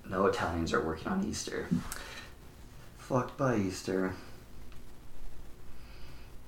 No 0.10 0.26
Italians 0.26 0.74
are 0.74 0.84
working 0.84 1.10
on 1.10 1.24
Easter. 1.26 1.68
Fucked 2.98 3.38
by 3.38 3.58
Easter. 3.58 4.16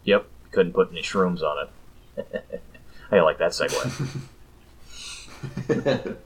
Yep. 0.06 0.26
Couldn't 0.52 0.74
put 0.74 0.90
any 0.92 1.02
shrooms 1.02 1.44
on 1.44 1.68
it. 1.68 1.70
I 3.12 3.20
like 3.20 3.38
that 3.38 3.52
segue. 3.52 4.08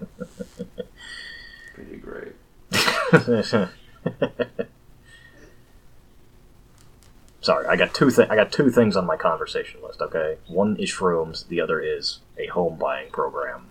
Pretty 1.74 1.98
great. 1.98 2.36
Sorry, 7.46 7.68
I 7.68 7.76
got 7.76 7.94
two 7.94 8.10
thi- 8.10 8.24
I 8.28 8.36
got 8.36 8.52
two 8.52 8.72
things 8.72 8.98
on 8.98 9.06
my 9.06 9.18
conversation 9.18 9.80
list. 9.84 10.02
Okay, 10.02 10.38
one 10.48 10.78
is 10.78 10.90
shrooms. 10.92 11.48
The 11.48 11.62
other 11.62 11.80
is 11.80 12.22
a 12.40 12.48
home 12.48 12.76
buying 12.80 13.12
program. 13.12 13.68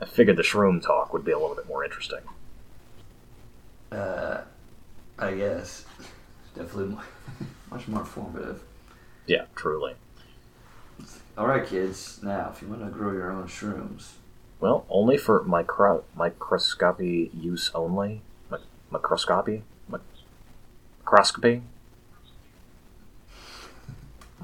I 0.00 0.06
figured 0.06 0.38
the 0.38 0.42
shroom 0.42 0.80
talk 0.82 1.12
would 1.12 1.26
be 1.26 1.32
a 1.32 1.38
little 1.38 1.54
bit 1.54 1.68
more 1.68 1.84
interesting. 1.84 2.20
Uh, 3.92 4.44
I 5.18 5.34
guess. 5.34 5.84
Definitely 6.54 6.94
more, 6.94 7.02
much 7.70 7.86
more 7.86 8.00
informative. 8.00 8.62
Yeah, 9.26 9.44
truly. 9.54 9.92
Alright, 11.36 11.66
kids, 11.66 12.20
now, 12.22 12.50
if 12.54 12.62
you 12.62 12.68
want 12.68 12.82
to 12.82 12.88
grow 12.90 13.12
your 13.12 13.30
own 13.30 13.46
shrooms, 13.46 14.12
Well, 14.58 14.86
only 14.88 15.18
for 15.18 15.42
micro 15.42 16.02
microscopy 16.16 17.30
use 17.34 17.70
only. 17.74 18.22
Mi- 18.50 18.56
microscopy. 18.90 19.64
Microscopy. 21.04 21.60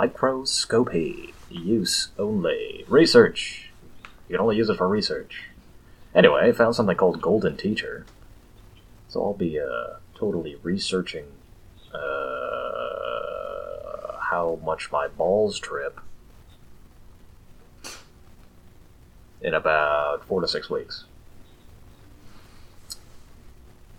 Microscopy 0.01 1.35
use 1.51 2.09
only. 2.19 2.87
Research. 2.89 3.69
You 4.29 4.37
can 4.37 4.41
only 4.41 4.57
use 4.57 4.71
it 4.71 4.79
for 4.79 4.89
research. 4.89 5.51
Anyway, 6.15 6.49
I 6.49 6.53
found 6.53 6.75
something 6.75 6.97
called 6.97 7.21
Golden 7.21 7.55
Teacher. 7.59 8.07
So 9.09 9.23
I'll 9.23 9.35
be 9.35 9.61
uh, 9.61 9.97
totally 10.15 10.57
researching 10.63 11.27
uh, 11.93 11.99
how 14.31 14.59
much 14.65 14.91
my 14.91 15.07
balls 15.07 15.59
trip 15.59 16.01
in 19.43 19.53
about 19.53 20.25
four 20.25 20.41
to 20.41 20.49
six 20.49 20.71
weeks. 20.71 21.05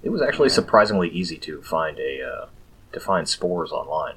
It 0.02 0.10
was 0.10 0.24
actually 0.24 0.49
surprisingly 0.49 1.10
easy 1.10 1.38
to 1.38 1.62
find 1.62 1.99
a 1.99 2.24
uh, 2.24 2.47
to 2.93 2.99
find 2.99 3.30
spores 3.30 3.72
online. 3.72 4.16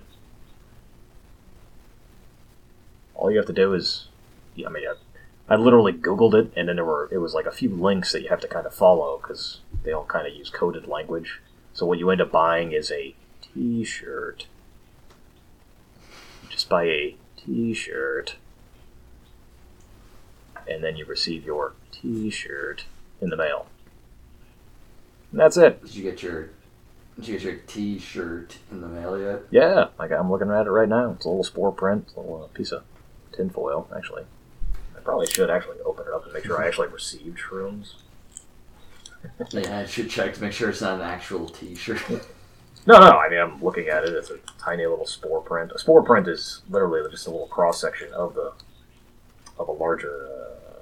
All 3.14 3.30
you 3.30 3.36
have 3.36 3.46
to 3.46 3.52
do 3.52 3.74
is, 3.74 4.08
I 4.56 4.68
mean, 4.68 4.84
I, 4.88 5.54
I 5.54 5.56
literally 5.56 5.92
Googled 5.92 6.34
it, 6.34 6.52
and 6.56 6.68
then 6.68 6.76
there 6.76 6.84
were 6.84 7.08
it 7.12 7.18
was 7.18 7.34
like 7.34 7.46
a 7.46 7.52
few 7.52 7.70
links 7.70 8.12
that 8.12 8.22
you 8.22 8.28
have 8.28 8.40
to 8.40 8.48
kind 8.48 8.66
of 8.66 8.74
follow 8.74 9.18
because 9.18 9.60
they 9.84 9.92
all 9.92 10.04
kind 10.04 10.26
of 10.26 10.34
use 10.34 10.50
coded 10.50 10.88
language. 10.88 11.40
So 11.72 11.86
what 11.86 11.98
you 11.98 12.10
end 12.10 12.20
up 12.20 12.30
buying 12.30 12.72
is 12.72 12.90
a 12.90 13.14
T-shirt. 13.42 14.46
You 16.42 16.48
just 16.48 16.68
buy 16.68 16.84
a 16.84 17.16
T-shirt, 17.36 18.36
and 20.66 20.82
then 20.82 20.96
you 20.96 21.04
receive 21.04 21.44
your 21.44 21.74
T-shirt 21.92 22.84
in 23.20 23.30
the 23.30 23.36
mail. 23.36 23.66
And 25.30 25.40
that's 25.40 25.56
it. 25.56 25.82
Did 25.84 25.94
you 25.94 26.02
get 26.02 26.22
your 26.22 26.50
Did 27.16 27.28
you 27.28 27.34
get 27.34 27.42
your 27.42 27.56
T-shirt 27.56 28.58
in 28.70 28.80
the 28.80 28.88
mail 28.88 29.20
yet? 29.20 29.42
Yeah, 29.50 29.88
like 29.98 30.10
I'm 30.10 30.30
looking 30.30 30.50
at 30.50 30.66
it 30.66 30.70
right 30.70 30.88
now. 30.88 31.10
It's 31.12 31.24
a 31.24 31.28
little 31.28 31.44
spore 31.44 31.72
print, 31.72 32.12
a 32.16 32.20
little 32.20 32.44
uh, 32.44 32.46
piece 32.56 32.72
of 32.72 32.84
tinfoil, 33.34 33.88
actually. 33.96 34.24
I 34.96 35.00
probably 35.00 35.26
should 35.26 35.50
actually 35.50 35.78
open 35.84 36.06
it 36.06 36.12
up 36.14 36.24
to 36.26 36.32
make 36.32 36.44
sure 36.44 36.62
I 36.62 36.68
actually 36.68 36.88
received 36.88 37.38
shrooms. 37.38 37.94
Yeah, 39.52 39.78
I 39.78 39.86
should 39.86 40.10
check 40.10 40.34
to 40.34 40.42
make 40.42 40.52
sure 40.52 40.68
it's 40.68 40.82
not 40.82 40.96
an 40.96 41.00
actual 41.00 41.48
T-shirt. 41.48 42.02
No, 42.86 42.98
no, 42.98 43.12
I 43.12 43.30
mean, 43.30 43.40
I'm 43.40 43.62
looking 43.64 43.88
at 43.88 44.04
it. 44.04 44.10
It's 44.12 44.28
a 44.28 44.36
tiny 44.58 44.84
little 44.84 45.06
spore 45.06 45.40
print. 45.40 45.72
A 45.74 45.78
spore 45.78 46.02
print 46.02 46.28
is 46.28 46.60
literally 46.68 47.00
just 47.10 47.26
a 47.26 47.30
little 47.30 47.46
cross 47.46 47.80
section 47.80 48.12
of 48.12 48.34
the 48.34 48.52
of 49.58 49.68
a 49.68 49.72
larger 49.72 50.28
uh, 50.28 50.80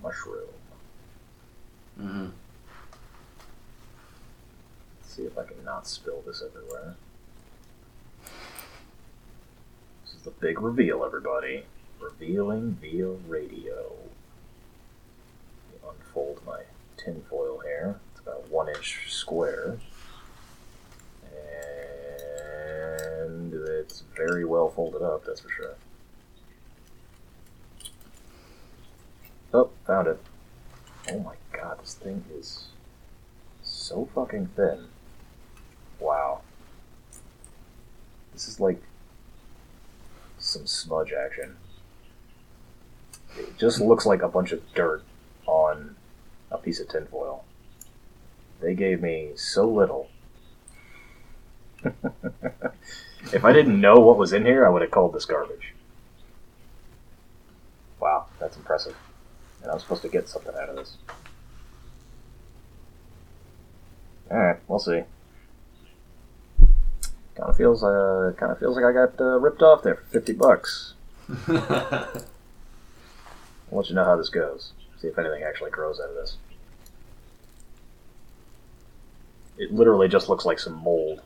mushroom. 0.00 0.46
hmm 1.98 2.26
Let's 5.00 5.14
see 5.16 5.22
if 5.24 5.36
I 5.36 5.42
can 5.44 5.64
not 5.64 5.88
spill 5.88 6.22
this 6.24 6.44
everywhere. 6.46 6.94
This 10.04 10.14
is 10.14 10.22
the 10.22 10.30
big 10.30 10.60
reveal, 10.60 11.04
everybody. 11.04 11.64
Revealing 12.02 12.78
via 12.80 13.06
radio. 13.06 13.92
Unfold 15.88 16.40
my 16.44 16.62
tinfoil 16.96 17.60
here. 17.60 18.00
It's 18.10 18.20
about 18.20 18.50
one 18.50 18.68
inch 18.68 19.04
square. 19.08 19.78
And 23.20 23.54
it's 23.54 24.02
very 24.16 24.44
well 24.44 24.68
folded 24.68 25.02
up, 25.02 25.24
that's 25.24 25.40
for 25.40 25.50
sure. 25.50 25.74
Oh, 29.54 29.70
found 29.86 30.08
it. 30.08 30.20
Oh 31.10 31.20
my 31.20 31.34
god, 31.52 31.78
this 31.80 31.94
thing 31.94 32.24
is 32.34 32.68
so 33.62 34.08
fucking 34.14 34.48
thin. 34.56 34.86
Wow. 36.00 36.40
This 38.32 38.48
is 38.48 38.58
like 38.58 38.82
some 40.38 40.66
smudge 40.66 41.12
action. 41.12 41.56
It 43.38 43.58
just 43.58 43.80
looks 43.80 44.06
like 44.06 44.22
a 44.22 44.28
bunch 44.28 44.52
of 44.52 44.60
dirt 44.74 45.02
on 45.46 45.96
a 46.50 46.58
piece 46.58 46.80
of 46.80 46.88
tinfoil. 46.88 47.44
They 48.60 48.74
gave 48.74 49.02
me 49.02 49.30
so 49.34 49.68
little. 49.68 50.08
if 53.32 53.44
I 53.44 53.52
didn't 53.52 53.80
know 53.80 53.96
what 53.96 54.18
was 54.18 54.32
in 54.32 54.44
here, 54.44 54.66
I 54.66 54.70
would 54.70 54.82
have 54.82 54.90
called 54.90 55.14
this 55.14 55.24
garbage. 55.24 55.74
Wow, 58.00 58.26
that's 58.38 58.56
impressive. 58.56 58.96
And 59.62 59.70
I 59.70 59.74
was 59.74 59.82
supposed 59.82 60.02
to 60.02 60.08
get 60.08 60.28
something 60.28 60.54
out 60.54 60.68
of 60.68 60.76
this. 60.76 60.96
Alright, 64.30 64.58
we'll 64.68 64.78
see. 64.78 65.02
Kind 67.34 67.48
of 67.50 67.56
feels, 67.56 67.82
uh, 67.82 68.32
kind 68.36 68.52
of 68.52 68.58
feels 68.58 68.76
like 68.76 68.84
I 68.84 68.92
got 68.92 69.20
uh, 69.20 69.38
ripped 69.38 69.62
off 69.62 69.82
there 69.82 69.96
for 69.96 70.04
fifty 70.04 70.32
bucks. 70.32 70.94
I'll 73.72 73.78
let 73.78 73.88
you 73.88 73.94
know 73.94 74.04
how 74.04 74.16
this 74.16 74.28
goes. 74.28 74.72
See 75.00 75.08
if 75.08 75.18
anything 75.18 75.42
actually 75.42 75.70
grows 75.70 75.98
out 75.98 76.10
of 76.10 76.14
this. 76.14 76.36
It 79.56 79.72
literally 79.72 80.08
just 80.08 80.28
looks 80.28 80.44
like 80.44 80.58
some 80.58 80.74
mold 80.74 81.22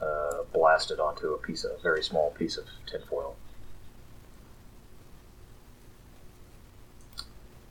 uh, 0.00 0.42
blasted 0.52 1.00
onto 1.00 1.32
a 1.32 1.38
piece 1.38 1.64
of 1.64 1.72
a 1.72 1.82
very 1.82 2.02
small 2.02 2.30
piece 2.32 2.58
of 2.58 2.66
tinfoil. 2.86 3.34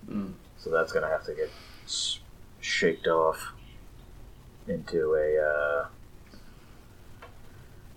Mm. 0.09 0.33
So 0.57 0.71
that's 0.71 0.91
gonna 0.91 1.07
have 1.07 1.25
to 1.25 1.35
get 1.35 1.51
shaked 2.61 3.07
off 3.07 3.53
into 4.67 5.13
a 5.13 5.37
uh, 5.37 5.87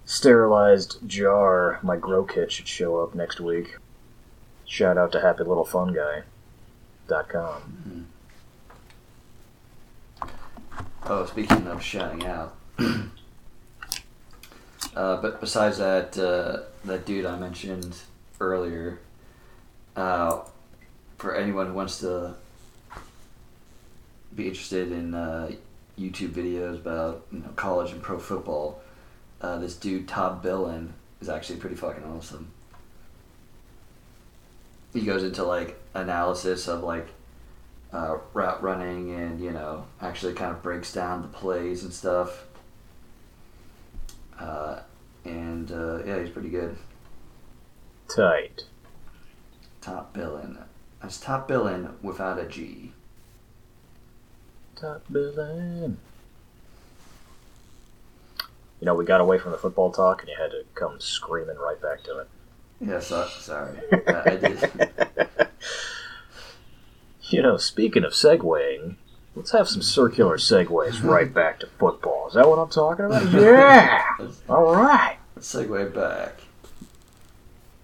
sterilized 0.04 0.98
jar. 1.06 1.78
My 1.82 1.96
grow 1.96 2.24
kit 2.24 2.52
should 2.52 2.68
show 2.68 3.02
up 3.02 3.14
next 3.14 3.40
week. 3.40 3.76
Shout 4.72 4.96
out 4.96 5.12
to 5.12 5.20
Happy 5.20 5.44
Little 5.44 5.66
Fun 5.66 5.92
Guy.com. 5.92 8.06
Oh, 11.04 11.26
speaking 11.26 11.66
of 11.66 11.82
shouting 11.82 12.24
out, 12.24 12.56
uh, 12.78 13.02
but 15.20 15.42
besides 15.42 15.76
that, 15.76 16.16
uh, 16.16 16.60
that 16.86 17.04
dude 17.04 17.26
I 17.26 17.38
mentioned 17.38 17.98
earlier, 18.40 18.98
uh, 19.94 20.40
for 21.18 21.34
anyone 21.34 21.66
who 21.66 21.74
wants 21.74 22.00
to 22.00 22.34
be 24.34 24.48
interested 24.48 24.90
in 24.90 25.12
uh, 25.12 25.50
YouTube 25.98 26.30
videos 26.30 26.76
about 26.76 27.26
you 27.30 27.40
know 27.40 27.50
college 27.56 27.92
and 27.92 28.02
pro 28.02 28.18
football, 28.18 28.80
uh, 29.42 29.58
this 29.58 29.76
dude 29.76 30.08
Todd 30.08 30.42
Billen 30.42 30.92
is 31.20 31.28
actually 31.28 31.58
pretty 31.58 31.76
fucking 31.76 32.04
awesome. 32.04 32.52
He 34.93 35.03
goes 35.03 35.22
into 35.22 35.45
like 35.45 35.80
analysis 35.95 36.68
of 36.68 36.82
like 36.82 37.09
uh, 37.93 38.18
route 38.32 38.62
running 38.62 39.12
and 39.12 39.40
you 39.40 39.51
know 39.51 39.84
actually 40.01 40.34
kind 40.34 40.53
of 40.53 40.62
breaks 40.62 40.93
down 40.93 41.22
the 41.22 41.28
plays 41.28 41.84
and 41.84 41.93
stuff. 41.93 42.45
Uh, 44.38 44.80
and 45.24 45.70
uh, 45.70 46.03
yeah, 46.05 46.20
he's 46.20 46.30
pretty 46.30 46.49
good. 46.49 46.76
Tight. 48.14 48.64
Top 49.80 50.12
billing. 50.12 50.59
That's 51.01 51.18
top 51.18 51.49
billing 51.49 51.88
without 52.03 52.38
a 52.38 52.47
G. 52.47 52.93
Top 54.76 55.03
billing. 55.11 55.99
You 58.80 58.86
know, 58.86 58.95
we 58.95 59.05
got 59.05 59.20
away 59.20 59.38
from 59.38 59.53
the 59.53 59.59
football 59.59 59.93
talk 59.93 60.22
and 60.22 60.28
you 60.28 60.36
had 60.36 60.51
to 60.51 60.64
come 60.74 61.01
screaming 61.01 61.57
right 61.57 61.80
back 61.80 62.03
to 62.05 62.18
it. 62.18 62.28
Yeah, 62.84 62.98
so, 63.00 63.26
sorry. 63.38 63.78
Uh, 63.92 64.22
I 64.26 64.36
did. 64.36 64.90
You 67.32 67.40
know, 67.40 67.56
speaking 67.56 68.04
of 68.04 68.12
segueing, 68.12 68.96
let's 69.34 69.52
have 69.52 69.66
some 69.66 69.80
circular 69.80 70.36
segues 70.36 71.02
right 71.02 71.32
back 71.40 71.60
to 71.60 71.66
football. 71.78 72.28
Is 72.28 72.34
that 72.34 72.46
what 72.46 72.58
I'm 72.58 72.68
talking 72.68 73.06
about? 73.06 73.32
Yeah! 73.32 74.04
All 74.50 74.74
right. 74.76 75.16
let's 75.34 75.54
segue 75.54 75.94
back. 75.94 76.42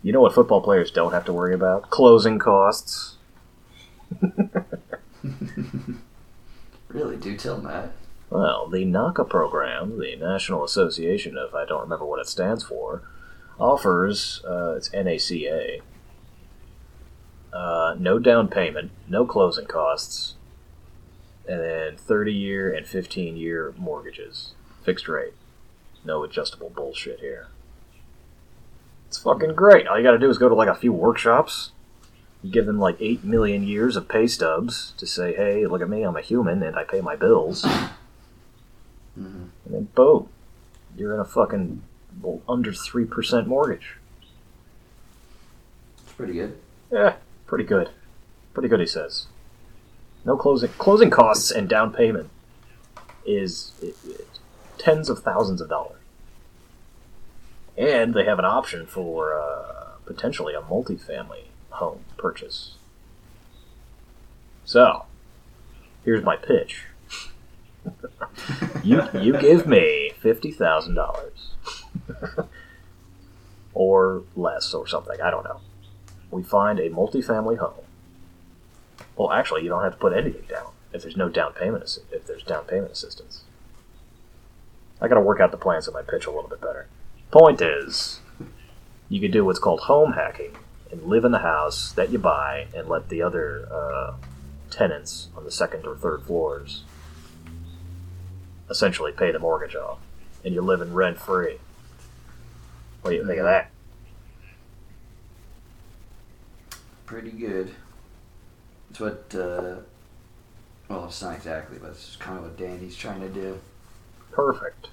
You 0.02 0.12
know 0.12 0.20
what 0.20 0.34
football 0.34 0.60
players 0.60 0.90
don't 0.90 1.12
have 1.12 1.24
to 1.24 1.32
worry 1.32 1.54
about? 1.54 1.88
Closing 1.88 2.38
costs. 2.38 3.16
Really, 6.88 7.16
do 7.16 7.34
tell 7.36 7.60
Matt. 7.60 7.92
Well, 8.28 8.68
the 8.68 8.84
NACA 8.84 9.28
program, 9.28 9.98
the 9.98 10.14
National 10.16 10.62
Association 10.62 11.38
of, 11.38 11.54
I 11.54 11.64
don't 11.64 11.80
remember 11.80 12.04
what 12.04 12.20
it 12.20 12.28
stands 12.28 12.62
for, 12.64 13.02
offers, 13.58 14.42
uh, 14.46 14.74
it's 14.76 14.88
NACA, 14.90 15.80
uh, 17.52 17.96
no 17.98 18.18
down 18.18 18.48
payment, 18.48 18.90
no 19.08 19.24
closing 19.26 19.66
costs, 19.66 20.34
and 21.48 21.60
then 21.60 21.96
30 21.96 22.32
year 22.32 22.72
and 22.72 22.86
15 22.86 23.36
year 23.36 23.74
mortgages. 23.76 24.52
Fixed 24.84 25.08
rate. 25.08 25.34
No 26.04 26.22
adjustable 26.22 26.70
bullshit 26.70 27.20
here. 27.20 27.48
It's 29.08 29.18
fucking 29.18 29.54
great. 29.54 29.86
All 29.86 29.96
you 29.96 30.04
gotta 30.04 30.18
do 30.18 30.28
is 30.28 30.38
go 30.38 30.48
to 30.48 30.54
like 30.54 30.68
a 30.68 30.74
few 30.74 30.92
workshops, 30.92 31.72
give 32.48 32.66
them 32.66 32.78
like 32.78 32.96
8 33.00 33.24
million 33.24 33.62
years 33.66 33.96
of 33.96 34.08
pay 34.08 34.26
stubs 34.26 34.92
to 34.98 35.06
say, 35.06 35.34
hey, 35.34 35.66
look 35.66 35.80
at 35.80 35.88
me, 35.88 36.02
I'm 36.02 36.16
a 36.16 36.20
human 36.20 36.62
and 36.62 36.76
I 36.76 36.84
pay 36.84 37.00
my 37.00 37.16
bills. 37.16 37.62
hmm 39.14 39.46
And 39.64 39.74
then 39.74 39.88
boom, 39.94 40.28
you're 40.96 41.14
in 41.14 41.20
a 41.20 41.24
fucking 41.24 41.82
well, 42.20 42.42
under 42.48 42.72
three 42.72 43.04
percent 43.04 43.46
mortgage. 43.46 43.96
It's 46.02 46.12
pretty 46.12 46.34
good. 46.34 46.58
Yeah, 46.90 47.16
pretty 47.46 47.64
good. 47.64 47.90
Pretty 48.54 48.68
good, 48.68 48.80
he 48.80 48.86
says. 48.86 49.26
No 50.24 50.36
closing 50.36 50.70
closing 50.78 51.10
costs 51.10 51.50
and 51.50 51.68
down 51.68 51.92
payment 51.92 52.30
is 53.24 53.72
it, 53.82 53.96
it, 54.06 54.26
tens 54.78 55.08
of 55.08 55.20
thousands 55.20 55.60
of 55.60 55.68
dollars, 55.68 56.00
and 57.76 58.14
they 58.14 58.24
have 58.24 58.38
an 58.38 58.44
option 58.44 58.86
for 58.86 59.38
uh, 59.38 59.96
potentially 60.06 60.54
a 60.54 60.60
multifamily 60.60 61.44
home 61.70 62.04
purchase. 62.16 62.74
So, 64.64 65.04
here's 66.04 66.24
my 66.24 66.36
pitch. 66.36 66.84
you 68.82 69.02
you 69.14 69.38
give 69.38 69.66
me 69.66 70.12
fifty 70.20 70.50
thousand 70.50 70.94
dollars, 70.94 71.52
or 73.74 74.22
less, 74.36 74.74
or 74.74 74.86
something. 74.86 75.20
I 75.20 75.30
don't 75.30 75.44
know. 75.44 75.60
We 76.30 76.42
find 76.42 76.78
a 76.78 76.90
multifamily 76.90 77.58
home. 77.58 77.84
Well, 79.16 79.32
actually, 79.32 79.62
you 79.62 79.68
don't 79.68 79.82
have 79.82 79.92
to 79.92 79.98
put 79.98 80.12
anything 80.12 80.44
down 80.48 80.72
if 80.92 81.02
there's 81.02 81.16
no 81.16 81.28
down 81.28 81.52
payment. 81.52 81.98
If 82.12 82.26
there's 82.26 82.42
down 82.42 82.64
payment 82.64 82.92
assistance, 82.92 83.42
I 85.00 85.08
got 85.08 85.14
to 85.14 85.20
work 85.20 85.40
out 85.40 85.50
the 85.50 85.56
plans 85.56 85.88
of 85.88 85.94
my 85.94 86.02
pitch 86.02 86.26
a 86.26 86.30
little 86.30 86.48
bit 86.48 86.60
better. 86.60 86.86
Point 87.30 87.60
is, 87.60 88.20
you 89.08 89.20
could 89.20 89.32
do 89.32 89.44
what's 89.44 89.58
called 89.58 89.80
home 89.80 90.12
hacking 90.12 90.56
and 90.90 91.02
live 91.02 91.24
in 91.24 91.32
the 91.32 91.40
house 91.40 91.92
that 91.92 92.10
you 92.10 92.18
buy 92.18 92.68
and 92.74 92.88
let 92.88 93.08
the 93.08 93.22
other 93.22 93.68
uh, 93.70 94.14
tenants 94.70 95.28
on 95.36 95.44
the 95.44 95.50
second 95.50 95.86
or 95.86 95.96
third 95.96 96.22
floors 96.22 96.84
essentially 98.70 99.12
pay 99.12 99.32
the 99.32 99.38
mortgage 99.38 99.74
off, 99.74 99.98
and 100.44 100.54
you're 100.54 100.62
living 100.62 100.92
rent 100.92 101.18
free. 101.18 101.58
What 103.02 103.10
do 103.10 103.16
you 103.16 103.26
think 103.26 103.38
of 103.38 103.44
that? 103.44 103.70
Pretty 107.06 107.30
good. 107.30 107.74
It's 108.90 109.00
what, 109.00 109.34
uh, 109.34 109.76
well, 110.88 111.06
it's 111.06 111.22
not 111.22 111.36
exactly, 111.36 111.78
but 111.78 111.90
it's 111.90 112.16
kind 112.16 112.38
of 112.38 112.44
what 112.44 112.58
Danny's 112.58 112.96
trying 112.96 113.20
to 113.20 113.28
do. 113.28 113.60
Perfect. 114.30 114.88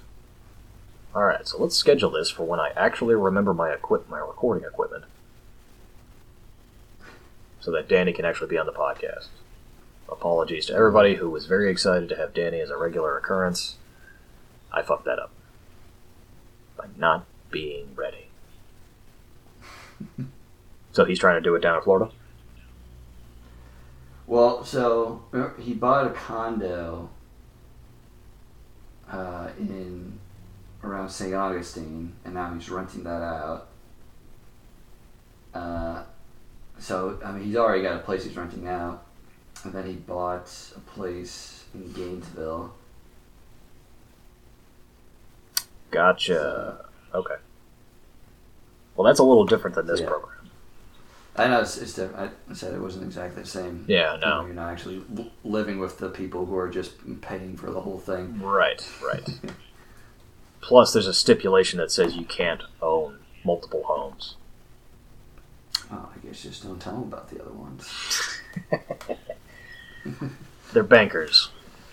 All 1.14 1.24
right, 1.24 1.46
so 1.46 1.58
let's 1.58 1.76
schedule 1.76 2.10
this 2.10 2.30
for 2.30 2.44
when 2.44 2.60
I 2.60 2.72
actually 2.76 3.14
remember 3.14 3.54
my 3.54 3.70
equip 3.70 4.08
my 4.08 4.18
recording 4.18 4.64
equipment, 4.64 5.04
so 7.60 7.70
that 7.72 7.88
Danny 7.88 8.12
can 8.12 8.26
actually 8.26 8.48
be 8.48 8.58
on 8.58 8.66
the 8.66 8.72
podcast. 8.72 9.28
Apologies 10.10 10.66
to 10.66 10.74
everybody 10.74 11.14
who 11.14 11.30
was 11.30 11.46
very 11.46 11.70
excited 11.70 12.08
to 12.10 12.16
have 12.16 12.34
Danny 12.34 12.60
as 12.60 12.70
a 12.70 12.76
regular 12.76 13.16
occurrence. 13.16 13.76
I 14.72 14.82
fucked 14.82 15.06
that 15.06 15.18
up 15.18 15.30
by 16.76 16.86
not 16.96 17.24
being 17.56 17.88
ready. 17.94 18.28
so 20.92 21.06
he's 21.06 21.18
trying 21.18 21.36
to 21.36 21.40
do 21.40 21.54
it 21.54 21.60
down 21.60 21.76
in 21.76 21.82
Florida. 21.82 22.10
Well, 24.26 24.62
so 24.64 25.22
he 25.58 25.72
bought 25.72 26.06
a 26.06 26.10
condo 26.10 27.08
uh, 29.10 29.48
in 29.58 30.18
around 30.84 31.08
St. 31.08 31.32
Augustine, 31.32 32.12
and 32.24 32.34
now 32.34 32.52
he's 32.52 32.68
renting 32.68 33.04
that 33.04 33.22
out. 33.22 33.68
Uh, 35.54 36.02
so 36.78 37.18
I 37.24 37.32
mean, 37.32 37.44
he's 37.44 37.56
already 37.56 37.82
got 37.82 37.96
a 37.96 38.00
place 38.00 38.24
he's 38.24 38.36
renting 38.36 38.68
out, 38.68 39.02
and 39.64 39.72
then 39.72 39.86
he 39.86 39.94
bought 39.94 40.52
a 40.76 40.80
place 40.80 41.64
in 41.72 41.90
Gainesville. 41.92 42.74
Gotcha. 45.90 46.86
Okay. 47.14 47.34
Well, 48.96 49.06
that's 49.06 49.20
a 49.20 49.24
little 49.24 49.44
different 49.44 49.76
than 49.76 49.86
this 49.86 50.00
Yeah. 50.00 50.08
program. 50.08 50.32
I 51.38 51.48
know 51.48 51.60
it's, 51.60 51.76
it's 51.76 51.92
different. 51.92 52.32
I 52.50 52.54
said 52.54 52.72
it 52.72 52.80
wasn't 52.80 53.04
exactly 53.04 53.42
the 53.42 53.48
same. 53.48 53.84
Yeah, 53.88 54.14
You 54.14 54.20
know, 54.20 54.40
no. 54.40 54.46
you're 54.46 54.54
not 54.54 54.72
actually 54.72 55.02
living 55.44 55.78
with 55.78 55.98
the 55.98 56.08
people 56.08 56.46
who 56.46 56.56
are 56.56 56.70
just 56.70 56.92
paying 57.20 57.58
for 57.58 57.70
the 57.70 57.82
whole 57.82 57.98
thing. 57.98 58.40
Right, 58.40 58.82
right. 59.04 59.28
Plus, 60.62 60.94
there's 60.94 61.06
a 61.06 61.12
stipulation 61.14 61.78
that 61.78 61.90
says 61.90 62.16
you 62.16 62.24
can't 62.24 62.62
own 62.80 63.18
multiple 63.44 63.82
homes. 63.84 64.36
Oh, 65.92 66.08
I 66.14 66.26
guess 66.26 66.42
just 66.42 66.62
don't 66.64 66.80
tell 66.80 66.94
them 66.94 67.02
about 67.04 67.28
the 67.28 67.40
other 67.40 67.52
ones. 67.52 68.40
They're 70.72 70.82
bankers. 70.82 71.50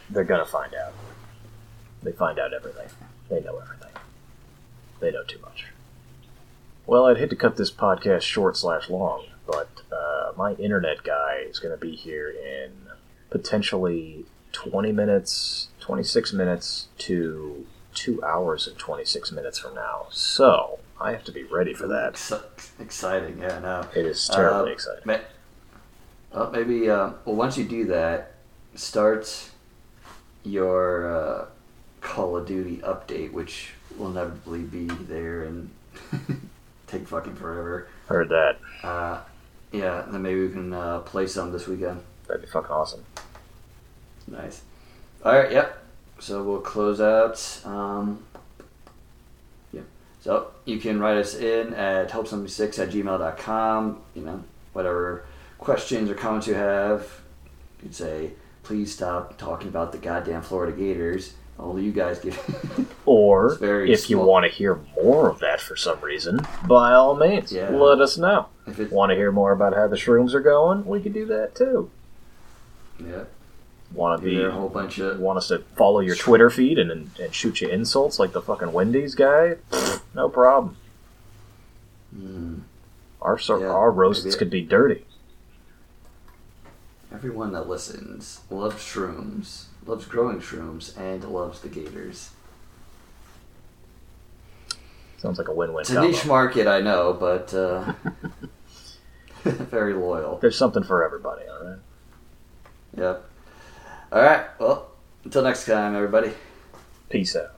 They're 0.10 0.24
gonna 0.24 0.46
find 0.46 0.74
out. 0.74 0.94
They 2.02 2.12
find 2.12 2.40
out 2.40 2.54
everything. 2.54 2.88
They 3.30 3.42
know 3.42 3.58
everything. 3.60 3.83
They 5.04 5.12
know 5.12 5.24
too 5.24 5.40
much. 5.42 5.66
Well, 6.88 7.06
I'd 7.08 7.18
hate 7.18 7.30
to 7.32 7.36
cut 7.36 7.58
this 7.58 7.70
podcast 7.70 8.22
short 8.22 8.56
slash 8.56 8.90
long, 8.90 9.26
but 9.46 9.70
uh, 9.92 10.32
my 10.38 10.54
internet 10.54 11.04
guy 11.04 11.44
is 11.46 11.60
going 11.60 11.74
to 11.74 11.78
be 11.80 11.94
here 11.94 12.30
in 12.30 12.72
potentially 13.30 14.24
20 14.54 14.94
minutes, 14.94 15.68
26 15.82 16.32
minutes 16.32 16.88
to 17.00 17.66
two 17.94 18.24
hours 18.24 18.66
and 18.66 18.78
26 18.78 19.34
minutes 19.34 19.60
from 19.60 19.76
now. 19.76 20.06
So 20.10 20.80
I 21.02 21.12
have 21.12 21.26
to 21.26 21.34
be 21.34 21.44
ready 21.44 21.74
for 21.74 21.88
that. 21.88 22.14
Exci- 22.14 22.80
exciting, 22.80 23.40
yeah, 23.40 23.60
no. 23.60 23.86
It 23.94 24.06
is 24.06 24.26
terribly 24.30 24.70
Uh, 24.72 24.74
exciting. 24.74 25.02
Ma- 25.04 25.18
Well, 26.34 26.50
maybe. 26.52 26.90
Uh, 26.90 27.12
well, 27.26 27.36
once 27.36 27.58
you 27.58 27.66
do 27.66 27.84
that, 27.88 28.36
start 28.74 29.50
your 30.46 31.14
uh, 31.14 31.46
Call 32.00 32.38
of 32.38 32.46
Duty 32.46 32.78
update, 32.78 33.32
which 33.34 33.74
will 33.98 34.12
inevitably 34.12 34.62
be 34.62 34.86
there 34.86 35.44
and 35.44 35.70
take 36.88 37.08
fucking 37.08 37.36
forever. 37.36 37.88
Heard 38.08 38.30
that. 38.30 38.60
Uh, 38.84 39.22
yeah, 39.72 40.06
then 40.08 40.22
maybe 40.22 40.42
we 40.42 40.50
can 40.50 40.74
uh, 40.74 41.00
play 41.00 41.28
some 41.28 41.52
this 41.52 41.68
weekend. 41.68 42.02
That'd 42.28 42.44
be 42.44 42.48
fucking 42.48 42.72
awesome. 42.72 43.04
Nice. 44.28 44.62
All 45.26 45.34
right. 45.34 45.52
Yep. 45.52 45.84
So 46.20 46.44
we'll 46.44 46.62
close 46.62 47.02
out. 47.02 47.62
Um, 47.66 48.24
yeah. 49.72 49.82
So 50.22 50.52
you 50.66 50.80
can 50.80 51.00
write 51.00 51.18
us 51.18 51.36
in 51.36 51.74
at 51.74 52.10
help76 52.10 52.80
at 52.80 52.90
gmail.com. 52.90 54.02
You 54.16 54.22
know, 54.22 54.44
whatever 54.74 55.26
questions 55.58 56.10
or 56.10 56.16
comments 56.16 56.48
you 56.48 56.54
have. 56.54 57.22
You 57.80 57.90
could 57.90 57.96
say, 57.96 58.32
please 58.64 58.94
stop 58.94 59.38
talking 59.38 59.68
about 59.68 59.92
the 59.92 59.98
goddamn 59.98 60.42
Florida 60.42 60.76
Gators. 60.78 61.34
Only 61.64 61.84
you 61.84 61.92
guys 61.92 62.20
get. 62.20 62.38
Or 63.06 63.58
if 63.62 64.10
you 64.10 64.18
want 64.18 64.46
to 64.46 64.50
hear 64.52 64.80
more 64.96 65.30
of 65.30 65.40
that 65.40 65.60
for 65.60 65.76
some 65.76 66.00
reason, 66.00 66.40
by 66.68 66.94
all 66.94 67.16
means, 67.16 67.52
Yeah. 67.52 67.70
let 67.70 68.00
us 68.00 68.18
know. 68.18 68.48
if 68.66 68.80
it, 68.80 68.92
Want 68.94 69.10
to 69.10 69.16
hear 69.16 69.30
more 69.32 69.52
about 69.52 69.74
how 69.74 69.88
the 69.90 69.98
shrooms 69.98 70.34
are 70.34 70.40
going? 70.40 70.86
We 70.86 71.02
could 71.02 71.14
do 71.14 71.26
that 71.26 71.54
too. 71.54 71.90
yeah. 73.00 73.24
Want 73.94 74.22
to 74.22 74.26
Be 74.26 74.42
a 74.42 74.50
whole 74.52 74.70
bunch 74.70 75.00
of. 75.00 75.20
want 75.20 75.38
us 75.38 75.50
to 75.50 75.60
follow 75.78 76.00
your 76.00 76.16
Twitter 76.16 76.50
feed 76.50 76.80
and, 76.80 76.90
and, 76.90 77.12
and 77.20 77.34
shoot 77.36 77.60
you 77.62 77.68
insults 77.68 78.20
like 78.20 78.32
the 78.32 78.42
fucking 78.42 78.72
Wendy's 78.72 79.16
guy? 79.16 79.58
No 80.16 80.30
problem. 80.30 80.78
Mm, 82.16 82.62
Our 83.22 83.38
so- 83.38 83.60
Yeah, 83.60 83.68
our 83.68 83.92
roasts 83.92 84.24
maybe. 84.26 84.38
could 84.38 84.50
be 84.50 84.62
dirty. 84.62 85.06
everyone 87.14 87.52
that 87.52 87.68
listens 87.68 88.42
loves 88.50 88.76
shrooms, 88.78 89.66
loves 89.86 90.06
growing 90.06 90.40
shrooms, 90.40 90.98
and 90.98 91.24
loves 91.26 91.60
the 91.62 91.70
Gators. 91.70 92.30
Sounds 95.18 95.38
like 95.38 95.48
a 95.48 95.54
win-win 95.54 95.82
It's 95.82 95.90
a 95.92 95.96
combo. 95.96 96.10
niche 96.12 96.26
market, 96.26 96.68
I 96.68 96.82
know, 96.82 97.14
but 97.14 97.54
uh, 97.54 97.94
very 99.44 99.94
loyal. 99.94 100.38
There's 100.42 100.58
something 100.58 100.84
for 100.84 101.04
everybody. 101.06 101.44
All 101.48 101.66
right. 101.66 101.80
Yep. 102.98 103.30
All 104.12 104.22
right. 104.22 104.46
Well, 104.60 104.92
until 105.24 105.44
next 105.44 105.66
time, 105.66 105.96
everybody. 105.96 106.32
Peace 107.10 107.36
out. 107.36 107.53